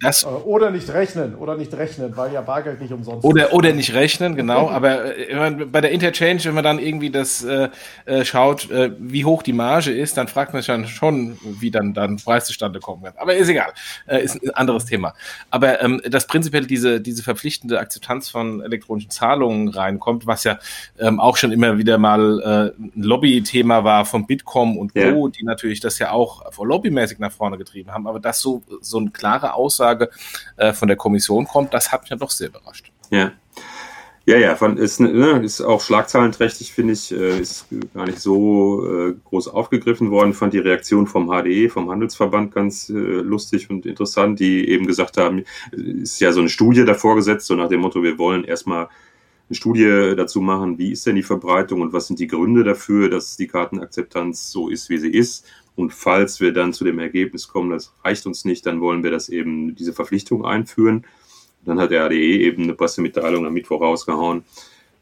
das 0.00 0.26
oder 0.26 0.70
nicht 0.70 0.90
rechnen 0.90 1.34
oder 1.36 1.56
nicht 1.56 1.72
rechnen, 1.74 2.16
weil 2.16 2.32
ja 2.32 2.40
Bargeld 2.40 2.80
nicht 2.80 2.92
umsonst 2.92 3.24
oder 3.24 3.46
ist. 3.46 3.52
oder 3.52 3.72
nicht 3.72 3.94
rechnen, 3.94 4.34
genau. 4.34 4.68
aber 4.68 5.16
äh, 5.16 5.50
bei 5.66 5.80
der 5.80 5.92
Interchange, 5.92 6.44
wenn 6.44 6.54
man 6.54 6.64
dann 6.64 6.78
irgendwie 6.78 7.10
das 7.10 7.44
äh, 7.44 7.68
äh, 8.06 8.24
schaut, 8.24 8.70
äh, 8.70 8.90
wie 8.98 9.24
hoch 9.24 9.42
die 9.42 9.52
Marge 9.52 9.92
ist, 9.92 10.16
dann 10.16 10.28
fragt 10.28 10.52
man 10.52 10.62
sich 10.62 10.66
dann 10.66 10.86
schon, 10.86 11.38
wie 11.60 11.70
dann 11.70 11.94
dann 11.94 12.16
Preis 12.16 12.46
zustande 12.46 12.80
kommen 12.80 13.02
wird. 13.02 13.18
Aber 13.18 13.34
ist 13.34 13.48
egal, 13.48 13.72
äh, 14.06 14.22
ist 14.22 14.42
ein 14.42 14.50
anderes 14.50 14.86
Thema. 14.86 15.14
Aber 15.50 15.80
ähm, 15.80 16.00
das 16.08 16.26
prinzipiell 16.26 16.66
diese 16.66 17.00
diese 17.00 17.22
verpflichtende 17.22 17.78
Akzeptanz 17.84 18.28
von 18.28 18.62
elektronischen 18.62 19.10
Zahlungen 19.10 19.68
reinkommt, 19.68 20.26
was 20.26 20.44
ja 20.44 20.58
ähm, 20.98 21.20
auch 21.20 21.36
schon 21.36 21.52
immer 21.52 21.78
wieder 21.78 21.98
mal 21.98 22.74
äh, 22.76 22.82
ein 22.82 23.02
Lobbythema 23.02 23.84
war 23.84 24.04
von 24.04 24.26
Bitkom 24.26 24.76
und 24.76 24.92
Co., 24.94 24.98
ja. 24.98 25.28
die 25.28 25.44
natürlich 25.44 25.80
das 25.80 25.98
ja 25.98 26.10
auch 26.10 26.42
lobbymäßig 26.62 27.18
nach 27.18 27.32
vorne 27.32 27.58
getrieben 27.58 27.92
haben. 27.92 28.06
Aber 28.06 28.20
dass 28.20 28.40
so, 28.40 28.62
so 28.80 28.98
eine 28.98 29.10
klare 29.10 29.54
Aussage 29.54 30.10
äh, 30.56 30.72
von 30.72 30.88
der 30.88 30.96
Kommission 30.96 31.46
kommt, 31.46 31.74
das 31.74 31.92
hat 31.92 32.02
mich 32.02 32.10
ja 32.10 32.16
doch 32.16 32.30
sehr 32.30 32.48
überrascht. 32.48 32.90
Ja. 33.10 33.32
Ja, 34.26 34.38
ja, 34.38 34.56
von, 34.56 34.78
ist, 34.78 35.00
ne, 35.00 35.42
ist 35.44 35.60
auch 35.60 35.82
schlagzahlenträchtig, 35.82 36.72
finde 36.72 36.94
ich, 36.94 37.12
äh, 37.12 37.40
ist 37.40 37.66
gar 37.92 38.06
nicht 38.06 38.20
so 38.20 38.82
äh, 38.86 39.14
groß 39.22 39.48
aufgegriffen 39.48 40.10
worden. 40.10 40.32
Fand 40.32 40.54
die 40.54 40.60
Reaktion 40.60 41.06
vom 41.06 41.28
HDE, 41.28 41.68
vom 41.68 41.90
Handelsverband, 41.90 42.54
ganz 42.54 42.88
äh, 42.88 42.94
lustig 42.94 43.68
und 43.68 43.84
interessant, 43.84 44.40
die 44.40 44.66
eben 44.66 44.86
gesagt 44.86 45.18
haben, 45.18 45.44
ist 45.72 46.20
ja 46.20 46.32
so 46.32 46.40
eine 46.40 46.48
Studie 46.48 46.86
davor 46.86 47.16
gesetzt, 47.16 47.46
so 47.46 47.54
nach 47.54 47.68
dem 47.68 47.80
Motto, 47.80 48.02
wir 48.02 48.16
wollen 48.16 48.44
erstmal 48.44 48.88
eine 49.50 49.56
Studie 49.56 50.14
dazu 50.16 50.40
machen, 50.40 50.78
wie 50.78 50.92
ist 50.92 51.04
denn 51.06 51.16
die 51.16 51.22
Verbreitung 51.22 51.82
und 51.82 51.92
was 51.92 52.06
sind 52.06 52.18
die 52.18 52.26
Gründe 52.26 52.64
dafür, 52.64 53.10
dass 53.10 53.36
die 53.36 53.46
Kartenakzeptanz 53.46 54.50
so 54.50 54.70
ist, 54.70 54.88
wie 54.88 54.96
sie 54.96 55.10
ist. 55.10 55.44
Und 55.76 55.92
falls 55.92 56.40
wir 56.40 56.54
dann 56.54 56.72
zu 56.72 56.84
dem 56.84 56.98
Ergebnis 56.98 57.48
kommen, 57.48 57.70
das 57.70 57.92
reicht 58.02 58.24
uns 58.24 58.46
nicht, 58.46 58.64
dann 58.64 58.80
wollen 58.80 59.02
wir 59.02 59.10
das 59.10 59.28
eben, 59.28 59.74
diese 59.74 59.92
Verpflichtung 59.92 60.46
einführen. 60.46 61.04
Dann 61.64 61.80
hat 61.80 61.90
der 61.90 62.04
ADE 62.04 62.16
eben 62.16 62.64
eine 62.64 62.74
Pressemitteilung 62.74 63.46
am 63.46 63.52
Mittwoch 63.52 63.80
rausgehauen. 63.80 64.44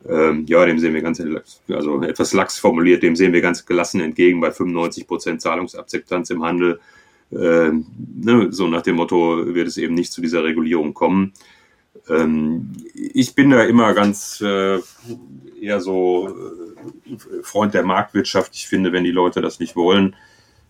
Ähm, 0.09 0.47
ja, 0.49 0.65
dem 0.67 0.79
sehen 0.79 0.95
wir 0.95 1.03
ganz, 1.03 1.23
also 1.69 2.03
etwas 2.03 2.33
lax 2.33 2.59
formuliert, 2.59 3.03
dem 3.03 3.15
sehen 3.15 3.33
wir 3.33 3.41
ganz 3.41 3.65
gelassen 3.65 4.01
entgegen 4.01 4.41
bei 4.41 4.51
95 4.51 5.07
Prozent 5.07 5.41
Zahlungsakzeptanz 5.41 6.31
im 6.31 6.43
Handel. 6.43 6.81
Ähm, 7.31 7.87
ne, 8.17 8.49
so 8.51 8.67
nach 8.67 8.83
dem 8.83 8.97
Motto 8.97 9.55
wird 9.55 9.69
es 9.69 9.77
eben 9.77 9.95
nicht 9.95 10.13
zu 10.13 10.21
dieser 10.21 10.45
Regulierung 10.45 10.93
kommen. 10.93 11.33
Ähm, 12.09 12.73
ich 12.95 13.35
bin 13.35 13.51
da 13.51 13.63
immer 13.63 13.95
ganz 13.95 14.41
äh, 14.41 14.81
eher 15.61 15.81
so 15.81 16.29
äh, 16.29 17.43
Freund 17.43 17.75
der 17.75 17.85
Marktwirtschaft. 17.85 18.55
Ich 18.55 18.67
finde, 18.67 18.93
wenn 18.93 19.05
die 19.05 19.13
Leute 19.13 19.41
das 19.41 19.61
nicht 19.61 19.77
wollen, 19.77 20.17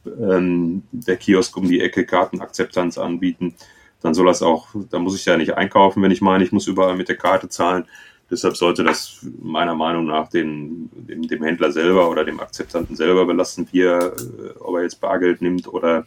ähm, 0.07 0.83
der 0.93 1.17
Kiosk 1.17 1.57
um 1.57 1.69
die 1.69 1.81
Ecke 1.81 2.05
Kartenakzeptanz 2.05 2.99
anbieten, 2.99 3.55
dann 4.03 4.15
soll 4.15 4.27
das 4.27 4.43
auch, 4.43 4.69
da 4.91 4.99
muss 4.99 5.17
ich 5.17 5.25
ja 5.25 5.37
nicht 5.37 5.55
einkaufen, 5.57 6.03
wenn 6.03 6.11
ich 6.11 6.21
meine, 6.21 6.45
ich 6.45 6.53
muss 6.53 6.67
überall 6.67 6.97
mit 6.97 7.09
der 7.09 7.17
Karte 7.17 7.49
zahlen. 7.49 7.85
Deshalb 8.31 8.57
sollte 8.57 8.83
das 8.83 9.27
meiner 9.43 9.75
Meinung 9.75 10.07
nach 10.07 10.29
den, 10.29 10.89
dem, 10.95 11.23
dem 11.23 11.43
Händler 11.43 11.71
selber 11.71 12.09
oder 12.09 12.25
dem 12.25 12.41
Akzeptanten 12.41 12.97
selber 12.97 13.27
belassen, 13.27 13.69
wie 13.73 13.83
er, 13.83 14.07
äh, 14.07 14.59
ob 14.61 14.77
er 14.77 14.83
jetzt 14.83 15.01
Bargeld 15.01 15.43
nimmt 15.43 15.69
oder 15.69 16.07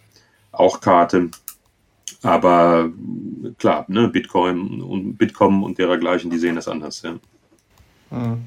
auch 0.52 0.82
Karte. 0.82 1.30
Aber 2.24 2.90
klar, 3.60 3.86
ne, 3.88 4.08
Bitcoin 4.08 4.82
und 4.82 5.18
Bitkom 5.18 5.64
und 5.64 5.78
dergleichen, 5.78 6.32
die 6.32 6.40
sehen 6.40 6.56
das 6.56 6.68
anders, 6.68 7.04
ja. 7.04 7.12
Mhm. 8.10 8.46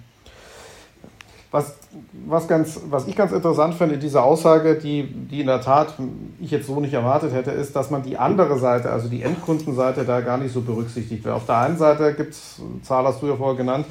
Was, 1.51 1.79
was, 2.27 2.47
ganz, 2.47 2.81
was 2.91 3.07
ich 3.07 3.17
ganz 3.17 3.33
interessant 3.33 3.75
finde 3.75 3.95
in 3.95 4.01
dieser 4.01 4.23
Aussage, 4.23 4.75
die, 4.75 5.05
die 5.05 5.41
in 5.41 5.47
der 5.47 5.63
Tat 5.63 5.95
ich 6.41 6.51
jetzt 6.51 6.67
so 6.67 6.81
nicht 6.81 6.95
erwartet 6.95 7.33
hätte, 7.33 7.51
ist, 7.51 7.75
dass 7.75 7.91
man 7.91 8.03
die 8.03 8.17
andere 8.17 8.59
Seite, 8.59 8.91
also 8.91 9.09
die 9.09 9.23
Endkundenseite, 9.23 10.05
da 10.05 10.21
gar 10.21 10.39
nicht 10.39 10.53
so 10.53 10.61
berücksichtigt 10.61 11.25
wird. 11.25 11.35
Auf 11.35 11.47
der 11.47 11.59
einen 11.59 11.77
Seite 11.77 12.15
gibt 12.15 12.33
es, 12.33 12.61
Zahl 12.83 13.05
hast 13.05 13.23
du 13.23 13.27
ja 13.27 13.37
vorher 13.37 13.57
genannt, 13.57 13.87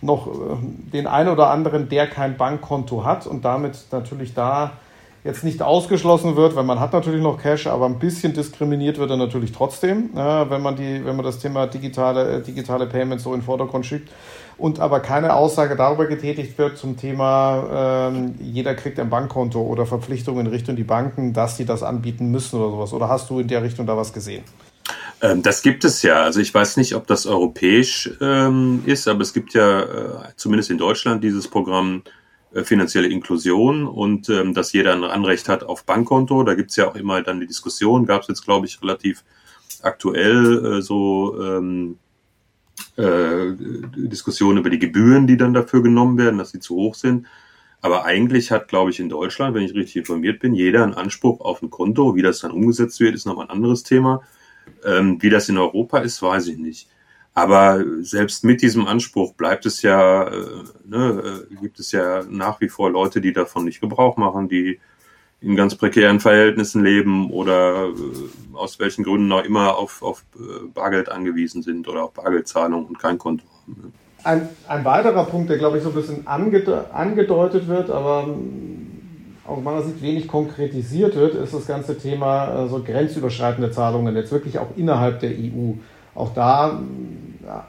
noch 0.00 0.26
äh, 0.26 0.30
den 0.92 1.06
einen 1.06 1.28
oder 1.28 1.50
anderen, 1.50 1.88
der 1.88 2.08
kein 2.08 2.36
Bankkonto 2.36 3.04
hat 3.04 3.26
und 3.26 3.44
damit 3.44 3.86
natürlich 3.92 4.34
da 4.34 4.72
jetzt 5.24 5.44
nicht 5.44 5.62
ausgeschlossen 5.62 6.36
wird, 6.36 6.56
weil 6.56 6.64
man 6.64 6.80
hat 6.80 6.92
natürlich 6.92 7.22
noch 7.22 7.40
Cash, 7.40 7.68
aber 7.68 7.86
ein 7.86 7.98
bisschen 7.98 8.32
diskriminiert 8.32 8.98
wird 8.98 9.10
er 9.10 9.16
natürlich 9.16 9.52
trotzdem, 9.52 10.10
wenn 10.14 10.62
man 10.62 10.74
die, 10.76 11.04
wenn 11.04 11.14
man 11.14 11.24
das 11.24 11.38
Thema 11.38 11.66
digitale, 11.66 12.38
äh, 12.38 12.42
digitale 12.42 12.86
Payments 12.86 13.24
so 13.24 13.32
in 13.32 13.40
den 13.40 13.46
Vordergrund 13.46 13.86
schickt 13.86 14.10
und 14.58 14.80
aber 14.80 15.00
keine 15.00 15.34
Aussage 15.34 15.76
darüber 15.76 16.06
getätigt 16.06 16.58
wird 16.58 16.76
zum 16.76 16.96
Thema, 16.96 18.08
ähm, 18.10 18.34
jeder 18.40 18.74
kriegt 18.74 18.98
ein 18.98 19.10
Bankkonto 19.10 19.60
oder 19.60 19.86
Verpflichtungen 19.86 20.46
in 20.46 20.52
Richtung 20.52 20.76
die 20.76 20.84
Banken, 20.84 21.32
dass 21.32 21.56
sie 21.56 21.64
das 21.64 21.82
anbieten 21.82 22.30
müssen 22.30 22.60
oder 22.60 22.70
sowas. 22.70 22.92
Oder 22.92 23.08
hast 23.08 23.30
du 23.30 23.38
in 23.40 23.48
der 23.48 23.62
Richtung 23.62 23.86
da 23.86 23.96
was 23.96 24.12
gesehen? 24.12 24.42
Ähm, 25.20 25.42
das 25.42 25.62
gibt 25.62 25.84
es 25.84 26.02
ja. 26.02 26.22
Also 26.22 26.40
ich 26.40 26.52
weiß 26.52 26.76
nicht, 26.76 26.94
ob 26.94 27.06
das 27.06 27.26
europäisch 27.26 28.10
ähm, 28.20 28.82
ist, 28.86 29.06
aber 29.08 29.22
es 29.22 29.32
gibt 29.32 29.54
ja 29.54 29.82
äh, 29.82 29.86
zumindest 30.36 30.70
in 30.70 30.78
Deutschland 30.78 31.22
dieses 31.22 31.48
Programm 31.48 32.02
finanzielle 32.64 33.08
Inklusion 33.08 33.86
und 33.86 34.28
ähm, 34.28 34.54
dass 34.54 34.72
jeder 34.72 34.94
ein 34.94 35.04
Anrecht 35.04 35.48
hat 35.48 35.64
auf 35.64 35.84
Bankkonto. 35.84 36.42
Da 36.44 36.54
gibt's 36.54 36.76
ja 36.76 36.88
auch 36.88 36.96
immer 36.96 37.22
dann 37.22 37.40
die 37.40 37.46
Diskussion, 37.46 38.06
gab 38.06 38.22
es 38.22 38.28
jetzt, 38.28 38.44
glaube 38.44 38.66
ich, 38.66 38.82
relativ 38.82 39.24
aktuell 39.82 40.78
äh, 40.78 40.82
so 40.82 41.40
ähm, 41.40 41.98
äh, 42.96 43.52
Diskussionen 43.96 44.58
über 44.58 44.70
die 44.70 44.78
Gebühren, 44.78 45.26
die 45.26 45.36
dann 45.36 45.54
dafür 45.54 45.82
genommen 45.82 46.18
werden, 46.18 46.38
dass 46.38 46.50
sie 46.50 46.60
zu 46.60 46.76
hoch 46.76 46.94
sind. 46.94 47.26
Aber 47.80 48.04
eigentlich 48.04 48.50
hat, 48.50 48.68
glaube 48.68 48.90
ich, 48.90 49.00
in 49.00 49.08
Deutschland, 49.08 49.54
wenn 49.54 49.64
ich 49.64 49.74
richtig 49.74 49.96
informiert 49.96 50.38
bin, 50.38 50.54
jeder 50.54 50.84
einen 50.84 50.94
Anspruch 50.94 51.40
auf 51.40 51.62
ein 51.62 51.70
Konto. 51.70 52.14
Wie 52.14 52.22
das 52.22 52.40
dann 52.40 52.52
umgesetzt 52.52 53.00
wird, 53.00 53.14
ist 53.14 53.26
nochmal 53.26 53.46
ein 53.46 53.50
anderes 53.50 53.82
Thema. 53.82 54.22
Ähm, 54.84 55.20
wie 55.20 55.30
das 55.30 55.48
in 55.48 55.58
Europa 55.58 55.98
ist, 55.98 56.22
weiß 56.22 56.46
ich 56.48 56.58
nicht. 56.58 56.88
Aber 57.34 57.82
selbst 58.00 58.44
mit 58.44 58.60
diesem 58.60 58.86
Anspruch 58.86 59.32
bleibt 59.32 59.64
es 59.64 59.80
ja, 59.82 60.28
äh, 60.28 60.64
ne, 60.84 61.46
äh, 61.50 61.54
gibt 61.56 61.78
es 61.78 61.92
ja 61.92 62.22
nach 62.28 62.60
wie 62.60 62.68
vor 62.68 62.90
Leute, 62.90 63.20
die 63.20 63.32
davon 63.32 63.64
nicht 63.64 63.80
Gebrauch 63.80 64.18
machen, 64.18 64.48
die 64.48 64.80
in 65.40 65.56
ganz 65.56 65.74
prekären 65.74 66.20
Verhältnissen 66.20 66.84
leben 66.84 67.30
oder 67.30 67.88
äh, 67.88 68.56
aus 68.56 68.78
welchen 68.78 69.02
Gründen 69.02 69.32
auch 69.32 69.44
immer 69.44 69.76
auf, 69.76 70.02
auf 70.02 70.24
äh, 70.36 70.66
Bargeld 70.72 71.10
angewiesen 71.10 71.62
sind 71.62 71.88
oder 71.88 72.04
auf 72.04 72.12
Bargeldzahlung 72.12 72.86
und 72.86 72.98
kein 72.98 73.18
Konto 73.18 73.44
haben. 73.66 73.92
Ein, 74.24 74.48
ein 74.68 74.84
weiterer 74.84 75.24
Punkt, 75.24 75.50
der 75.50 75.58
glaube 75.58 75.78
ich 75.78 75.82
so 75.82 75.88
ein 75.88 75.96
bisschen 75.96 76.26
angedeutet 76.26 77.66
wird, 77.66 77.90
aber 77.90 78.28
aus 79.44 79.62
meiner 79.62 79.82
Sicht 79.82 80.00
wenig 80.00 80.28
konkretisiert 80.28 81.16
wird, 81.16 81.34
ist 81.34 81.52
das 81.52 81.66
ganze 81.66 81.98
Thema 81.98 82.64
äh, 82.64 82.68
so 82.68 82.82
grenzüberschreitende 82.82 83.70
Zahlungen, 83.70 84.14
jetzt 84.14 84.30
wirklich 84.30 84.58
auch 84.58 84.76
innerhalb 84.76 85.20
der 85.20 85.30
EU. 85.30 85.72
Auch 86.14 86.34
da 86.34 86.78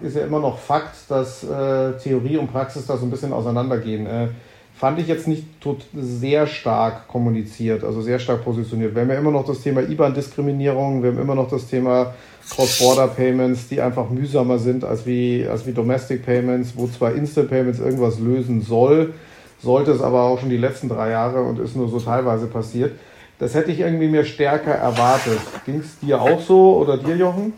ist 0.01 0.15
ja 0.15 0.25
immer 0.25 0.39
noch 0.39 0.57
Fakt, 0.57 0.95
dass 1.09 1.43
äh, 1.43 1.93
Theorie 1.97 2.37
und 2.37 2.51
Praxis 2.51 2.85
da 2.85 2.97
so 2.97 3.05
ein 3.05 3.11
bisschen 3.11 3.33
auseinandergehen. 3.33 4.05
Äh, 4.05 4.27
fand 4.75 4.99
ich 4.99 5.07
jetzt 5.07 5.27
nicht 5.27 5.61
tot, 5.61 5.85
sehr 5.93 6.47
stark 6.47 7.07
kommuniziert, 7.07 7.83
also 7.83 8.01
sehr 8.01 8.19
stark 8.19 8.43
positioniert. 8.43 8.93
Wir 8.93 9.03
haben 9.03 9.09
ja 9.09 9.17
immer 9.17 9.31
noch 9.31 9.45
das 9.45 9.61
Thema 9.61 9.81
IBAN-Diskriminierung, 9.81 11.03
wir 11.03 11.11
haben 11.11 11.19
immer 11.19 11.35
noch 11.35 11.49
das 11.49 11.67
Thema 11.67 12.13
Cross-Border-Payments, 12.49 13.69
die 13.69 13.79
einfach 13.79 14.09
mühsamer 14.09 14.57
sind 14.57 14.83
als 14.83 15.05
wie, 15.05 15.47
als 15.49 15.65
wie 15.65 15.71
Domestic 15.71 16.25
Payments, 16.25 16.73
wo 16.75 16.87
zwar 16.87 17.13
Instant 17.13 17.49
Payments 17.49 17.79
irgendwas 17.79 18.19
lösen 18.19 18.61
soll, 18.61 19.13
sollte 19.61 19.91
es 19.91 20.01
aber 20.01 20.23
auch 20.23 20.39
schon 20.39 20.49
die 20.49 20.57
letzten 20.57 20.89
drei 20.89 21.11
Jahre 21.11 21.41
und 21.43 21.59
ist 21.59 21.75
nur 21.75 21.87
so 21.87 21.99
teilweise 21.99 22.47
passiert. 22.47 22.91
Das 23.39 23.55
hätte 23.55 23.71
ich 23.71 23.79
irgendwie 23.79 24.07
mir 24.07 24.25
stärker 24.25 24.73
erwartet. 24.73 25.39
Ging 25.65 25.79
es 25.79 25.99
dir 25.99 26.21
auch 26.21 26.41
so 26.41 26.77
oder 26.77 26.97
dir, 26.97 27.15
Jochen? 27.15 27.53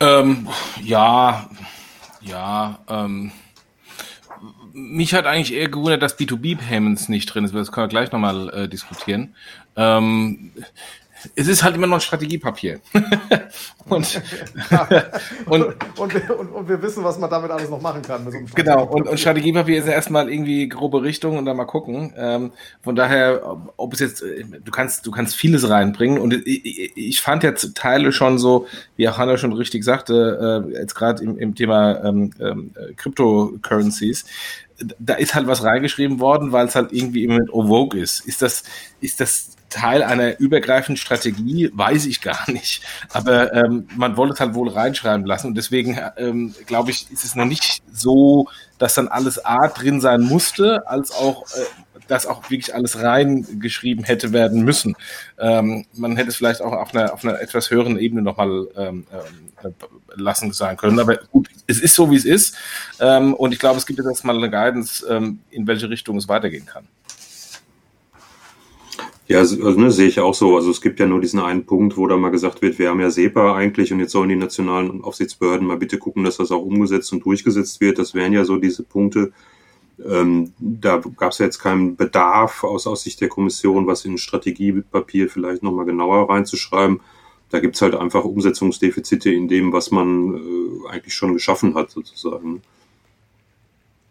Ähm, 0.00 0.48
ja, 0.82 1.48
ja, 2.20 2.78
ähm, 2.88 3.32
mich 4.72 5.14
hat 5.14 5.24
eigentlich 5.24 5.54
eher 5.54 5.68
gewundert, 5.68 6.02
dass 6.02 6.18
B2B-Payments 6.18 7.08
nicht 7.08 7.26
drin 7.26 7.44
ist, 7.44 7.54
das 7.54 7.72
können 7.72 7.84
wir 7.84 7.88
gleich 7.88 8.12
nochmal 8.12 8.50
äh, 8.50 8.68
diskutieren. 8.68 9.34
Ähm, 9.74 10.52
es 11.34 11.48
ist 11.48 11.62
halt 11.62 11.74
immer 11.74 11.86
noch 11.86 11.96
ein 11.96 12.00
Strategiepapier. 12.00 12.80
und, 13.88 14.20
und, 15.46 15.62
und, 15.96 16.30
und, 16.30 16.48
und, 16.52 16.68
wir 16.68 16.82
wissen, 16.82 17.04
was 17.04 17.18
man 17.18 17.30
damit 17.30 17.50
alles 17.50 17.70
noch 17.70 17.80
machen 17.80 18.02
kann. 18.02 18.28
So 18.30 18.36
genau, 18.54 18.84
und, 18.84 19.06
und 19.06 19.18
Strategiepapier 19.18 19.78
ist 19.78 19.86
ja 19.86 19.92
erstmal 19.92 20.30
irgendwie 20.30 20.68
grobe 20.68 21.02
Richtung 21.02 21.38
und 21.38 21.44
dann 21.44 21.56
mal 21.56 21.66
gucken. 21.66 22.12
Ähm, 22.16 22.52
von 22.82 22.96
daher, 22.96 23.58
ob 23.76 23.94
es 23.94 24.00
jetzt, 24.00 24.22
du 24.22 24.70
kannst, 24.72 25.06
du 25.06 25.10
kannst 25.10 25.36
vieles 25.36 25.68
reinbringen 25.68 26.18
und 26.18 26.34
ich, 26.46 26.96
ich 26.96 27.20
fand 27.20 27.44
ja 27.44 27.52
Teile 27.52 28.12
schon 28.12 28.38
so, 28.38 28.66
wie 28.96 29.08
auch 29.08 29.18
Hanna 29.18 29.36
schon 29.36 29.52
richtig 29.52 29.84
sagte, 29.84 30.64
äh, 30.68 30.80
jetzt 30.80 30.94
gerade 30.94 31.22
im, 31.22 31.38
im 31.38 31.54
Thema 31.54 32.04
ähm, 32.04 32.32
ähm, 32.40 32.72
Cryptocurrencies, 32.96 34.24
da 34.98 35.14
ist 35.14 35.34
halt 35.34 35.46
was 35.46 35.62
reingeschrieben 35.62 36.20
worden, 36.20 36.52
weil 36.52 36.66
es 36.66 36.74
halt 36.74 36.92
irgendwie 36.92 37.24
im 37.24 37.30
Moment 37.30 37.50
vogue 37.50 38.00
ist. 38.00 38.20
Ist 38.26 38.42
das, 38.42 38.64
ist 39.00 39.20
das 39.20 39.55
Teil 39.76 40.02
einer 40.02 40.38
übergreifenden 40.40 40.96
Strategie, 40.96 41.70
weiß 41.74 42.06
ich 42.06 42.20
gar 42.22 42.50
nicht. 42.50 42.82
Aber 43.12 43.52
ähm, 43.52 43.88
man 43.94 44.16
wollte 44.16 44.34
es 44.34 44.40
halt 44.40 44.54
wohl 44.54 44.68
reinschreiben 44.68 45.26
lassen. 45.26 45.48
Und 45.48 45.54
deswegen, 45.54 45.98
ähm, 46.16 46.54
glaube 46.66 46.90
ich, 46.90 47.10
ist 47.10 47.24
es 47.24 47.34
noch 47.34 47.44
nicht 47.44 47.82
so, 47.92 48.48
dass 48.78 48.94
dann 48.94 49.08
alles 49.08 49.44
A 49.44 49.68
drin 49.68 50.00
sein 50.00 50.22
musste, 50.22 50.88
als 50.88 51.12
auch, 51.12 51.44
äh, 51.54 51.64
dass 52.08 52.26
auch 52.26 52.50
wirklich 52.50 52.74
alles 52.74 53.02
reingeschrieben 53.02 54.04
hätte 54.04 54.32
werden 54.32 54.62
müssen. 54.62 54.96
Ähm, 55.38 55.84
man 55.94 56.16
hätte 56.16 56.30
es 56.30 56.36
vielleicht 56.36 56.62
auch 56.62 56.72
auf 56.72 56.94
einer, 56.94 57.12
auf 57.12 57.24
einer 57.24 57.38
etwas 57.40 57.70
höheren 57.70 57.98
Ebene 57.98 58.22
nochmal 58.22 58.68
ähm, 58.76 59.06
äh, 59.62 59.70
lassen 60.14 60.52
sein 60.52 60.76
können. 60.76 60.98
Aber 61.00 61.16
gut, 61.16 61.48
es 61.66 61.80
ist 61.80 61.94
so, 61.94 62.10
wie 62.10 62.16
es 62.16 62.24
ist. 62.24 62.56
Ähm, 63.00 63.34
und 63.34 63.52
ich 63.52 63.58
glaube, 63.58 63.76
es 63.76 63.84
gibt 63.84 63.98
jetzt 63.98 64.24
mal 64.24 64.36
eine 64.36 64.50
Guidance, 64.50 65.06
ähm, 65.08 65.40
in 65.50 65.66
welche 65.66 65.90
Richtung 65.90 66.16
es 66.16 66.28
weitergehen 66.28 66.64
kann. 66.64 66.86
Ja, 69.28 69.38
also, 69.38 69.56
ne, 69.70 69.90
sehe 69.90 70.06
ich 70.06 70.20
auch 70.20 70.34
so. 70.34 70.56
Also 70.56 70.70
es 70.70 70.80
gibt 70.80 71.00
ja 71.00 71.06
nur 71.06 71.20
diesen 71.20 71.40
einen 71.40 71.66
Punkt, 71.66 71.96
wo 71.96 72.06
da 72.06 72.16
mal 72.16 72.30
gesagt 72.30 72.62
wird, 72.62 72.78
wir 72.78 72.90
haben 72.90 73.00
ja 73.00 73.10
SEPA 73.10 73.56
eigentlich 73.56 73.92
und 73.92 73.98
jetzt 73.98 74.12
sollen 74.12 74.28
die 74.28 74.36
nationalen 74.36 75.02
Aufsichtsbehörden 75.02 75.66
mal 75.66 75.76
bitte 75.76 75.98
gucken, 75.98 76.22
dass 76.22 76.36
das 76.36 76.52
auch 76.52 76.62
umgesetzt 76.62 77.12
und 77.12 77.24
durchgesetzt 77.24 77.80
wird. 77.80 77.98
Das 77.98 78.14
wären 78.14 78.32
ja 78.32 78.44
so 78.44 78.56
diese 78.56 78.84
Punkte. 78.84 79.32
Ähm, 80.04 80.52
da 80.58 81.02
gab 81.16 81.32
es 81.32 81.38
ja 81.38 81.46
jetzt 81.46 81.58
keinen 81.58 81.96
Bedarf 81.96 82.62
aus, 82.62 82.86
aus 82.86 83.02
Sicht 83.02 83.20
der 83.20 83.28
Kommission, 83.28 83.86
was 83.86 84.04
in 84.04 84.18
Strategiepapier 84.18 85.28
vielleicht 85.28 85.62
nochmal 85.62 85.86
genauer 85.86 86.30
reinzuschreiben. 86.30 87.00
Da 87.50 87.60
gibt's 87.60 87.82
halt 87.82 87.94
einfach 87.94 88.24
Umsetzungsdefizite 88.24 89.30
in 89.30 89.48
dem, 89.48 89.72
was 89.72 89.90
man 89.90 90.34
äh, 90.34 90.88
eigentlich 90.90 91.14
schon 91.14 91.32
geschaffen 91.32 91.74
hat, 91.74 91.90
sozusagen. 91.90 92.62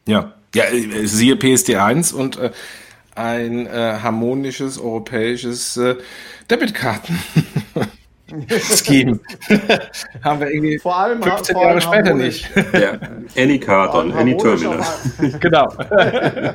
Ja, 0.07 0.34
ja, 0.53 0.63
äh, 0.66 1.05
siehe 1.05 1.36
PSD 1.36 1.76
1 1.76 2.13
und 2.13 2.38
äh, 2.38 2.51
ein 3.16 3.68
äh, 3.68 3.97
harmonisches 4.01 4.80
europäisches 4.80 5.78
äh, 5.78 5.95
Debitkarten. 6.49 7.18
Scheme. 8.84 9.20
haben 10.24 10.39
wir 10.39 10.49
irgendwie 10.49 10.80
vor 10.80 10.97
allem, 10.97 11.22
15 11.22 11.57
Jahre 11.57 11.80
später 11.80 12.13
nicht. 12.13 12.49
Ja, 12.74 12.97
any 13.38 13.59
card 13.59 13.93
on 13.93 14.11
any 14.13 14.36
terminal. 14.36 14.84
genau. 15.39 15.68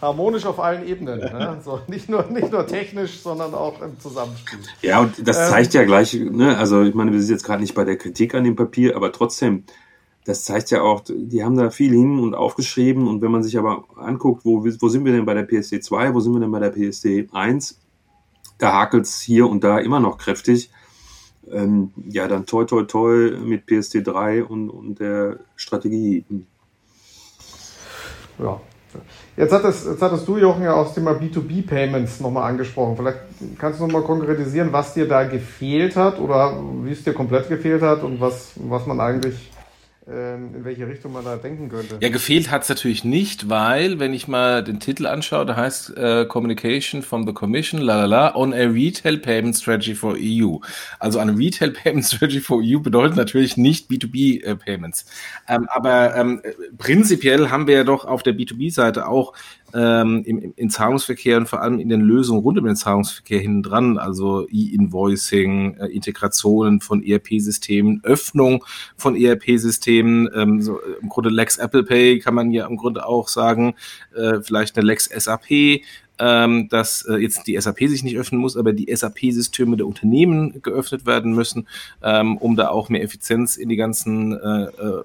harmonisch 0.00 0.46
auf 0.46 0.58
allen 0.58 0.86
Ebenen. 0.86 1.20
Ne? 1.20 1.60
So, 1.62 1.80
nicht, 1.86 2.08
nur, 2.08 2.24
nicht 2.30 2.50
nur 2.50 2.66
technisch, 2.66 3.20
sondern 3.20 3.52
auch 3.54 3.82
im 3.82 4.00
Zusammenspiel. 4.00 4.60
Ja, 4.80 5.00
und 5.00 5.26
das 5.26 5.38
ähm, 5.38 5.50
zeigt 5.50 5.74
ja 5.74 5.84
gleich, 5.84 6.14
ne, 6.14 6.56
also 6.56 6.82
ich 6.82 6.94
meine, 6.94 7.12
wir 7.12 7.20
sind 7.20 7.34
jetzt 7.34 7.44
gerade 7.44 7.60
nicht 7.60 7.74
bei 7.74 7.84
der 7.84 7.96
Kritik 7.96 8.34
an 8.34 8.44
dem 8.44 8.56
Papier, 8.56 8.96
aber 8.96 9.12
trotzdem, 9.12 9.64
das 10.24 10.44
zeigt 10.44 10.70
ja 10.70 10.82
auch, 10.82 11.02
die 11.08 11.42
haben 11.42 11.56
da 11.56 11.70
viel 11.70 11.92
hin 11.92 12.20
und 12.20 12.34
aufgeschrieben 12.34 13.08
und 13.08 13.22
wenn 13.22 13.32
man 13.32 13.42
sich 13.42 13.58
aber 13.58 13.84
anguckt, 13.96 14.44
wo, 14.44 14.64
wo 14.64 14.88
sind 14.88 15.04
wir 15.04 15.12
denn 15.12 15.24
bei 15.24 15.34
der 15.34 15.42
PSD 15.42 15.80
2, 15.80 16.14
wo 16.14 16.20
sind 16.20 16.32
wir 16.32 16.40
denn 16.40 16.52
bei 16.52 16.60
der 16.60 16.70
PSD 16.70 17.28
1, 17.32 17.80
da 18.58 18.72
hakelt 18.72 19.04
es 19.04 19.20
hier 19.20 19.48
und 19.48 19.64
da 19.64 19.78
immer 19.78 19.98
noch 19.98 20.18
kräftig. 20.18 20.70
Ähm, 21.50 21.90
ja, 22.08 22.28
dann 22.28 22.46
toi 22.46 22.64
toi 22.64 22.84
toi 22.84 23.32
mit 23.44 23.66
PSD 23.66 24.02
3 24.04 24.44
und, 24.44 24.70
und 24.70 25.00
der 25.00 25.40
Strategie. 25.56 26.24
Ja. 28.38 28.60
Jetzt 29.36 29.52
hattest, 29.52 29.86
jetzt 29.86 30.02
hattest 30.02 30.28
du, 30.28 30.36
Jochen, 30.36 30.62
ja 30.62 30.74
auch 30.74 30.84
das 30.84 30.94
Thema 30.94 31.12
B2B-Payments 31.12 32.20
nochmal 32.20 32.50
angesprochen. 32.50 32.96
Vielleicht 32.96 33.18
kannst 33.58 33.80
du 33.80 33.86
nochmal 33.86 34.02
konkretisieren, 34.02 34.72
was 34.72 34.94
dir 34.94 35.08
da 35.08 35.24
gefehlt 35.24 35.96
hat 35.96 36.20
oder 36.20 36.62
wie 36.82 36.92
es 36.92 37.02
dir 37.02 37.14
komplett 37.14 37.48
gefehlt 37.48 37.82
hat 37.82 38.02
und 38.04 38.20
was, 38.20 38.52
was 38.56 38.86
man 38.86 39.00
eigentlich 39.00 39.50
in 40.04 40.64
welche 40.64 40.88
Richtung 40.88 41.12
man 41.12 41.24
da 41.24 41.36
denken 41.36 41.68
könnte. 41.68 41.98
Ja, 42.00 42.08
gefehlt 42.08 42.50
hat 42.50 42.62
es 42.62 42.68
natürlich 42.68 43.04
nicht, 43.04 43.48
weil, 43.48 44.00
wenn 44.00 44.12
ich 44.12 44.26
mal 44.26 44.64
den 44.64 44.80
Titel 44.80 45.06
anschaue, 45.06 45.46
da 45.46 45.54
heißt 45.54 45.96
äh, 45.96 46.24
Communication 46.26 47.02
from 47.02 47.24
the 47.24 47.32
Commission, 47.32 47.80
la 47.80 48.04
la 48.04 48.06
la, 48.06 48.34
on 48.34 48.52
a 48.52 48.64
Retail 48.64 49.18
Payment 49.18 49.56
Strategy 49.56 49.94
for 49.94 50.16
EU. 50.18 50.58
Also 50.98 51.20
eine 51.20 51.38
Retail 51.38 51.70
Payment 51.70 52.04
Strategy 52.04 52.40
for 52.40 52.60
EU 52.64 52.80
bedeutet 52.80 53.16
natürlich 53.16 53.56
nicht 53.56 53.88
B2B 53.90 54.42
äh, 54.42 54.56
Payments. 54.56 55.06
Ähm, 55.46 55.68
aber 55.68 56.16
ähm, 56.16 56.42
prinzipiell 56.78 57.50
haben 57.50 57.68
wir 57.68 57.76
ja 57.76 57.84
doch 57.84 58.04
auf 58.04 58.24
der 58.24 58.34
B2B-Seite 58.34 59.06
auch 59.06 59.34
ähm, 59.74 60.22
im, 60.24 60.52
im 60.56 60.70
Zahlungsverkehr 60.70 61.36
und 61.38 61.48
vor 61.48 61.62
allem 61.62 61.78
in 61.78 61.88
den 61.88 62.00
Lösungen 62.00 62.42
rund 62.42 62.58
um 62.58 62.64
den 62.64 62.76
Zahlungsverkehr 62.76 63.40
hinten 63.40 63.62
dran, 63.62 63.98
also 63.98 64.46
E-Invoicing, 64.48 65.76
äh, 65.76 65.86
Integrationen 65.86 66.80
von 66.80 67.02
ERP-Systemen, 67.02 68.00
Öffnung 68.04 68.64
von 68.96 69.16
ERP-Systemen, 69.16 70.28
ähm, 70.34 70.62
so, 70.62 70.80
im 71.00 71.08
Grunde 71.08 71.30
Lex 71.30 71.58
Apple 71.58 71.84
Pay 71.84 72.18
kann 72.18 72.34
man 72.34 72.50
ja 72.50 72.66
im 72.66 72.76
Grunde 72.76 73.06
auch 73.06 73.28
sagen, 73.28 73.74
äh, 74.14 74.40
vielleicht 74.42 74.76
eine 74.76 74.86
Lex 74.86 75.06
SAP, 75.06 75.82
ähm, 76.22 76.68
dass 76.68 77.02
äh, 77.02 77.16
jetzt 77.16 77.48
die 77.48 77.60
SAP 77.60 77.80
sich 77.80 78.04
nicht 78.04 78.16
öffnen 78.16 78.40
muss, 78.40 78.56
aber 78.56 78.72
die 78.72 78.94
SAP-Systeme 78.94 79.76
der 79.76 79.88
Unternehmen 79.88 80.62
geöffnet 80.62 81.04
werden 81.04 81.34
müssen, 81.34 81.66
ähm, 82.00 82.36
um 82.36 82.54
da 82.54 82.68
auch 82.68 82.88
mehr 82.88 83.02
Effizienz 83.02 83.56
in 83.56 83.68
die 83.68 83.74
ganzen 83.74 84.32
äh, 84.32 84.64
äh, 84.66 85.02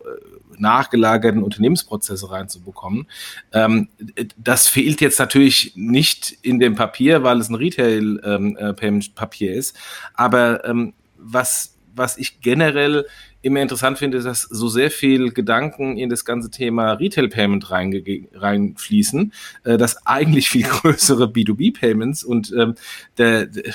nachgelagerten 0.60 1.42
Unternehmensprozesse 1.42 2.30
reinzubekommen. 2.30 3.08
Ähm, 3.52 3.88
das 4.38 4.68
fehlt 4.68 5.02
jetzt 5.02 5.18
natürlich 5.18 5.74
nicht 5.76 6.38
in 6.44 6.60
dem 6.60 6.76
Papier, 6.76 7.24
weil 7.24 7.40
es 7.40 7.50
ein 7.50 7.56
Retail-Payment-Papier 7.56 9.50
ähm, 9.50 9.56
äh, 9.56 9.60
ist. 9.60 9.76
Aber 10.14 10.64
ähm, 10.66 10.94
was, 11.18 11.76
was 11.96 12.20
ich 12.20 12.42
generell 12.42 13.08
immer 13.42 13.62
interessant 13.62 13.98
finde, 13.98 14.22
dass 14.22 14.42
so 14.42 14.68
sehr 14.68 14.92
viel 14.92 15.32
Gedanken 15.32 15.98
in 15.98 16.10
das 16.10 16.26
ganze 16.26 16.50
Thema 16.50 16.94
Retail 16.94 17.30
Payment 17.30 17.72
reinfließen, 17.72 19.34
äh, 19.64 19.78
dass 19.78 20.06
eigentlich 20.06 20.50
viel 20.50 20.64
größere 20.64 21.26
B2B 21.26 21.78
Payments 21.78 22.24
und 22.24 22.54
ähm, 22.58 22.76
der, 23.18 23.46
der, 23.46 23.74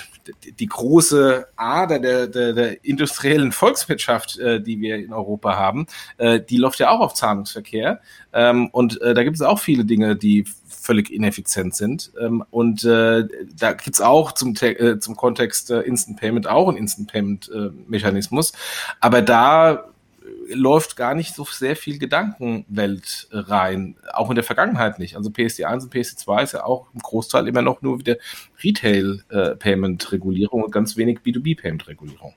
die 0.59 0.67
große 0.67 1.47
Ader 1.57 1.99
der, 1.99 2.27
der, 2.27 2.53
der 2.53 2.85
industriellen 2.85 3.53
Volkswirtschaft, 3.53 4.39
äh, 4.39 4.61
die 4.61 4.81
wir 4.81 4.97
in 4.97 5.13
Europa 5.13 5.57
haben, 5.57 5.87
äh, 6.19 6.41
die 6.41 6.57
läuft 6.57 6.79
ja 6.79 6.91
auch 6.91 7.01
auf 7.01 7.15
Zahlungsverkehr. 7.15 8.01
Ähm, 8.33 8.69
und 8.69 9.01
äh, 9.01 9.15
da 9.15 9.25
gibt 9.25 9.37
es 9.37 9.43
auch 9.43 9.59
viele 9.59 9.85
Dinge, 9.85 10.17
die 10.17 10.45
völlig 10.73 11.13
ineffizient 11.13 11.75
sind. 11.75 12.13
Ähm, 12.21 12.45
und 12.51 12.85
äh, 12.85 13.25
da 13.57 13.73
gibt's 13.73 14.01
auch 14.01 14.33
zum, 14.33 14.55
äh, 14.61 14.99
zum 14.99 15.17
Kontext 15.17 15.71
äh, 15.71 15.81
Instant 15.81 16.19
Payment 16.19 16.47
auch 16.47 16.69
einen 16.69 16.77
Instant 16.77 17.11
Payment 17.11 17.51
äh, 17.55 17.71
Mechanismus. 17.87 18.53
Aber 19.01 19.23
da 19.23 19.89
läuft 20.49 20.97
gar 20.97 21.15
nicht 21.15 21.35
so 21.35 21.45
sehr 21.45 21.77
viel 21.77 21.99
Gedankenwelt 21.99 23.29
rein, 23.33 23.97
auch 24.13 24.29
in 24.31 24.35
der 24.35 24.45
Vergangenheit 24.45 24.99
nicht. 24.99 25.17
Also 25.17 25.31
PSD1 25.31 25.85
und 25.85 25.95
PSD2 25.95 26.43
ist 26.43 26.53
ja 26.53 26.65
auch 26.65 26.89
im 26.95 27.01
Großteil 27.01 27.49
immer 27.49 27.63
noch 27.63 27.83
nur 27.83 27.99
wieder 27.99 28.17
Retail-Payment-Regulierung 28.63 30.61
äh, 30.61 30.65
und 30.65 30.71
ganz 30.73 30.97
wenig 30.97 31.21
B2B-Payment-Regulierung. 31.21 32.35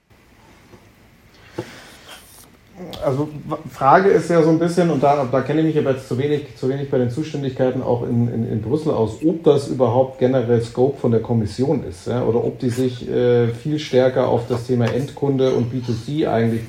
Also 3.04 3.30
Frage 3.72 4.10
ist 4.10 4.30
ja 4.30 4.44
so 4.44 4.50
ein 4.50 4.60
bisschen, 4.60 4.90
und 4.90 5.02
da, 5.02 5.26
da 5.32 5.42
kenne 5.42 5.62
ich 5.62 5.68
mich 5.68 5.78
aber 5.78 5.92
jetzt 5.92 6.10
zu 6.10 6.18
wenig, 6.18 6.58
zu 6.58 6.68
wenig 6.68 6.92
bei 6.92 6.98
den 6.98 7.10
Zuständigkeiten 7.10 7.82
auch 7.82 8.04
in, 8.04 8.28
in, 8.28 8.52
in 8.52 8.62
Brüssel 8.62 8.92
aus, 8.92 9.20
ob 9.26 9.46
das 9.46 9.70
überhaupt 9.70 10.20
generell 10.20 10.62
Scope 10.62 11.00
von 11.00 11.12
der 11.12 11.22
Kommission 11.22 11.86
ist, 11.86 12.08
ja, 12.08 12.24
oder 12.24 12.44
ob 12.44 12.60
die 12.60 12.70
sich 12.70 13.10
äh, 13.10 13.48
viel 13.48 13.80
stärker 13.80 14.28
auf 14.28 14.48
das 14.50 14.68
Thema 14.68 14.94
Endkunde 14.94 15.54
und 15.54 15.74
B2C 15.74 16.28
eigentlich 16.28 16.64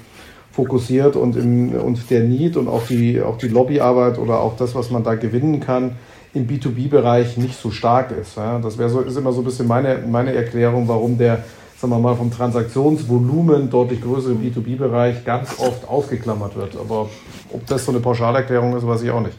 fokussiert 0.53 1.17
und, 1.17 1.37
im, 1.37 1.75
und 1.75 2.09
der 2.09 2.21
Need 2.21 2.57
und 2.57 2.69
auch 2.69 2.87
die, 2.87 3.21
auch 3.21 3.37
die 3.37 3.49
Lobbyarbeit 3.49 4.19
oder 4.19 4.41
auch 4.41 4.57
das, 4.57 4.77
was 4.77 4.91
man 4.91 5.03
da 5.03 5.17
gewinnen 5.17 5.59
kann, 5.59 5.97
im 6.35 6.47
B2B-Bereich 6.47 7.37
nicht 7.37 7.61
so 7.61 7.71
stark 7.71 8.13
ist. 8.13 8.37
Ja. 8.37 8.59
Das 8.61 8.75
so, 8.75 9.01
ist 9.01 9.17
immer 9.17 9.33
so 9.33 9.41
ein 9.41 9.45
bisschen 9.45 9.67
meine, 9.67 9.99
meine 10.07 10.35
Erklärung, 10.35 10.87
warum 10.87 11.19
der 11.19 11.45
sagen 11.79 11.93
wir 11.93 11.99
mal, 11.99 12.17
vom 12.17 12.31
Transaktionsvolumen 12.31 13.71
deutlich 13.71 14.01
größere 14.01 14.35
B2B-Bereich 14.35 15.25
ganz 15.25 15.59
oft 15.59 15.87
ausgeklammert 15.87 16.57
wird. 16.57 16.77
Aber 16.77 17.11
ob 17.53 17.67
das 17.67 17.85
so 17.85 17.93
eine 17.93 18.01
Pauschalerklärung 18.01 18.77
ist, 18.77 18.87
weiß 18.87 19.03
ich 19.03 19.11
auch 19.11 19.21
nicht. 19.21 19.37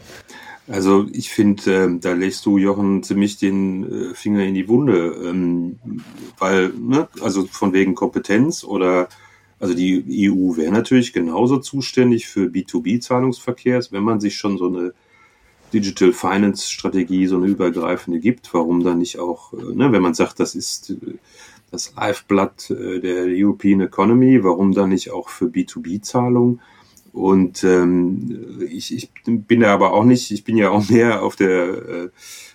Also 0.68 1.06
ich 1.12 1.30
finde, 1.30 1.74
äh, 1.74 1.98
da 1.98 2.12
legst 2.12 2.44
du, 2.44 2.58
Jochen, 2.58 3.02
ziemlich 3.02 3.38
den 3.38 4.10
äh, 4.10 4.14
Finger 4.14 4.44
in 4.44 4.54
die 4.54 4.68
Wunde, 4.68 5.16
ähm, 5.24 5.78
weil, 6.38 6.70
ne, 6.78 7.08
also 7.22 7.46
von 7.46 7.72
wegen 7.72 7.94
Kompetenz 7.94 8.64
oder, 8.64 9.08
also 9.58 9.72
die 9.74 10.30
EU 10.30 10.56
wäre 10.56 10.70
natürlich 10.70 11.14
genauso 11.14 11.58
zuständig 11.58 12.28
für 12.28 12.48
B2B-Zahlungsverkehrs, 12.48 13.92
wenn 13.92 14.02
man 14.02 14.20
sich 14.20 14.36
schon 14.36 14.58
so 14.58 14.66
eine 14.66 14.92
Digital 15.72 16.12
Finance 16.12 16.70
Strategie, 16.70 17.26
so 17.26 17.36
eine 17.36 17.46
übergreifende 17.46 18.20
gibt, 18.20 18.52
warum 18.52 18.84
dann 18.84 18.98
nicht 18.98 19.18
auch, 19.18 19.54
äh, 19.54 19.74
ne, 19.74 19.90
wenn 19.90 20.02
man 20.02 20.14
sagt, 20.14 20.38
das 20.38 20.54
ist 20.54 20.90
äh, 20.90 21.14
das 21.70 21.94
Lifeblood 21.96 22.70
äh, 22.70 23.00
der 23.00 23.24
European 23.28 23.80
Economy, 23.80 24.42
warum 24.42 24.72
dann 24.72 24.90
nicht 24.90 25.10
auch 25.10 25.28
für 25.28 25.46
B2B-Zahlungen? 25.46 26.60
Und 27.12 27.64
ähm, 27.64 28.60
ich, 28.70 28.94
ich 28.94 29.10
bin 29.24 29.60
da 29.60 29.74
aber 29.74 29.92
auch 29.92 30.04
nicht, 30.04 30.30
ich 30.30 30.44
bin 30.44 30.56
ja 30.56 30.70
auch 30.70 30.88
mehr 30.88 31.22
auf 31.22 31.36
der 31.36 31.68
äh, 31.88 32.08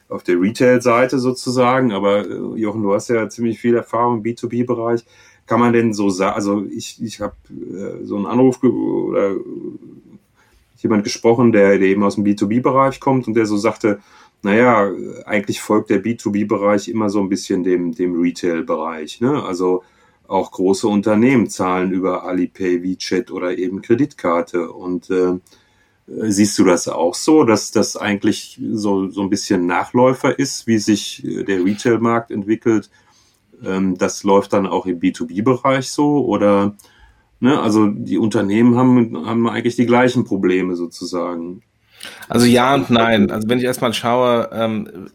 auf 0.09 0.23
der 0.23 0.39
Retail-Seite 0.39 1.17
sozusagen, 1.19 1.91
aber 1.91 2.25
äh, 2.29 2.59
Jochen, 2.59 2.83
du 2.83 2.93
hast 2.93 3.09
ja 3.09 3.27
ziemlich 3.29 3.59
viel 3.59 3.75
Erfahrung 3.75 4.17
im 4.17 4.23
B2B-Bereich. 4.23 5.05
Kann 5.45 5.59
man 5.59 5.73
denn 5.73 5.93
so 5.93 6.09
sagen, 6.09 6.35
also 6.35 6.65
ich, 6.65 7.01
ich 7.03 7.19
habe 7.19 7.35
äh, 7.49 8.05
so 8.05 8.15
einen 8.15 8.27
Anruf 8.27 8.63
oder 8.63 9.35
jemand 10.77 11.03
gesprochen, 11.03 11.51
der, 11.51 11.79
der 11.79 11.87
eben 11.87 12.03
aus 12.03 12.15
dem 12.15 12.23
B2B-Bereich 12.23 12.99
kommt 12.99 13.27
und 13.27 13.33
der 13.33 13.45
so 13.45 13.57
sagte, 13.57 13.99
naja, 14.43 14.91
eigentlich 15.25 15.61
folgt 15.61 15.89
der 15.89 16.03
B2B-Bereich 16.03 16.89
immer 16.89 17.09
so 17.09 17.19
ein 17.19 17.29
bisschen 17.29 17.63
dem, 17.63 17.93
dem 17.93 18.19
Retail-Bereich. 18.19 19.21
Ne? 19.21 19.41
Also 19.43 19.83
auch 20.27 20.51
große 20.51 20.87
Unternehmen 20.87 21.49
zahlen 21.49 21.91
über 21.91 22.23
Alipay, 22.23 22.83
WeChat 22.83 23.31
oder 23.31 23.57
eben 23.57 23.81
Kreditkarte. 23.81 24.71
Und 24.71 25.09
äh, 25.09 25.39
siehst 26.07 26.59
du 26.59 26.65
das 26.65 26.87
auch 26.87 27.15
so, 27.15 27.43
dass 27.43 27.71
das 27.71 27.95
eigentlich 27.95 28.59
so, 28.71 29.09
so 29.09 29.21
ein 29.21 29.29
bisschen 29.29 29.65
Nachläufer 29.65 30.37
ist, 30.37 30.67
wie 30.67 30.77
sich 30.77 31.23
der 31.23 31.63
Retail-Markt 31.63 32.31
entwickelt? 32.31 32.89
Ähm, 33.63 33.97
das 33.97 34.23
läuft 34.23 34.53
dann 34.53 34.67
auch 34.67 34.85
im 34.85 34.99
B2B-Bereich 34.99 35.89
so 35.89 36.25
oder 36.25 36.75
ne, 37.39 37.61
also 37.61 37.87
die 37.87 38.17
Unternehmen 38.17 38.75
haben, 38.75 39.25
haben 39.25 39.47
eigentlich 39.47 39.75
die 39.75 39.85
gleichen 39.85 40.25
Probleme 40.25 40.75
sozusagen. 40.75 41.61
Also 42.29 42.45
ja 42.45 42.73
und 42.75 42.89
nein. 42.89 43.31
Also 43.31 43.49
wenn 43.49 43.57
ich 43.57 43.63
erstmal 43.63 43.93
schaue, 43.93 44.49
ähm, 44.53 45.09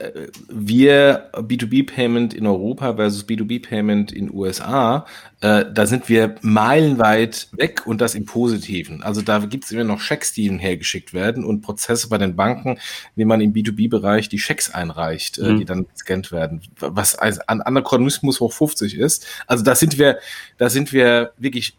wir 0.49 1.31
B2B-Payment 1.35 2.35
in 2.35 2.47
Europa 2.47 2.95
versus 2.95 3.27
B2B-Payment 3.27 4.13
in 4.13 4.33
USA, 4.33 5.07
äh, 5.41 5.65
da 5.73 5.87
sind 5.87 6.09
wir 6.09 6.35
meilenweit 6.43 7.49
weg 7.53 7.87
und 7.87 8.01
das 8.01 8.15
im 8.15 8.25
Positiven. 8.25 9.03
Also 9.03 9.23
da 9.23 9.39
gibt 9.39 9.65
es 9.65 9.71
immer 9.71 9.85
noch 9.85 10.01
Schecks, 10.01 10.33
die 10.33 10.51
hergeschickt 10.51 11.15
werden 11.15 11.45
und 11.45 11.61
Prozesse 11.61 12.09
bei 12.09 12.19
den 12.19 12.37
Banken, 12.37 12.79
wie 13.15 13.25
man 13.25 13.41
im 13.41 13.53
B2B-Bereich 13.53 14.29
die 14.29 14.39
Schecks 14.39 14.71
einreicht, 14.75 15.39
äh, 15.39 15.53
mhm. 15.53 15.59
die 15.59 15.65
dann 15.65 15.87
gescannt 15.93 16.33
werden, 16.33 16.63
was 16.79 17.17
ein 17.17 17.63
Anachronismus 17.63 18.41
hoch 18.41 18.53
50 18.53 18.97
ist. 18.97 19.27
Also 19.47 19.63
da 19.63 19.75
sind 19.75 19.99
wir, 19.99 20.19
da 20.57 20.71
sind 20.71 20.93
wir 20.93 21.33
wirklich 21.39 21.77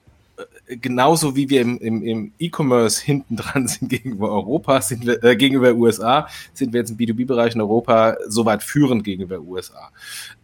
genauso 0.70 1.36
wie 1.36 1.50
wir 1.50 1.62
im, 1.62 1.78
im, 1.80 2.04
im 2.04 2.32
E-Commerce 2.40 3.04
hinten 3.04 3.36
dran 3.36 3.68
sind 3.68 3.90
gegenüber 3.90 4.32
Europa, 4.32 4.82
sind 4.82 5.06
wir, 5.06 5.24
äh, 5.24 5.36
gegenüber 5.36 5.74
USA, 5.74 6.28
sind 6.54 6.74
wir 6.74 6.82
jetzt 6.82 6.92
im 6.92 6.98
B2B-Bereich 6.98 7.56
in 7.56 7.62
Europa 7.62 8.18
soweit 8.28 8.62
führend 8.64 9.04
gegenüber 9.04 9.40
USA. 9.40 9.92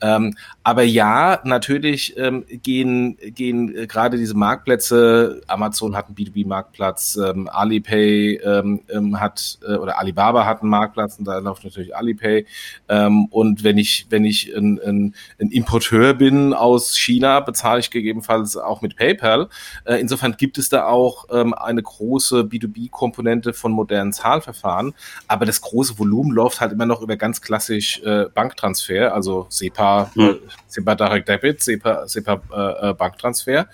Ähm, 0.01 0.35
aber 0.63 0.83
ja, 0.83 1.39
natürlich 1.43 2.17
ähm, 2.17 2.43
gehen, 2.63 3.17
gehen 3.35 3.75
äh, 3.75 3.87
gerade 3.87 4.17
diese 4.17 4.35
Marktplätze, 4.35 5.41
Amazon 5.47 5.95
hat 5.95 6.07
einen 6.07 6.15
B2B-Marktplatz, 6.15 7.17
ähm, 7.17 7.47
Alipay 7.47 8.35
ähm, 8.43 8.81
ähm, 8.89 9.19
hat 9.19 9.59
äh, 9.67 9.75
oder 9.75 9.99
Alibaba 9.99 10.45
hat 10.45 10.61
einen 10.61 10.71
Marktplatz 10.71 11.19
und 11.19 11.25
da 11.25 11.37
läuft 11.37 11.63
natürlich 11.63 11.95
Alipay. 11.95 12.45
Ähm, 12.89 13.25
und 13.25 13.63
wenn 13.63 13.77
ich, 13.77 14.07
wenn 14.09 14.25
ich 14.25 14.55
ein, 14.55 14.79
ein, 14.83 15.15
ein 15.39 15.51
Importeur 15.51 16.13
bin 16.15 16.53
aus 16.53 16.97
China, 16.97 17.39
bezahle 17.41 17.79
ich 17.79 17.91
gegebenenfalls 17.91 18.57
auch 18.57 18.81
mit 18.81 18.95
PayPal. 18.95 19.49
Äh, 19.85 19.99
Insofern 19.99 20.14
gibt 20.37 20.57
es 20.57 20.69
da 20.69 20.85
auch 20.85 21.25
ähm, 21.31 21.53
eine 21.53 21.81
große 21.81 22.41
B2B-Komponente 22.41 23.53
von 23.53 23.71
modernen 23.71 24.13
Zahlverfahren, 24.13 24.93
aber 25.27 25.45
das 25.45 25.61
große 25.61 25.97
Volumen 25.99 26.31
läuft 26.31 26.61
halt 26.61 26.71
immer 26.71 26.85
noch 26.85 27.01
über 27.01 27.17
ganz 27.17 27.41
klassisch 27.41 28.01
äh, 28.03 28.25
Banktransfer, 28.33 29.13
also 29.13 29.47
SEPA, 29.49 30.11
mhm. 30.15 30.23
äh, 30.23 30.35
SEPA 30.67 30.95
Direct 30.95 31.29
Debit, 31.29 31.61
SEPA, 31.61 32.07
SEPA 32.07 32.41
äh, 32.51 32.89
äh, 32.89 32.93
Banktransfer. 32.93 33.67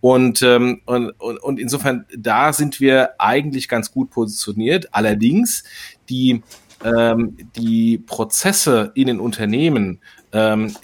Und, 0.00 0.42
ähm, 0.42 0.80
und, 0.84 1.12
und 1.20 1.60
insofern, 1.60 2.06
da 2.16 2.52
sind 2.52 2.80
wir 2.80 3.10
eigentlich 3.18 3.68
ganz 3.68 3.92
gut 3.92 4.10
positioniert. 4.10 4.88
Allerdings, 4.92 5.62
die, 6.08 6.42
ähm, 6.84 7.36
die 7.54 7.98
Prozesse 7.98 8.90
in 8.94 9.06
den 9.06 9.20
Unternehmen 9.20 10.00
ähm, 10.32 10.74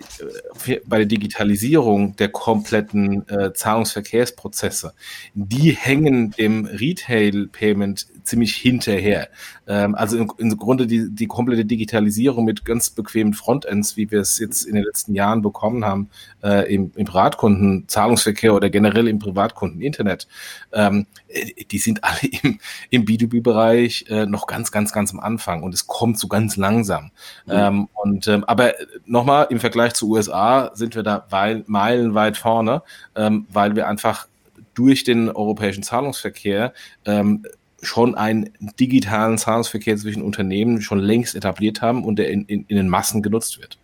bei 0.86 0.98
der 0.98 1.06
Digitalisierung 1.06 2.16
der 2.16 2.28
kompletten 2.28 3.28
äh, 3.28 3.52
Zahlungsverkehrsprozesse, 3.52 4.92
die 5.34 5.72
hängen 5.72 6.32
dem 6.32 6.66
Retail-Payment 6.66 8.06
ziemlich 8.24 8.54
hinterher. 8.54 9.28
Ähm, 9.66 9.94
also 9.94 10.18
im, 10.18 10.32
im 10.36 10.56
Grunde 10.56 10.86
die, 10.86 11.08
die 11.10 11.26
komplette 11.26 11.64
Digitalisierung 11.64 12.44
mit 12.44 12.64
ganz 12.64 12.90
bequemen 12.90 13.32
Frontends, 13.32 13.96
wie 13.96 14.10
wir 14.10 14.20
es 14.20 14.38
jetzt 14.38 14.64
in 14.64 14.74
den 14.74 14.84
letzten 14.84 15.14
Jahren 15.14 15.42
bekommen 15.42 15.84
haben, 15.84 16.10
äh, 16.42 16.72
im, 16.72 16.92
im 16.94 17.06
Privatkunden 17.06 17.88
Zahlungsverkehr 17.88 18.54
oder 18.54 18.68
generell 18.70 19.08
im 19.08 19.18
Privatkunden 19.18 19.80
Internet, 19.80 20.28
ähm, 20.72 21.06
äh, 21.28 21.64
die 21.70 21.78
sind 21.78 22.04
alle 22.04 22.18
im, 22.42 22.58
im 22.90 23.04
B2B-Bereich 23.04 24.04
äh, 24.08 24.26
noch 24.26 24.46
ganz, 24.46 24.70
ganz, 24.70 24.92
ganz 24.92 25.12
am 25.12 25.20
Anfang 25.20 25.62
und 25.62 25.72
es 25.72 25.86
kommt 25.86 26.18
so 26.18 26.28
ganz 26.28 26.56
langsam. 26.56 27.10
Mhm. 27.46 27.52
Ähm, 27.52 27.88
und 27.94 28.28
ähm, 28.28 28.44
aber 28.44 28.74
nochmal 29.06 29.37
im 29.42 29.60
Vergleich 29.60 29.94
zu 29.94 30.08
USA 30.10 30.70
sind 30.74 30.94
wir 30.94 31.02
da 31.02 31.26
weil, 31.30 31.64
meilenweit 31.66 32.36
vorne, 32.36 32.82
ähm, 33.14 33.46
weil 33.50 33.76
wir 33.76 33.88
einfach 33.88 34.28
durch 34.74 35.04
den 35.04 35.28
europäischen 35.30 35.82
Zahlungsverkehr 35.82 36.72
ähm, 37.04 37.44
schon 37.82 38.14
einen 38.14 38.50
digitalen 38.78 39.38
Zahlungsverkehr 39.38 39.96
zwischen 39.96 40.22
Unternehmen 40.22 40.80
schon 40.82 40.98
längst 40.98 41.34
etabliert 41.34 41.82
haben 41.82 42.04
und 42.04 42.16
der 42.16 42.30
in, 42.30 42.44
in, 42.46 42.64
in 42.68 42.76
den 42.76 42.88
Massen 42.88 43.22
genutzt 43.22 43.60
wird. 43.60 43.78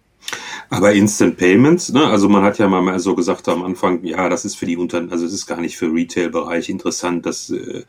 Aber 0.70 0.92
Instant 0.92 1.36
Payments, 1.36 1.92
ne? 1.92 2.06
also 2.06 2.28
man 2.28 2.42
hat 2.42 2.58
ja 2.58 2.66
mal 2.66 2.98
so 2.98 3.14
gesagt 3.14 3.48
am 3.48 3.62
Anfang, 3.62 4.02
ja, 4.04 4.28
das 4.28 4.44
ist 4.44 4.56
für 4.56 4.66
die 4.66 4.76
Unternehmen, 4.76 5.12
also 5.12 5.26
es 5.26 5.32
ist 5.32 5.46
gar 5.46 5.60
nicht 5.60 5.76
für 5.76 5.92
Retail-Bereich 5.92 6.68
interessant, 6.70 7.26
das, 7.26 7.50
äh, 7.50 7.84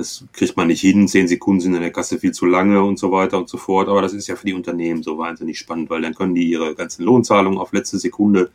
das 0.00 0.24
kriegt 0.32 0.56
man 0.56 0.68
nicht 0.68 0.80
hin, 0.80 1.06
zehn 1.08 1.28
Sekunden 1.28 1.60
sind 1.60 1.74
in 1.74 1.82
der 1.82 1.92
Kasse 1.92 2.18
viel 2.18 2.32
zu 2.32 2.46
lange 2.46 2.82
und 2.82 2.98
so 2.98 3.12
weiter 3.12 3.36
und 3.36 3.50
so 3.50 3.58
fort, 3.58 3.88
aber 3.88 4.00
das 4.00 4.14
ist 4.14 4.26
ja 4.28 4.34
für 4.34 4.46
die 4.46 4.54
Unternehmen 4.54 5.02
so 5.02 5.18
wahnsinnig 5.18 5.58
spannend, 5.58 5.90
weil 5.90 6.00
dann 6.00 6.14
können 6.14 6.34
die 6.34 6.50
ihre 6.50 6.74
ganzen 6.74 7.04
Lohnzahlungen 7.04 7.58
auf 7.58 7.72
letzte 7.72 7.98
Sekunde 7.98 8.50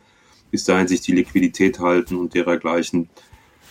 bis 0.50 0.64
dahin 0.64 0.88
sich 0.88 1.00
die 1.02 1.12
Liquidität 1.12 1.78
halten 1.78 2.16
und 2.16 2.34
dergleichen. 2.34 3.08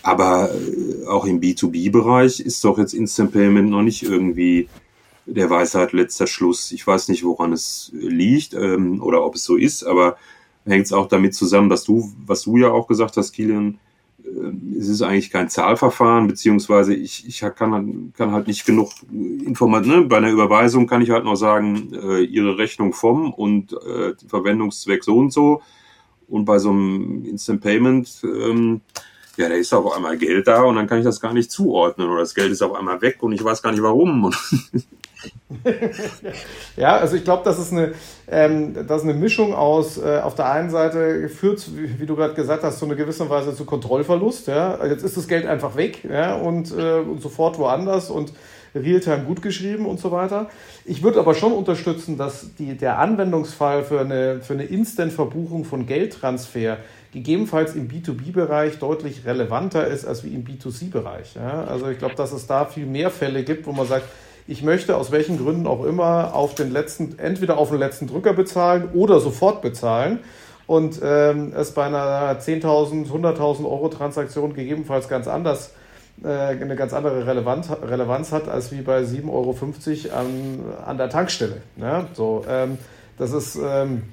Aber 0.04 0.52
äh, 0.52 1.06
auch 1.08 1.26
im 1.26 1.42
B2B-Bereich 1.42 2.40
ist 2.40 2.64
doch 2.64 2.78
jetzt 2.78 2.94
Instant 2.94 3.34
Payment 3.34 3.70
noch 3.70 3.82
nicht 3.82 4.04
irgendwie 4.04 4.70
der 5.26 5.50
Weisheit 5.50 5.92
letzter 5.92 6.28
Schluss. 6.28 6.72
Ich 6.72 6.86
weiß 6.86 7.10
nicht, 7.10 7.24
woran 7.24 7.52
es 7.52 7.92
liegt 7.94 8.54
ähm, 8.54 9.02
oder 9.02 9.26
ob 9.26 9.36
es 9.36 9.44
so 9.44 9.58
ist, 9.58 9.84
aber 9.84 10.18
hängt 10.66 10.86
es 10.86 10.94
auch 10.94 11.08
damit 11.08 11.36
zusammen, 11.36 11.70
dass 11.70 11.84
du, 11.84 12.12
was 12.26 12.44
du 12.44 12.58
ja 12.58 12.72
auch 12.72 12.88
gesagt 12.88 13.18
hast, 13.18 13.34
Kilian, 13.34 13.80
es 14.78 14.90
ist 14.90 15.02
eigentlich 15.02 15.32
kein 15.32 15.50
Zahlverfahren, 15.50 16.28
beziehungsweise 16.28 16.94
ich, 16.94 17.28
ich 17.28 17.40
kann, 17.56 18.14
kann 18.16 18.32
halt 18.32 18.48
nicht 18.48 18.66
genug 18.66 18.92
Informationen. 19.12 20.02
Ne? 20.02 20.08
Bei 20.08 20.18
einer 20.18 20.32
Überweisung 20.32 20.88
kann 20.88 21.02
ich 21.02 21.10
halt 21.10 21.26
noch 21.26 21.36
sagen, 21.36 21.94
äh, 21.94 22.22
Ihre 22.24 22.58
Rechnung 22.58 22.94
vom 22.94 23.34
und 23.34 23.74
äh, 23.74 24.14
Verwendungszweck 24.28 25.04
so 25.04 25.18
und 25.18 25.32
so. 25.32 25.62
Und 26.28 26.46
bei 26.46 26.60
so 26.60 26.72
einem 26.72 27.24
Instant 27.26 27.62
Payment, 27.62 28.10
ähm, 28.24 28.82
ja, 29.38 29.50
da 29.50 29.56
ist 29.56 29.74
auf 29.74 29.96
einmal 29.96 30.18
Geld 30.18 30.48
da 30.48 30.64
und 30.64 30.76
dann 30.76 30.88
kann 30.88 31.00
ich 31.00 31.06
das 31.06 31.22
gar 31.22 31.34
nicht 31.34 31.52
zuordnen 31.52 32.10
oder 32.10 32.22
das 32.22 32.34
Geld 32.34 32.52
ist 32.52 32.62
auf 32.62 32.74
einmal 32.74 33.02
weg 33.02 33.22
und 33.22 33.34
ich 33.34 33.44
weiß 33.44 33.62
gar 33.62 33.72
nicht 33.72 33.84
warum. 33.84 34.34
ja, 36.78 36.98
also 36.98 37.16
ich 37.16 37.24
glaube, 37.24 37.44
das 37.44 37.60
ist 37.60 37.72
eine, 37.72 37.94
ähm, 38.28 38.74
das 38.88 39.04
ist 39.04 39.10
eine 39.10 39.18
Mischung 39.18 39.54
aus, 39.54 39.98
äh, 39.98 40.20
auf 40.24 40.36
der 40.36 40.52
einen 40.52 40.70
Seite 40.70 41.30
führt, 41.30 41.66
wie, 41.76 42.00
wie 42.00 42.06
du 42.06 42.16
gerade 42.16 42.34
gesagt 42.34 42.64
hast, 42.64 42.80
zu 42.80 42.86
einer 42.86 42.96
gewissen 42.96 43.30
Weise 43.30 43.56
zu 43.56 43.66
Kontrollverlust. 43.66 44.48
Ja? 44.48 44.84
Jetzt 44.86 45.04
ist 45.04 45.18
das 45.18 45.28
Geld 45.28 45.46
einfach 45.46 45.76
weg 45.76 46.04
ja? 46.04 46.36
und, 46.36 46.72
äh, 46.72 47.00
und 47.00 47.22
sofort 47.22 47.58
woanders 47.58 48.10
und 48.10 48.34
Realtime 48.76 49.24
gut 49.24 49.42
geschrieben 49.42 49.86
und 49.86 50.00
so 50.00 50.12
weiter. 50.12 50.50
Ich 50.84 51.02
würde 51.02 51.20
aber 51.20 51.34
schon 51.34 51.54
unterstützen, 51.54 52.18
dass 52.18 52.54
die, 52.56 52.76
der 52.76 53.00
Anwendungsfall 53.00 53.84
für 53.84 54.02
eine, 54.02 54.42
für 54.42 54.54
eine 54.54 54.66
Instant-Verbuchung 54.66 55.64
von 55.64 55.86
Geldtransfer 55.86 56.78
gegebenenfalls 57.14 57.76
im 57.76 57.88
B2B-Bereich 57.88 58.78
deutlich 58.80 59.26
relevanter 59.26 59.88
ist 59.88 60.06
als 60.06 60.26
wie 60.26 60.34
im 60.34 60.44
B2C-Bereich. 60.44 61.36
Ja? 61.36 61.64
Also 61.64 61.88
ich 61.88 61.98
glaube, 61.98 62.16
dass 62.16 62.34
es 62.34 62.46
da 62.46 62.66
viel 62.66 62.86
mehr 62.86 63.10
Fälle 63.10 63.44
gibt, 63.44 63.66
wo 63.66 63.72
man 63.72 63.88
sagt, 63.88 64.06
ich 64.48 64.64
möchte 64.64 64.96
aus 64.96 65.12
welchen 65.12 65.38
Gründen 65.38 65.68
auch 65.68 65.84
immer 65.84 66.34
auf 66.34 66.56
den 66.56 66.72
letzten, 66.72 67.18
entweder 67.20 67.58
auf 67.58 67.70
den 67.70 67.80
letzten 67.80 68.08
Drücker 68.08 68.34
bezahlen 68.34 68.90
oder 68.94 69.20
sofort 69.20 69.62
bezahlen 69.62 70.20
und 70.68 71.00
ähm, 71.04 71.54
es 71.56 71.72
bei 71.72 71.86
einer 71.86 72.40
10.000, 72.40 73.10
100.000 73.10 73.66
Euro 73.66 73.90
Transaktion 73.90 74.54
gegebenenfalls 74.54 75.08
ganz 75.08 75.28
anders 75.28 75.74
äh, 76.24 76.30
eine 76.30 76.76
ganz 76.76 76.94
andere 76.94 77.28
Relevanz, 77.28 77.70
Relevanz 77.70 78.32
hat 78.32 78.48
als 78.48 78.72
wie 78.72 78.82
bei 78.82 79.02
7,50 79.02 79.30
Euro 79.30 79.56
an, 80.16 80.60
an 80.86 80.98
der 80.98 81.10
Tankstelle. 81.10 81.62
Ja, 81.78 82.08
so, 82.14 82.46
ähm, 82.48 82.78
das 83.18 83.34
ist 83.34 83.58
ähm, 83.62 84.04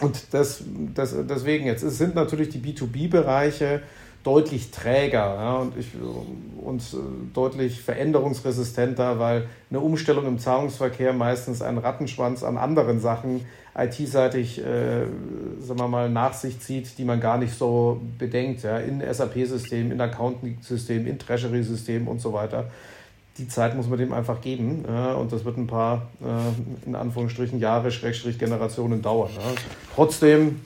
und 0.00 0.32
das, 0.32 0.62
das, 0.94 1.14
deswegen 1.28 1.66
jetzt 1.66 1.82
es 1.82 1.98
sind 1.98 2.14
natürlich 2.14 2.50
die 2.50 2.58
B2B-Bereiche 2.58 3.82
deutlich 4.24 4.70
träger 4.70 5.34
ja, 5.34 5.56
und, 5.56 5.76
ich, 5.76 5.88
und 6.60 6.82
äh, 6.82 6.96
deutlich 7.32 7.80
veränderungsresistenter, 7.80 9.18
weil 9.18 9.46
eine 9.70 9.80
Umstellung 9.80 10.26
im 10.26 10.38
Zahlungsverkehr 10.38 11.12
meistens 11.12 11.62
einen 11.62 11.78
Rattenschwanz 11.78 12.42
an 12.42 12.58
anderen 12.58 13.00
Sachen 13.00 13.42
IT-seitig, 13.76 14.58
äh, 14.58 15.04
sagen 15.60 15.78
wir 15.78 15.88
mal, 15.88 16.10
nach 16.10 16.34
sich 16.34 16.58
zieht, 16.60 16.98
die 16.98 17.04
man 17.04 17.20
gar 17.20 17.38
nicht 17.38 17.56
so 17.56 18.00
bedenkt. 18.18 18.64
Ja, 18.64 18.78
in 18.78 19.00
SAP-Systemen, 19.00 19.92
in 19.92 20.00
Accounting-Systemen, 20.00 21.06
in 21.06 21.18
Treasury-Systemen 21.18 22.08
und 22.08 22.20
so 22.20 22.32
weiter. 22.32 22.70
Die 23.38 23.46
Zeit 23.46 23.76
muss 23.76 23.88
man 23.88 24.00
dem 24.00 24.12
einfach 24.12 24.40
geben 24.40 24.84
ja, 24.88 25.12
und 25.12 25.32
das 25.32 25.44
wird 25.44 25.56
ein 25.58 25.68
paar, 25.68 26.08
äh, 26.20 26.88
in 26.88 26.96
Anführungsstrichen, 26.96 27.60
Jahre, 27.60 27.92
Schrägstrich, 27.92 28.36
Generationen 28.36 29.00
dauern. 29.00 29.30
Ja. 29.36 29.42
Trotzdem 29.94 30.60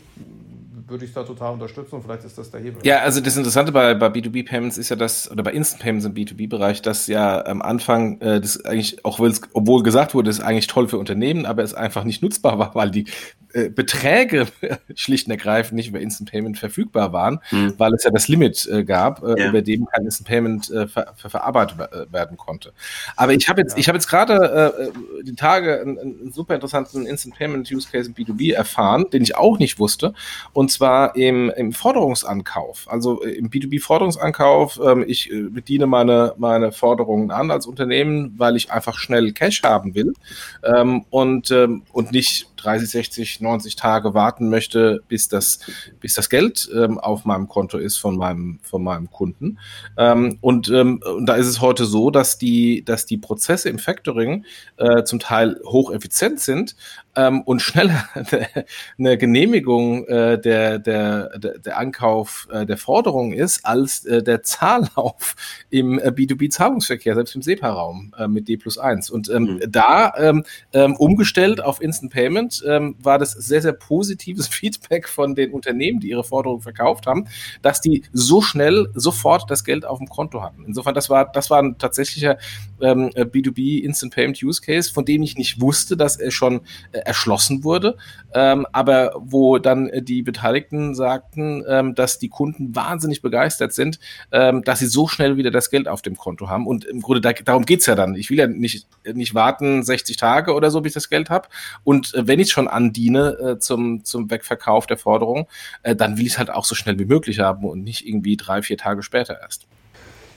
würde 0.93 1.05
ich 1.05 1.13
da 1.13 1.25
total 1.25 1.55
unterstützen 1.55 1.97
und 1.97 2.03
vielleicht 2.03 2.25
ist 2.25 2.39
das 2.39 2.51
der 2.51 2.61
Hebel. 2.61 2.87
Ja, 2.87 2.99
also 2.99 3.21
das 3.21 3.37
Interessante 3.37 3.73
bei, 3.73 3.95
bei 3.95 4.07
B2B-Payments 4.07 4.79
ist 4.79 4.91
ja 4.91 4.97
das, 4.97 5.31
oder 5.31 5.43
bei 5.43 5.53
Instant 5.53 5.83
Payments 5.83 6.07
im 6.07 6.15
B2B-Bereich, 6.15 6.83
dass 6.83 7.09
ja 7.09 7.45
am 7.45 7.63
Anfang 7.63 8.21
äh, 8.21 8.41
das 8.41 8.65
eigentlich, 8.65 9.05
auch 9.05 9.19
obwohl 9.53 9.83
gesagt 9.83 10.15
wurde, 10.15 10.29
das 10.29 10.39
ist 10.39 10.45
eigentlich 10.45 10.69
toll 10.69 10.89
für 10.89 10.99
Unternehmen, 10.99 11.47
aber 11.47 11.63
es 11.63 11.75
einfach 11.75 12.05
nicht 12.05 12.23
nutzbar 12.23 12.59
war, 12.59 12.75
weil 12.75 12.91
die 12.91 13.07
äh, 13.55 13.69
Beträge 13.69 14.47
schlicht 14.95 15.27
und 15.27 15.33
ergreifend 15.33 15.75
nicht 15.75 15.89
über 15.89 16.01
Instant 16.01 16.31
Payment 16.31 16.59
verfügbar 16.59 17.13
waren, 17.13 17.41
mhm. 17.51 17.75
weil 17.79 17.93
es 17.95 18.05
ja 18.05 18.11
das 18.11 18.29
Limit 18.29 18.67
äh, 18.67 18.85
gab, 18.85 19.23
äh, 19.23 19.39
ja. 19.39 19.49
über 19.49 19.63
dem 19.63 19.87
kein 19.87 20.05
Instant 20.05 20.29
Payment 20.29 20.71
äh, 20.71 20.89
ver 20.89 21.15
ver 21.17 21.31
verarbeitet 21.31 21.79
äh, 21.81 22.13
werden 22.13 22.37
konnte. 22.37 22.73
Aber 23.17 23.33
ich 23.35 23.49
habe 23.49 23.61
jetzt, 23.61 23.73
ja. 23.73 23.79
ich 23.79 23.89
habe 23.89 23.97
jetzt 23.97 24.09
gerade 24.09 24.93
äh, 24.93 25.23
die 25.25 25.35
Tage 25.35 25.81
einen, 25.81 25.99
einen, 25.99 26.33
super 26.33 26.55
interessanten 26.55 27.07
Instant 27.07 27.37
Payment 27.37 27.71
Use 27.71 27.89
Case 27.91 28.09
im 28.09 28.15
B2B 28.15 28.55
erfahren, 28.55 29.07
den 29.13 29.23
ich 29.23 29.37
auch 29.37 29.59
nicht 29.59 29.79
wusste, 29.79 30.15
und 30.53 30.71
zwar 30.71 30.82
im, 31.15 31.51
im 31.51 31.73
Forderungsankauf. 31.73 32.87
Also 32.89 33.23
im 33.23 33.51
B2B 33.51 33.81
Forderungsankauf. 33.81 34.81
Ähm, 34.85 35.05
ich 35.07 35.31
äh, 35.31 35.43
bediene 35.43 35.87
meine 35.87 36.35
meine 36.39 36.73
Forderungen 36.73 37.31
an 37.31 37.51
als 37.51 37.67
Unternehmen, 37.67 38.35
weil 38.37 38.57
ich 38.57 38.71
einfach 38.71 38.99
schnell 38.99 39.33
Cash 39.33 39.63
haben 39.63 39.95
will 39.95 40.15
ähm, 40.63 41.05
und 41.11 41.51
ähm, 41.51 41.83
und 41.93 42.13
nicht 42.13 42.52
30, 42.63 42.91
60, 42.91 43.41
90 43.41 43.77
Tage 43.77 44.15
warten 44.15 44.49
möchte, 44.49 45.03
bis 45.09 45.29
das, 45.29 45.59
bis 46.01 46.15
das 46.15 46.31
Geld 46.31 46.71
ähm, 46.75 46.99
auf 46.99 47.25
meinem 47.25 47.49
Konto 47.49 47.79
ist 47.79 47.97
von 47.97 48.17
meinem, 48.17 48.59
von 48.63 48.83
meinem 48.83 49.11
Kunden. 49.11 49.59
Ähm, 49.97 50.39
und, 50.41 50.69
ähm, 50.71 51.03
und 51.05 51.27
da 51.27 51.35
ist 51.35 51.47
es 51.47 51.61
heute 51.61 51.85
so, 51.85 52.11
dass 52.11 52.39
die, 52.39 52.85
dass 52.85 53.07
die 53.07 53.19
Prozesse 53.19 53.69
im 53.69 53.79
Factoring 53.79 54.45
äh, 54.77 55.05
zum 55.05 55.19
Teil 55.19 55.61
hocheffizient 55.65 56.41
sind, 56.41 56.77
ähm, 57.17 57.43
und 57.43 57.61
schneller 57.61 58.09
eine 58.99 59.19
Genehmigung 59.19 60.07
äh, 60.07 60.41
der, 60.41 60.79
der, 60.79 61.39
der, 61.39 61.79
Ankauf 61.79 62.49
äh, 62.51 62.65
der 62.65 62.77
Forderung 62.77 63.33
ist, 63.33 63.65
als 63.67 64.05
äh, 64.05 64.23
der 64.23 64.43
Zahllauf 64.43 65.35
im 65.71 65.99
äh, 65.99 66.09
B2B-Zahlungsverkehr, 66.09 67.15
selbst 67.15 67.35
im 67.35 67.43
SEPA-Raum 67.43 68.15
äh, 68.19 68.29
mit 68.29 68.49
D 68.49 68.57
plus 68.57 68.79
1. 68.79 69.11
Und 69.11 69.29
ähm, 69.29 69.43
mhm. 69.43 69.61
da 69.69 70.15
ähm, 70.17 70.45
ähm, 70.73 70.97
umgestellt 70.97 71.63
auf 71.63 71.83
Instant 71.83 72.13
Payment 72.13 72.52
ähm, 72.67 72.97
war 73.03 73.19
das 73.19 73.33
sehr, 73.33 73.63
sehr 73.63 73.73
positives 73.73 74.49
Feedback 74.53 75.09
von 75.09 75.35
den 75.35 75.53
Unternehmen, 75.53 76.01
die 76.01 76.11
ihre 76.11 76.25
Forderung 76.25 76.61
verkauft 76.61 77.07
haben, 77.07 77.27
dass 77.63 77.81
die 77.81 78.03
so 78.13 78.43
schnell 78.43 78.89
sofort 78.95 79.51
das 79.51 79.65
Geld 79.65 79.85
auf 79.85 79.99
dem 79.99 80.09
Konto 80.09 80.43
hatten. 80.43 80.65
Insofern, 80.67 80.95
das 80.95 81.09
war, 81.09 81.31
das 81.31 81.51
war 81.51 81.63
ein 81.63 81.79
tatsächlicher 81.79 82.39
ähm, 82.81 83.11
B2B 83.11 83.83
Instant 83.83 84.15
Payment 84.15 84.43
Use 84.43 84.61
Case, 84.61 84.93
von 84.93 85.05
dem 85.05 85.23
ich 85.23 85.37
nicht 85.37 85.61
wusste, 85.61 85.97
dass 85.97 86.17
er 86.17 86.31
schon 86.31 86.63
äh, 86.93 86.99
erschlossen 86.99 87.65
wurde, 87.65 87.97
ähm, 88.35 88.67
aber 88.73 89.13
wo 89.19 89.59
dann 89.59 89.91
die 90.03 90.23
Beteiligten 90.23 90.95
sagten, 90.95 91.65
ähm, 91.69 91.95
dass 91.95 92.19
die 92.19 92.29
Kunden 92.29 92.75
wahnsinnig 92.75 93.23
begeistert 93.23 93.73
sind, 93.73 93.99
ähm, 94.31 94.63
dass 94.65 94.81
sie 94.81 94.87
so 94.87 95.09
schnell 95.09 95.37
wieder 95.37 95.51
das 95.51 95.71
Geld 95.71 95.89
auf 95.89 96.03
dem 96.03 96.17
Konto 96.17 96.49
haben. 96.49 96.67
Und 96.67 96.85
im 96.85 97.01
Grunde 97.01 97.21
da, 97.21 97.33
darum 97.33 97.65
geht's 97.65 97.87
ja 97.87 97.95
dann. 97.95 98.15
Ich 98.15 98.31
will 98.31 98.39
ja 98.39 98.47
nicht, 98.47 98.87
nicht 99.05 99.35
warten 99.35 99.83
60 99.83 100.17
Tage 100.17 100.55
oder 100.55 100.71
so, 100.71 100.81
bis 100.81 100.91
ich 100.91 100.95
das 100.95 101.11
Geld 101.11 101.31
habe. 101.31 101.49
Und 101.85 102.15
äh, 102.15 102.27
wenn 102.27 102.41
ich 102.41 102.42
schon 102.51 102.69
andiene 102.69 103.39
äh, 103.39 103.59
zum, 103.59 104.05
zum 104.05 104.31
Wegverkauf 104.31 104.87
der 104.87 104.99
Forderung, 104.99 105.47
äh, 105.83 105.95
dann 105.95 106.19
will 106.19 106.27
ich 106.27 106.33
es 106.33 106.39
halt 106.39 106.51
auch 106.51 106.65
so 106.65 106.75
schnell 106.75 106.99
wie 106.99 107.05
möglich 107.05 107.41
haben 107.41 107.65
und 107.65 107.85
nicht 107.85 108.07
irgendwie 108.07 108.37
drei, 108.37 108.63
vier 108.63 108.79
Tage 108.79 109.03
später 109.03 109.41
erst. 109.41 109.67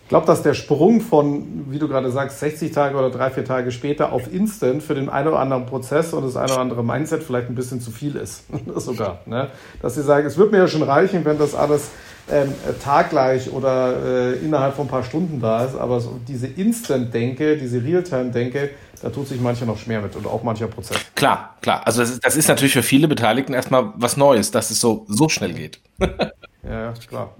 Ich 0.06 0.10
glaube, 0.10 0.28
dass 0.28 0.44
der 0.44 0.54
Sprung 0.54 1.02
von, 1.02 1.66
wie 1.72 1.80
du 1.80 1.88
gerade 1.88 2.12
sagst, 2.12 2.40
60 2.40 2.72
Tage 2.72 2.96
oder 2.96 3.10
drei, 3.10 3.32
vier 3.32 3.44
Tage 3.44 3.72
später 3.72 4.14
auf 4.14 4.32
Instant 4.32 4.84
für 4.84 4.94
den 4.94 5.10
einen 5.10 5.30
oder 5.30 5.40
anderen 5.40 5.66
Prozess 5.66 6.14
und 6.14 6.24
das 6.24 6.36
eine 6.36 6.52
oder 6.52 6.62
andere 6.62 6.84
Mindset 6.84 7.24
vielleicht 7.24 7.50
ein 7.50 7.56
bisschen 7.56 7.82
zu 7.82 7.90
viel 7.90 8.16
ist. 8.16 8.44
Sogar. 8.76 9.22
Ne? 9.26 9.50
Dass 9.82 9.96
sie 9.96 10.04
sagen, 10.04 10.28
es 10.28 10.38
wird 10.38 10.52
mir 10.52 10.60
ja 10.60 10.68
schon 10.68 10.84
reichen, 10.84 11.26
wenn 11.26 11.40
das 11.40 11.56
alles 11.56 11.90
ähm, 12.32 12.54
taggleich 12.84 13.52
oder 13.52 14.34
äh, 14.34 14.46
innerhalb 14.46 14.76
von 14.76 14.86
ein 14.86 14.90
paar 14.90 15.04
Stunden 15.04 15.42
da 15.42 15.66
ist. 15.66 15.76
Aber 15.76 16.00
so 16.00 16.20
diese 16.28 16.46
Instant-Denke, 16.46 17.58
diese 17.58 17.84
Realtime-Denke, 17.84 18.70
da 19.02 19.10
tut 19.10 19.28
sich 19.28 19.42
mancher 19.42 19.66
noch 19.66 19.80
schwer 19.80 20.02
mit 20.02 20.16
und 20.16 20.28
auch 20.28 20.44
mancher 20.44 20.68
Prozess. 20.68 20.98
Klar, 21.16 21.56
klar. 21.64 21.82
Also 21.84 22.02
das 22.02 22.12
ist, 22.12 22.24
das 22.24 22.36
ist 22.36 22.48
natürlich 22.48 22.74
für 22.74 22.84
viele 22.84 23.08
Beteiligten 23.08 23.56
erstmal 23.56 23.92
was 23.96 24.18
Neues, 24.18 24.52
dass 24.52 24.70
es 24.70 24.80
so, 24.80 25.08
so 25.10 25.30
schnell 25.30 25.54
geht. 25.54 25.80
ja, 26.00 26.94
klar. 27.10 27.34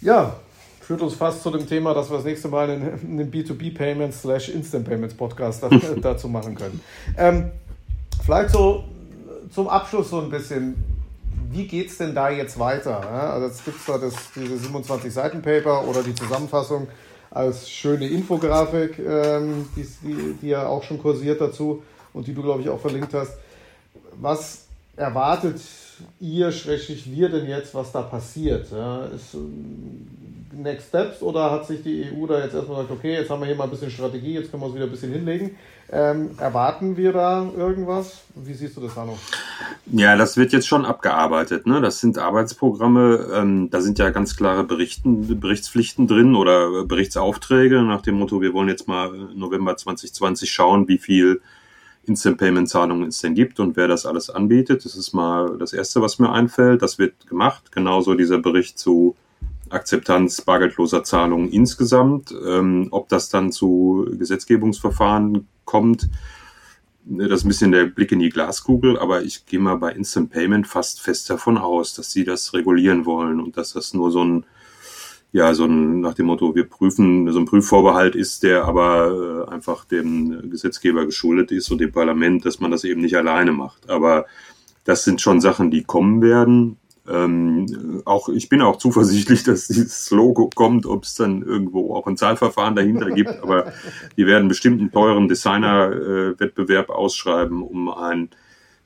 Ja, 0.00 0.34
führt 0.90 1.02
uns 1.02 1.14
fast 1.14 1.44
zu 1.44 1.52
dem 1.52 1.68
Thema, 1.68 1.94
dass 1.94 2.10
wir 2.10 2.16
das 2.16 2.26
nächste 2.26 2.48
Mal 2.48 2.68
einen, 2.68 2.82
einen 2.82 3.30
B2B-Payments 3.30 4.22
slash 4.22 4.48
Instant 4.48 4.88
Payments 4.88 5.14
Podcast 5.14 5.64
dazu 6.02 6.26
machen 6.26 6.56
können. 6.56 6.80
Ähm, 7.16 7.52
vielleicht 8.24 8.50
so 8.50 8.82
zum 9.54 9.68
Abschluss 9.68 10.10
so 10.10 10.20
ein 10.20 10.30
bisschen, 10.30 10.74
wie 11.52 11.68
geht 11.68 11.90
es 11.90 11.98
denn 11.98 12.12
da 12.12 12.28
jetzt 12.28 12.58
weiter? 12.58 13.08
Also 13.08 13.46
jetzt 13.46 13.64
gibt 13.64 13.78
es 13.78 13.86
da 13.86 13.98
das, 13.98 14.14
diese 14.34 14.58
27 14.58 15.14
Seiten 15.14 15.42
Paper 15.42 15.86
oder 15.86 16.02
die 16.02 16.12
Zusammenfassung 16.12 16.88
als 17.30 17.70
schöne 17.70 18.08
Infografik, 18.08 18.98
ähm, 18.98 19.68
die, 19.76 19.86
die, 20.02 20.34
die 20.42 20.48
ja 20.48 20.66
auch 20.66 20.82
schon 20.82 20.98
kursiert 20.98 21.40
dazu 21.40 21.84
und 22.12 22.26
die 22.26 22.34
du, 22.34 22.42
glaube 22.42 22.62
ich, 22.62 22.68
auch 22.68 22.80
verlinkt 22.80 23.14
hast. 23.14 23.34
Was 24.20 24.64
erwartet 24.96 25.60
ihr, 26.20 26.52
schrägstrich 26.52 27.10
wir 27.10 27.28
denn 27.28 27.48
jetzt, 27.48 27.74
was 27.74 27.92
da 27.92 28.02
passiert? 28.02 28.70
Ja, 28.72 29.04
ist, 29.06 29.36
Next 30.52 30.88
Steps 30.88 31.22
oder 31.22 31.50
hat 31.50 31.66
sich 31.66 31.82
die 31.82 32.06
EU 32.12 32.26
da 32.26 32.42
jetzt 32.42 32.54
erstmal 32.54 32.82
gesagt, 32.82 32.98
okay, 32.98 33.14
jetzt 33.14 33.30
haben 33.30 33.40
wir 33.40 33.46
hier 33.46 33.54
mal 33.54 33.64
ein 33.64 33.70
bisschen 33.70 33.90
Strategie, 33.90 34.34
jetzt 34.34 34.50
können 34.50 34.62
wir 34.62 34.66
uns 34.66 34.74
wieder 34.74 34.86
ein 34.86 34.90
bisschen 34.90 35.12
hinlegen? 35.12 35.56
Ähm, 35.92 36.30
erwarten 36.38 36.96
wir 36.96 37.12
da 37.12 37.48
irgendwas? 37.56 38.22
Wie 38.34 38.54
siehst 38.54 38.76
du 38.76 38.80
das, 38.80 38.96
Hanno? 38.96 39.18
Ja, 39.86 40.16
das 40.16 40.36
wird 40.36 40.52
jetzt 40.52 40.68
schon 40.68 40.84
abgearbeitet. 40.84 41.66
Ne? 41.66 41.80
Das 41.80 42.00
sind 42.00 42.18
Arbeitsprogramme, 42.18 43.28
ähm, 43.34 43.70
da 43.70 43.80
sind 43.80 43.98
ja 43.98 44.10
ganz 44.10 44.36
klare 44.36 44.64
Berichten, 44.64 45.40
Berichtspflichten 45.40 46.06
drin 46.06 46.34
oder 46.34 46.84
Berichtsaufträge 46.84 47.82
nach 47.82 48.02
dem 48.02 48.16
Motto, 48.16 48.40
wir 48.40 48.52
wollen 48.52 48.68
jetzt 48.68 48.88
mal 48.88 49.10
November 49.34 49.76
2020 49.76 50.50
schauen, 50.50 50.88
wie 50.88 50.98
viel 50.98 51.40
Instant 52.06 52.38
Payment 52.38 52.68
Zahlungen 52.68 53.08
es 53.08 53.20
denn 53.20 53.34
gibt 53.34 53.60
und 53.60 53.76
wer 53.76 53.88
das 53.88 54.06
alles 54.06 54.30
anbietet. 54.30 54.84
Das 54.84 54.96
ist 54.96 55.12
mal 55.12 55.58
das 55.58 55.72
Erste, 55.72 56.00
was 56.00 56.18
mir 56.18 56.32
einfällt. 56.32 56.82
Das 56.82 56.98
wird 56.98 57.26
gemacht. 57.26 57.72
Genauso 57.72 58.14
dieser 58.14 58.38
Bericht 58.38 58.78
zu 58.78 59.16
Akzeptanz 59.68 60.40
bargeldloser 60.40 61.04
Zahlungen 61.04 61.50
insgesamt. 61.50 62.34
Ähm, 62.46 62.88
ob 62.90 63.08
das 63.08 63.28
dann 63.28 63.52
zu 63.52 64.08
Gesetzgebungsverfahren 64.18 65.46
kommt, 65.64 66.08
ne, 67.04 67.28
das 67.28 67.40
ist 67.40 67.44
ein 67.44 67.48
bisschen 67.48 67.72
der 67.72 67.84
Blick 67.86 68.12
in 68.12 68.18
die 68.18 68.30
Glaskugel, 68.30 68.98
aber 68.98 69.22
ich 69.22 69.46
gehe 69.46 69.60
mal 69.60 69.76
bei 69.76 69.92
Instant 69.92 70.30
Payment 70.30 70.66
fast 70.66 71.00
fest 71.00 71.30
davon 71.30 71.58
aus, 71.58 71.94
dass 71.94 72.10
sie 72.10 72.24
das 72.24 72.52
regulieren 72.54 73.06
wollen 73.06 73.40
und 73.40 73.56
dass 73.56 73.72
das 73.72 73.94
nur 73.94 74.10
so 74.10 74.24
ein 74.24 74.46
ja, 75.32 75.54
so 75.54 75.64
ein, 75.64 76.00
nach 76.00 76.14
dem 76.14 76.26
Motto, 76.26 76.54
wir 76.54 76.68
prüfen, 76.68 77.30
so 77.32 77.38
ein 77.38 77.44
Prüfvorbehalt 77.44 78.16
ist, 78.16 78.42
der 78.42 78.64
aber 78.64 79.46
äh, 79.48 79.52
einfach 79.52 79.84
dem 79.84 80.50
Gesetzgeber 80.50 81.06
geschuldet 81.06 81.52
ist 81.52 81.70
und 81.70 81.80
dem 81.80 81.92
Parlament, 81.92 82.44
dass 82.44 82.58
man 82.58 82.70
das 82.70 82.84
eben 82.84 83.00
nicht 83.00 83.16
alleine 83.16 83.52
macht. 83.52 83.88
Aber 83.88 84.26
das 84.84 85.04
sind 85.04 85.20
schon 85.20 85.40
Sachen, 85.40 85.70
die 85.70 85.84
kommen 85.84 86.20
werden. 86.20 86.78
Ähm, 87.08 88.02
auch 88.04 88.28
ich 88.28 88.48
bin 88.48 88.60
auch 88.60 88.76
zuversichtlich, 88.76 89.42
dass 89.44 89.68
dieses 89.68 90.10
Logo 90.10 90.50
kommt, 90.52 90.84
ob 90.86 91.04
es 91.04 91.14
dann 91.14 91.42
irgendwo 91.42 91.94
auch 91.94 92.08
ein 92.08 92.16
Zahlverfahren 92.16 92.74
dahinter 92.74 93.10
gibt. 93.10 93.40
Aber 93.42 93.72
die 94.16 94.26
werden 94.26 94.48
bestimmt 94.48 94.80
einen 94.80 94.90
teuren 94.90 95.28
Designer-Wettbewerb 95.28 96.88
äh, 96.88 96.92
ausschreiben, 96.92 97.62
um 97.62 97.88
ein 97.88 98.30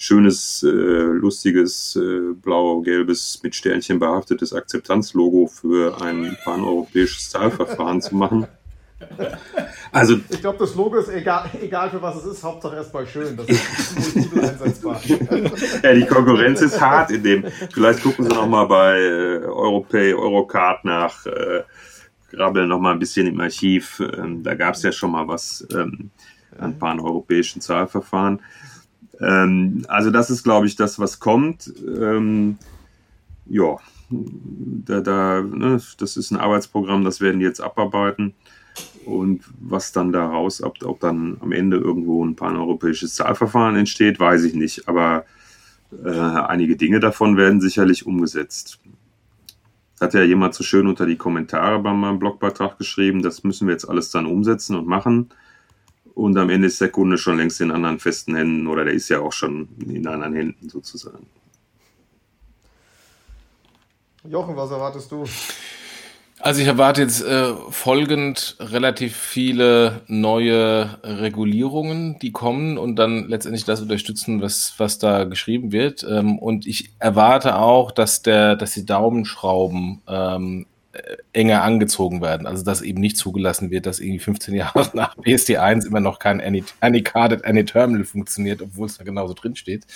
schönes, 0.05 0.63
äh, 0.63 0.69
lustiges, 0.69 1.97
äh, 1.97 2.35
blau-gelbes, 2.35 3.41
mit 3.43 3.55
Sternchen 3.55 3.99
behaftetes 3.99 4.53
Akzeptanzlogo 4.53 5.47
für 5.47 6.01
ein 6.03 6.37
paneuropäisches 6.45 7.31
Zahlverfahren 7.31 8.03
zu 8.03 8.15
machen. 8.15 8.47
Also, 9.93 10.17
ich 10.29 10.41
glaube, 10.41 10.59
das 10.59 10.75
Logo 10.75 10.97
ist 10.97 11.09
egal, 11.09 11.49
egal 11.63 11.89
für 11.91 12.03
was 12.03 12.17
es 12.17 12.25
ist, 12.25 12.43
Hauptsache 12.43 12.75
erstmal 12.75 13.07
schön. 13.07 13.37
Das 13.37 13.49
ist 13.49 14.37
einsetzbar. 14.37 15.01
ja, 15.85 15.95
die 15.95 16.07
Konkurrenz 16.07 16.63
ist 16.63 16.81
hart 16.81 17.13
in 17.13 17.23
dem. 17.23 17.45
Vielleicht 17.73 18.03
gucken 18.03 18.25
Sie 18.25 18.35
noch 18.35 18.49
mal 18.49 18.65
bei 18.65 18.99
äh, 18.99 19.45
Europay, 19.45 20.15
Eurocard 20.15 20.85
nach, 20.85 21.27
äh, 21.27 21.63
grabbeln 22.33 22.69
noch 22.69 22.81
mal 22.81 22.93
ein 22.93 22.99
bisschen 22.99 23.29
im 23.29 23.39
Archiv. 23.41 24.01
Ähm, 24.01 24.43
da 24.43 24.55
gab 24.55 24.75
es 24.75 24.83
ja 24.83 24.91
schon 24.91 25.13
mal 25.13 25.29
was 25.29 25.65
ähm, 25.73 26.11
an 26.59 26.77
paneuropäischen 26.77 27.61
Zahlverfahren. 27.61 28.41
Ähm, 29.21 29.85
also 29.89 30.11
das 30.11 30.31
ist, 30.31 30.43
glaube 30.43 30.67
ich, 30.67 30.77
das, 30.77 30.99
was 30.99 31.21
kommt. 31.21 31.73
Ähm, 31.87 32.59
ja, 33.47 33.77
da, 34.11 35.01
da, 35.01 35.43
ne, 35.43 35.81
das 35.99 36.17
ist 36.17 36.31
ein 36.31 36.39
Arbeitsprogramm, 36.39 37.05
das 37.05 37.21
werden 37.21 37.41
die 37.41 37.47
jetzt 37.47 37.61
abarbeiten. 37.61 38.35
Und 39.05 39.43
was 39.61 39.93
dann 39.93 40.13
daraus, 40.13 40.63
ob, 40.63 40.83
ob 40.85 41.01
dann 41.01 41.37
am 41.41 41.53
Ende 41.53 41.77
irgendwo 41.77 42.25
ein 42.25 42.37
paneuropäisches 42.37 43.15
Zahlverfahren 43.15 43.77
entsteht, 43.77 44.19
weiß 44.19 44.45
ich 44.45 44.55
nicht. 44.55 44.89
Aber 44.89 45.25
äh, 46.05 46.09
einige 46.11 46.77
Dinge 46.77 47.01
davon 47.01 47.37
werden 47.37 47.61
sicherlich 47.61 48.07
umgesetzt. 48.07 48.81
Hat 50.01 50.15
ja 50.15 50.23
jemand 50.23 50.55
so 50.55 50.65
schön 50.65 50.87
unter 50.87 51.07
die 51.07 51.17
Kommentare 51.17 51.79
bei 51.79 51.93
meinem 51.93 52.19
Blogbeitrag 52.19 52.79
geschrieben, 52.79 53.23
das 53.23 53.45
müssen 53.45 53.69
wir 53.69 53.73
jetzt 53.73 53.89
alles 53.89 54.11
dann 54.11 54.27
umsetzen 54.27 54.75
und 54.77 54.87
machen. 54.87 55.31
Und 56.15 56.39
am 56.39 56.49
Ende 56.49 56.69
ist 56.69 56.81
der 56.81 56.91
Kunde 56.91 57.19
schon 57.19 57.39
längst 57.39 57.61
in 57.61 57.71
anderen 57.71 57.99
festen 57.99 58.37
Händen 58.37 58.67
oder 58.67 58.85
der 58.85 58.95
ist 58.95 59.09
ja 59.09 59.21
auch 59.21 59.33
schon 59.33 59.69
in 59.85 60.07
anderen 60.07 60.35
Händen 60.35 60.69
sozusagen. 60.69 61.27
Jochen, 64.25 64.57
was 64.57 64.71
erwartest 64.71 65.11
du? 65.11 65.25
Also 66.41 66.61
ich 66.61 66.67
erwarte 66.67 67.01
jetzt 67.01 67.23
äh, 67.23 67.55
folgend 67.71 68.57
relativ 68.61 69.17
viele 69.17 70.03
neue 70.09 70.99
Regulierungen, 71.03 72.19
die 72.19 72.33
kommen 72.33 72.77
und 72.77 72.97
dann 72.97 73.29
letztendlich 73.29 73.65
das 73.65 73.81
unterstützen, 73.81 74.43
was, 74.43 74.75
was 74.79 74.99
da 74.99 75.25
geschrieben 75.25 75.73
wird. 75.73 76.05
Ähm, 76.09 76.39
und 76.39 76.67
ich 76.67 76.91
erwarte 76.99 77.57
auch, 77.57 77.91
dass 77.93 78.23
der, 78.23 78.57
dass 78.57 78.73
die 78.73 78.85
Daumenschrauben 78.85 80.03
ähm, 80.07 80.67
äh, 80.67 80.74
enger 81.33 81.63
angezogen 81.63 82.21
werden. 82.21 82.47
Also 82.47 82.65
dass 82.65 82.83
eben 82.83 83.01
nicht 83.01 83.17
zugelassen 83.17 83.71
wird, 83.71 83.87
dass 83.87 84.01
irgendwie 84.01 84.21
15 84.21 84.55
Jahre 84.57 84.91
nach 84.95 85.17
BSD1 85.17 85.87
immer 85.87 86.01
noch 86.01 86.19
kein 86.19 86.41
Any, 86.41 86.65
Any 86.81 87.03
Carded 87.03 87.45
Any 87.45 87.65
Terminal 87.65 88.05
funktioniert, 88.05 88.63
obwohl 88.63 88.87
es 88.87 88.99
da 88.99 89.05
genauso 89.05 89.35
drin 89.35 89.57
steht. 89.57 89.87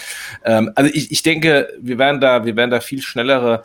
Ähm, 0.44 0.70
also 0.74 0.90
ich, 0.92 1.10
ich 1.10 1.22
denke, 1.22 1.68
wir 1.80 1.98
werden 1.98 2.20
da, 2.20 2.44
wir 2.44 2.56
werden 2.56 2.70
da 2.70 2.80
viel 2.80 3.02
schnellere 3.02 3.64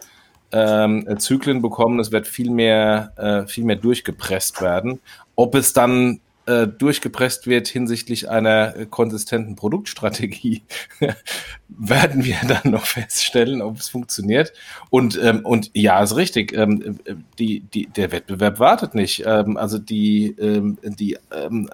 ähm, 0.51 1.07
Zyklen 1.19 1.61
bekommen. 1.61 1.99
Es 1.99 2.11
wird 2.11 2.27
viel 2.27 2.51
mehr, 2.51 3.11
äh, 3.17 3.47
viel 3.47 3.65
mehr 3.65 3.75
durchgepresst 3.75 4.61
werden. 4.61 4.99
Ob 5.35 5.55
es 5.55 5.73
dann 5.73 6.19
äh, 6.45 6.67
durchgepresst 6.67 7.47
wird 7.47 7.67
hinsichtlich 7.67 8.29
einer 8.29 8.85
konsistenten 8.87 9.55
Produktstrategie, 9.55 10.63
werden 11.69 12.23
wir 12.25 12.37
dann 12.47 12.71
noch 12.71 12.85
feststellen, 12.85 13.61
ob 13.61 13.77
es 13.77 13.89
funktioniert. 13.89 14.53
Und, 14.89 15.19
ähm, 15.21 15.45
und 15.45 15.71
ja, 15.73 16.01
ist 16.01 16.15
richtig. 16.15 16.53
Ähm, 16.53 16.99
äh, 17.05 17.15
die, 17.39 17.61
die, 17.61 17.87
der 17.87 18.11
Wettbewerb 18.11 18.59
wartet 18.59 18.93
nicht. 18.95 19.23
Ähm, 19.25 19.57
also 19.57 19.77
die, 19.77 20.35
ähm, 20.39 20.77
die, 20.83 21.17
ähm, 21.33 21.69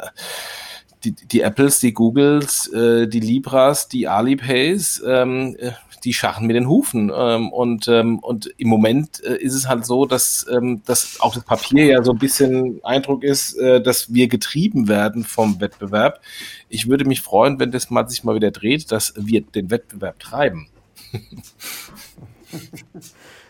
die, 1.04 1.14
die 1.14 1.42
Apples, 1.42 1.80
die 1.80 1.94
Googles, 1.94 2.68
äh, 2.74 3.08
die 3.08 3.22
Libras, 3.22 3.88
die 3.88 4.08
Alipays, 4.08 5.02
ähm, 5.06 5.56
äh, 5.60 5.72
die 6.00 6.14
scharren 6.14 6.48
mit 6.48 6.56
den 6.56 6.68
Hufen. 6.68 7.12
Ähm, 7.16 7.52
und, 7.52 7.88
ähm, 7.88 8.20
und 8.20 8.48
im 8.58 8.68
Moment 8.68 9.24
äh, 9.24 9.36
ist 9.38 9.54
es 9.54 9.68
halt 9.68 9.86
so, 9.86 10.06
dass, 10.06 10.46
ähm, 10.52 10.82
dass 10.86 11.20
auch 11.20 11.34
das 11.34 11.44
Papier 11.44 11.86
ja 11.86 12.04
so 12.04 12.12
ein 12.12 12.20
bisschen 12.20 12.80
Eindruck 12.84 13.24
ist, 13.24 13.58
äh, 13.58 13.82
dass 13.82 14.14
wir 14.14 14.28
getrieben 14.28 14.88
werden 14.88 15.24
vom 15.24 15.60
Wettbewerb. 15.62 16.22
Ich 16.70 16.88
würde 16.88 17.06
mich 17.06 17.22
freuen, 17.22 17.60
wenn 17.60 17.72
das 17.72 17.90
mal 17.90 18.08
sich 18.08 18.24
mal 18.24 18.36
wieder 18.36 18.52
dreht, 18.52 18.92
dass 18.92 19.14
wir 19.16 19.42
den 19.42 19.72
Wettbewerb 19.72 20.20
treiben. 20.20 20.68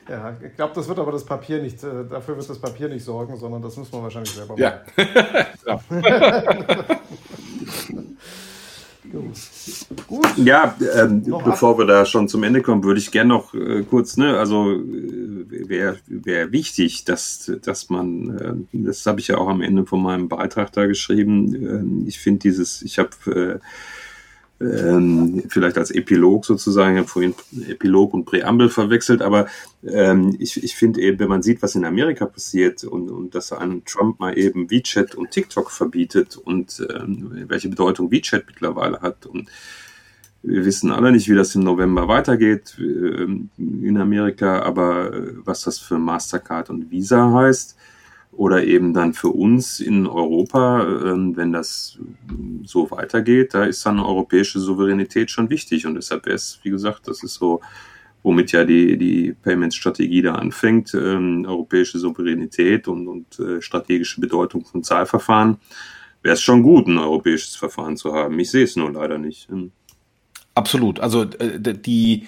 Ja, 0.09 0.35
ich 0.43 0.55
glaube, 0.55 0.73
das 0.73 0.87
wird 0.87 0.97
aber 0.97 1.11
das 1.11 1.23
Papier 1.23 1.61
nicht, 1.61 1.83
äh, 1.83 2.03
dafür 2.09 2.35
wird 2.35 2.49
das 2.49 2.59
Papier 2.59 2.89
nicht 2.89 3.05
sorgen, 3.05 3.37
sondern 3.37 3.61
das 3.61 3.77
muss 3.77 3.91
man 3.91 4.01
wahrscheinlich 4.01 4.33
selber 4.33 4.55
machen. 4.57 4.79
Ja. 5.67 5.79
ja. 5.91 6.99
Gut. 10.07 10.27
Ja, 10.37 10.75
ähm, 10.95 11.23
bevor 11.43 11.77
wir 11.77 11.85
da 11.85 12.05
schon 12.05 12.27
zum 12.27 12.43
Ende 12.43 12.61
kommen, 12.61 12.83
würde 12.83 12.99
ich 12.99 13.11
gerne 13.11 13.29
noch 13.29 13.53
äh, 13.53 13.83
kurz, 13.83 14.17
ne, 14.17 14.37
also 14.37 14.71
äh, 14.71 15.69
wäre 15.69 15.97
wär 16.07 16.51
wichtig, 16.51 17.05
dass, 17.05 17.51
dass 17.63 17.89
man, 17.89 18.67
äh, 18.71 18.77
das 18.83 19.05
habe 19.05 19.19
ich 19.19 19.29
ja 19.29 19.37
auch 19.37 19.47
am 19.47 19.61
Ende 19.61 19.85
von 19.85 20.01
meinem 20.01 20.29
Beitrag 20.29 20.71
da 20.73 20.85
geschrieben, 20.85 22.05
äh, 22.05 22.07
ich 22.07 22.19
finde 22.19 22.39
dieses, 22.39 22.81
ich 22.81 22.99
habe 22.99 23.09
äh, 23.25 23.59
ähm, 24.61 25.43
vielleicht 25.47 25.77
als 25.77 25.91
Epilog 25.91 26.45
sozusagen, 26.45 26.95
ich 26.95 26.99
habe 26.99 27.09
vorhin 27.09 27.35
Epilog 27.67 28.13
und 28.13 28.25
Präambel 28.25 28.69
verwechselt, 28.69 29.21
aber 29.21 29.47
ähm, 29.87 30.35
ich, 30.39 30.61
ich 30.63 30.75
finde 30.75 31.01
eben, 31.01 31.19
wenn 31.19 31.29
man 31.29 31.43
sieht, 31.43 31.61
was 31.61 31.75
in 31.75 31.85
Amerika 31.85 32.25
passiert 32.25 32.83
und, 32.83 33.09
und 33.09 33.35
dass 33.35 33.53
ein 33.53 33.83
Trump 33.85 34.19
mal 34.19 34.37
eben 34.37 34.69
WeChat 34.69 35.15
und 35.15 35.31
TikTok 35.31 35.71
verbietet 35.71 36.37
und 36.37 36.85
ähm, 36.93 37.45
welche 37.47 37.69
Bedeutung 37.69 38.11
WeChat 38.11 38.45
mittlerweile 38.47 39.01
hat 39.01 39.25
und 39.25 39.49
wir 40.41 40.63
wissen 40.63 40.91
alle 40.91 41.11
nicht, 41.11 41.29
wie 41.29 41.35
das 41.35 41.55
im 41.55 41.63
November 41.63 42.07
weitergeht 42.07 42.77
äh, 42.79 43.27
in 43.57 43.97
Amerika, 43.97 44.61
aber 44.61 45.13
äh, 45.13 45.33
was 45.43 45.63
das 45.63 45.79
für 45.79 45.97
Mastercard 45.97 46.69
und 46.69 46.91
Visa 46.91 47.31
heißt, 47.33 47.75
oder 48.39 48.63
eben 48.63 48.93
dann 48.93 49.13
für 49.13 49.27
uns 49.27 49.81
in 49.81 50.07
Europa, 50.07 50.81
ähm, 51.03 51.35
wenn 51.35 51.51
das 51.51 51.99
so 52.63 52.89
weitergeht, 52.89 53.53
da 53.53 53.65
ist 53.65 53.85
dann 53.85 53.99
europäische 53.99 54.61
Souveränität 54.61 55.29
schon 55.29 55.49
wichtig. 55.49 55.85
Und 55.85 55.95
deshalb 55.95 56.25
es, 56.25 56.57
wie 56.63 56.69
gesagt, 56.69 57.09
das 57.09 57.21
ist 57.21 57.33
so, 57.33 57.59
womit 58.23 58.53
ja 58.53 58.63
die, 58.63 58.97
die 58.97 59.33
Payment-Strategie 59.33 60.21
da 60.21 60.35
anfängt, 60.35 60.93
ähm, 60.93 61.43
europäische 61.45 61.99
Souveränität 61.99 62.87
und, 62.87 63.09
und 63.09 63.39
äh, 63.41 63.61
strategische 63.61 64.21
Bedeutung 64.21 64.63
von 64.63 64.83
Zahlverfahren, 64.83 65.57
wäre 66.23 66.35
es 66.35 66.41
schon 66.41 66.63
gut, 66.63 66.87
ein 66.87 66.97
europäisches 66.97 67.57
Verfahren 67.57 67.97
zu 67.97 68.13
haben. 68.13 68.39
Ich 68.39 68.51
sehe 68.51 68.63
es 68.63 68.77
nur 68.77 68.89
leider 68.89 69.17
nicht. 69.17 69.49
Hm. 69.49 69.73
Absolut. 70.55 71.01
Also 71.01 71.23
äh, 71.23 71.59
die, 71.59 72.25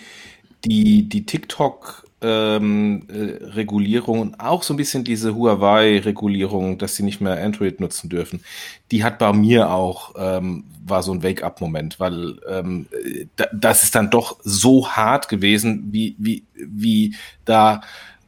die, 0.66 1.08
die 1.08 1.26
TikTok 1.26 2.04
ähm, 2.22 3.08
äh, 3.10 3.44
Regulierung 3.46 4.20
und 4.20 4.40
auch 4.40 4.64
so 4.64 4.74
ein 4.74 4.78
bisschen 4.78 5.04
diese 5.04 5.36
Huawei-Regulierung, 5.36 6.78
dass 6.78 6.96
sie 6.96 7.04
nicht 7.04 7.22
mehr 7.22 7.44
Android 7.44 7.80
nutzen 7.80 8.10
dürfen, 8.10 8.44
die 8.92 9.04
hat 9.04 9.18
bei 9.18 9.34
mir 9.34 9.72
auch, 9.72 10.14
ähm, 10.18 10.66
war 10.86 11.04
so 11.04 11.14
ein 11.14 11.24
Wake-up-Moment, 11.24 12.00
weil 12.00 12.40
ähm, 12.48 12.88
da, 13.36 13.46
das 13.54 13.84
ist 13.84 13.96
dann 13.96 14.10
doch 14.10 14.40
so 14.44 14.90
hart 14.90 15.30
gewesen, 15.30 15.90
wie, 15.92 16.16
wie, 16.20 16.44
wie 16.54 17.16
da 17.46 17.82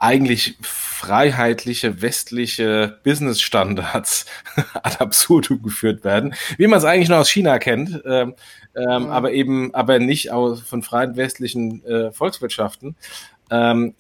eigentlich 0.04 0.58
freiheitliche 0.62 2.02
westliche 2.02 3.00
Business-Standards 3.04 4.26
ad 4.74 4.98
absurdum 5.00 5.62
geführt 5.62 6.04
werden, 6.04 6.36
wie 6.58 6.68
man 6.68 6.80
es 6.80 6.84
eigentlich 6.84 7.08
nur 7.08 7.20
aus 7.20 7.30
China 7.30 7.58
kennt, 7.58 8.02
ähm, 8.06 8.36
ähm, 8.76 9.04
mhm. 9.04 9.10
aber 9.10 9.32
eben, 9.32 9.74
aber 9.74 10.00
nicht 10.00 10.32
aus, 10.32 10.62
von 10.62 10.84
freien 10.84 11.16
westlichen 11.16 11.86
äh, 11.86 12.12
Volkswirtschaften. 12.12 12.98
Ähm, 13.50 13.94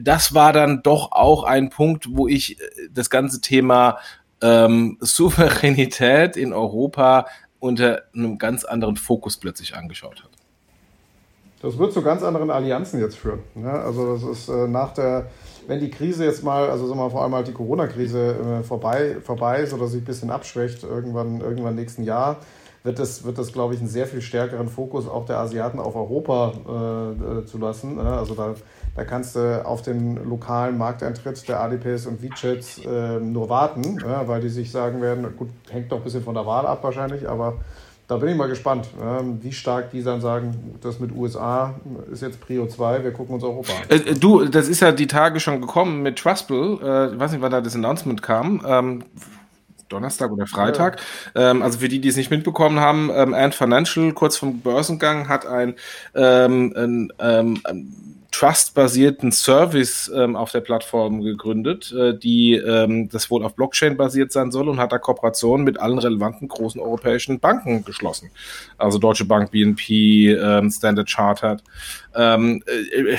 das 0.00 0.34
war 0.34 0.52
dann 0.52 0.82
doch 0.82 1.12
auch 1.12 1.44
ein 1.44 1.70
Punkt, 1.70 2.06
wo 2.10 2.28
ich 2.28 2.60
äh, 2.60 2.64
das 2.90 3.10
ganze 3.10 3.40
Thema 3.40 3.98
ähm, 4.40 4.98
Souveränität 5.00 6.36
in 6.36 6.52
Europa 6.52 7.26
unter 7.58 8.02
einem 8.14 8.38
ganz 8.38 8.64
anderen 8.64 8.96
Fokus 8.96 9.36
plötzlich 9.36 9.74
angeschaut 9.74 10.22
habe. 10.22 10.30
Das 11.62 11.78
wird 11.78 11.92
zu 11.92 12.02
ganz 12.02 12.22
anderen 12.22 12.50
Allianzen 12.50 13.00
jetzt 13.00 13.16
führen. 13.16 13.40
Ne? 13.54 13.70
Also 13.70 14.14
das 14.14 14.22
ist 14.22 14.48
äh, 14.48 14.68
nach 14.68 14.92
der, 14.92 15.26
wenn 15.66 15.80
die 15.80 15.90
Krise 15.90 16.24
jetzt 16.24 16.44
mal, 16.44 16.68
also 16.68 16.86
sagen 16.86 16.98
wir 16.98 17.04
mal, 17.04 17.10
vor 17.10 17.22
allem 17.22 17.34
halt 17.34 17.48
die 17.48 17.52
Corona-Krise 17.52 18.60
äh, 18.60 18.62
vorbei, 18.62 19.16
vorbei 19.22 19.60
ist 19.60 19.72
oder 19.72 19.88
sich 19.88 20.02
ein 20.02 20.04
bisschen 20.04 20.30
abschwächt, 20.30 20.84
irgendwann, 20.84 21.40
irgendwann 21.40 21.74
nächsten 21.74 22.04
Jahr, 22.04 22.36
wird 22.86 22.98
das, 22.98 23.24
wird 23.24 23.36
das, 23.36 23.52
glaube 23.52 23.74
ich, 23.74 23.80
einen 23.80 23.88
sehr 23.88 24.06
viel 24.06 24.22
stärkeren 24.22 24.68
Fokus 24.68 25.06
auch 25.08 25.26
der 25.26 25.38
Asiaten 25.38 25.78
auf 25.78 25.94
Europa 25.94 26.52
äh, 26.66 27.40
äh 27.40 27.44
zu 27.44 27.58
lassen. 27.58 27.96
Ne? 27.96 28.02
Also 28.02 28.34
da, 28.34 28.54
da 28.94 29.04
kannst 29.04 29.36
du 29.36 29.64
auf 29.66 29.82
den 29.82 30.28
lokalen 30.28 30.78
Markteintritt 30.78 31.46
der 31.48 31.60
ADPs 31.60 32.06
und 32.06 32.22
WeChats 32.22 32.80
äh, 32.86 33.20
nur 33.20 33.50
warten, 33.50 33.98
ja, 34.00 34.26
weil 34.26 34.40
die 34.40 34.48
sich 34.48 34.70
sagen 34.70 35.02
werden, 35.02 35.36
gut, 35.36 35.48
hängt 35.70 35.92
doch 35.92 35.98
ein 35.98 36.04
bisschen 36.04 36.22
von 36.22 36.34
der 36.34 36.46
Wahl 36.46 36.66
ab 36.66 36.82
wahrscheinlich, 36.82 37.28
aber 37.28 37.58
da 38.08 38.18
bin 38.18 38.28
ich 38.28 38.36
mal 38.36 38.46
gespannt, 38.46 38.88
wie 39.42 39.50
stark 39.50 39.90
die 39.90 40.00
dann 40.00 40.20
sagen, 40.20 40.76
das 40.80 41.00
mit 41.00 41.10
USA 41.10 41.74
ist 42.12 42.22
jetzt 42.22 42.40
Prio 42.40 42.68
2, 42.68 43.02
wir 43.02 43.10
gucken 43.10 43.34
uns 43.34 43.42
Europa 43.42 43.72
an. 43.72 43.88
Äh, 43.88 44.14
du, 44.14 44.44
das 44.44 44.68
ist 44.68 44.78
ja 44.78 44.92
die 44.92 45.08
Tage 45.08 45.40
schon 45.40 45.60
gekommen 45.60 46.02
mit 46.02 46.16
Trustbill. 46.16 46.78
Äh, 46.80 47.14
ich 47.14 47.18
weiß 47.18 47.32
nicht, 47.32 47.40
wann 47.40 47.50
da 47.50 47.60
das 47.60 47.74
Announcement 47.74 48.22
kam. 48.22 48.62
Ähm, 48.64 49.02
Donnerstag 49.88 50.30
oder 50.30 50.46
Freitag. 50.46 51.00
Ja. 51.34 51.50
Ähm, 51.50 51.62
also 51.62 51.78
für 51.78 51.88
die, 51.88 52.00
die 52.00 52.08
es 52.08 52.16
nicht 52.16 52.30
mitbekommen 52.30 52.80
haben, 52.80 53.10
ähm, 53.14 53.34
Ant 53.34 53.54
Financial 53.54 54.12
kurz 54.12 54.36
vom 54.36 54.60
Börsengang 54.60 55.28
hat 55.28 55.46
ein, 55.46 55.74
ähm, 56.14 56.72
ein, 56.76 57.12
ähm, 57.18 57.60
ein 57.64 58.16
Trust-basierten 58.36 59.32
Service 59.32 60.12
ähm, 60.14 60.36
auf 60.36 60.52
der 60.52 60.60
Plattform 60.60 61.22
gegründet, 61.22 61.90
äh, 61.92 62.18
die 62.18 62.54
ähm, 62.54 63.08
das 63.08 63.30
wohl 63.30 63.42
auf 63.42 63.54
Blockchain 63.54 63.96
basiert 63.96 64.30
sein 64.30 64.50
soll 64.50 64.68
und 64.68 64.78
hat 64.78 64.92
da 64.92 64.98
Kooperationen 64.98 65.64
mit 65.64 65.80
allen 65.80 65.98
relevanten 65.98 66.46
großen 66.46 66.78
europäischen 66.78 67.40
Banken 67.40 67.84
geschlossen. 67.86 68.30
Also 68.76 68.98
Deutsche 68.98 69.24
Bank, 69.24 69.52
BNP, 69.52 70.32
ähm, 70.32 70.70
Standard 70.70 71.08
Chartered. 71.08 71.62
Ähm, 72.14 72.62
äh, 72.66 73.16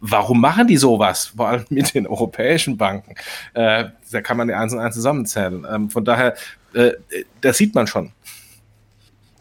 warum 0.00 0.40
machen 0.40 0.66
die 0.66 0.76
sowas? 0.76 1.32
Vor 1.36 1.48
allem 1.48 1.64
mit 1.70 1.94
den 1.94 2.06
europäischen 2.06 2.76
Banken. 2.76 3.14
Äh, 3.54 3.86
da 4.10 4.20
kann 4.20 4.36
man 4.36 4.48
die 4.48 4.54
eins 4.54 4.72
und 4.72 4.80
eins 4.80 4.94
zusammenzählen. 4.94 5.66
Ähm, 5.70 5.90
von 5.90 6.04
daher, 6.04 6.34
äh, 6.74 6.92
das 7.40 7.58
sieht 7.58 7.74
man 7.74 7.86
schon. 7.86 8.12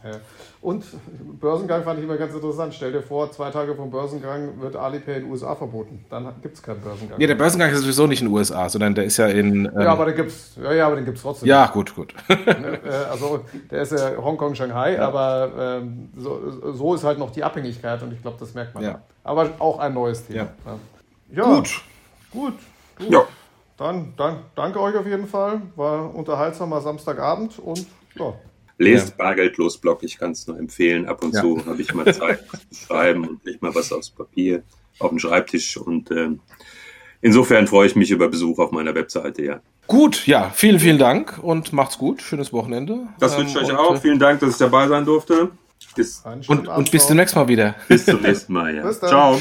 Ja. 0.04 0.20
Und 0.64 0.86
Börsengang 1.42 1.84
fand 1.84 2.00
ich 2.00 2.06
immer 2.06 2.16
ganz 2.16 2.34
interessant. 2.34 2.74
Stell 2.74 2.94
dir 2.94 3.02
vor, 3.02 3.30
zwei 3.34 3.52
Tage 3.52 3.76
vom 3.76 3.92
Börsengang 3.92 4.62
wird 4.62 4.78
Alipay 4.78 5.18
in 5.18 5.24
den 5.24 5.32
USA 5.32 5.56
verboten. 5.56 6.06
Dann 6.10 6.34
gibt 6.42 6.56
es 6.56 6.64
keinen 6.64 6.80
Börsengang. 6.80 7.20
Ja, 7.20 7.28
der 7.28 7.36
Börsengang 7.36 7.70
ist 7.70 7.82
sowieso 7.82 8.08
nicht 8.08 8.22
in 8.22 8.30
den 8.30 8.34
USA, 8.34 8.70
sondern 8.70 8.96
der 8.96 9.04
ist 9.04 9.18
ja 9.18 9.28
in. 9.28 9.66
Ähm 9.66 9.72
ja, 9.82 9.92
aber 9.92 10.06
den 10.06 10.16
gibt's. 10.16 10.56
Ja, 10.56 10.72
ja, 10.72 10.88
aber 10.88 10.96
den 10.96 11.04
gibt's 11.04 11.22
trotzdem. 11.22 11.50
Ja, 11.50 11.66
gut, 11.68 11.94
gut. 11.94 12.14
Ne, 12.30 12.80
äh, 12.86 13.12
also 13.12 13.42
der 13.72 13.82
ist 13.82 13.92
ja 13.92 14.16
Hongkong, 14.16 14.56
Shanghai, 14.56 14.94
ja. 14.94 15.08
aber 15.08 15.82
ähm, 15.82 16.10
so, 16.16 16.72
so, 16.72 16.94
ist 16.94 17.04
halt 17.04 17.20
noch 17.20 17.32
die 17.32 17.44
Abhängigkeit 17.44 18.02
und 18.02 18.14
ich 18.14 18.22
glaube, 18.22 18.38
das 18.40 18.54
merkt 18.54 18.74
man. 18.76 18.84
Ja. 18.84 19.02
Aber 19.24 19.50
auch 19.60 19.80
ein 19.80 19.94
neues 19.94 20.26
Thema. 20.26 20.48
Ja. 20.66 21.44
ja. 21.44 21.56
Gut. 21.56 21.82
Gut. 22.32 22.54
gut. 22.98 23.12
Ja. 23.12 23.24
Dann, 23.76 24.14
dann 24.16 24.38
danke 24.56 24.80
euch 24.80 24.96
auf 24.96 25.06
jeden 25.06 25.28
Fall. 25.28 25.62
War 25.76 26.16
unterhaltsamer 26.16 26.80
Samstagabend 26.80 27.60
und 27.60 27.86
ja. 28.16 28.34
Lest 28.84 29.10
ja. 29.10 29.16
Bargeldlos 29.18 29.78
Blog, 29.78 30.04
ich 30.04 30.18
kann 30.18 30.32
es 30.32 30.48
nur 30.48 30.58
empfehlen. 30.58 31.08
Ab 31.08 31.24
und 31.24 31.34
ja. 31.34 31.42
zu 31.42 31.66
habe 31.66 31.82
ich 31.82 31.94
mal 31.94 32.14
Zeit 32.14 32.44
zu 32.72 32.86
schreiben 32.86 33.28
und 33.28 33.46
nicht 33.46 33.62
mal 33.62 33.74
was 33.74 33.92
aufs 33.92 34.10
Papier, 34.10 34.64
auf 35.00 35.10
dem 35.10 35.20
Schreibtisch. 35.20 35.78
Und 35.78 36.12
äh, 36.12 36.30
insofern 37.22 37.68
freue 37.68 37.88
ich 37.88 37.96
mich 37.96 38.12
über 38.12 38.28
Besuch 38.28 38.60
auf 38.60 38.72
meiner 38.72 38.96
Webseite, 38.96 39.44
ja. 39.44 39.62
Gut, 39.88 40.28
ja, 40.28 40.50
vielen, 40.54 40.80
vielen 40.80 40.98
Dank 40.98 41.40
und 41.42 41.74
macht's 41.74 41.98
gut. 41.98 42.22
Schönes 42.22 42.54
Wochenende. 42.54 43.08
Das 43.20 43.38
wünsche 43.38 43.60
ich 43.60 43.66
euch 43.66 43.70
ähm, 43.70 43.76
auch. 43.76 43.96
Äh, 43.96 44.00
vielen 44.00 44.20
Dank, 44.20 44.40
dass 44.40 44.52
ich 44.52 44.58
dabei 44.58 44.88
sein 44.88 45.06
durfte. 45.06 45.52
Bis 45.96 46.24
und, 46.48 46.68
und 46.68 46.92
bis 46.92 47.08
zum 47.08 47.18
nächsten 47.18 47.40
Mal 47.40 47.48
wieder. 47.48 47.76
Bis 47.88 48.06
zum 48.06 48.22
nächsten 48.22 48.54
Mal, 48.54 48.76
ja. 48.76 48.92
Ciao. 48.92 49.40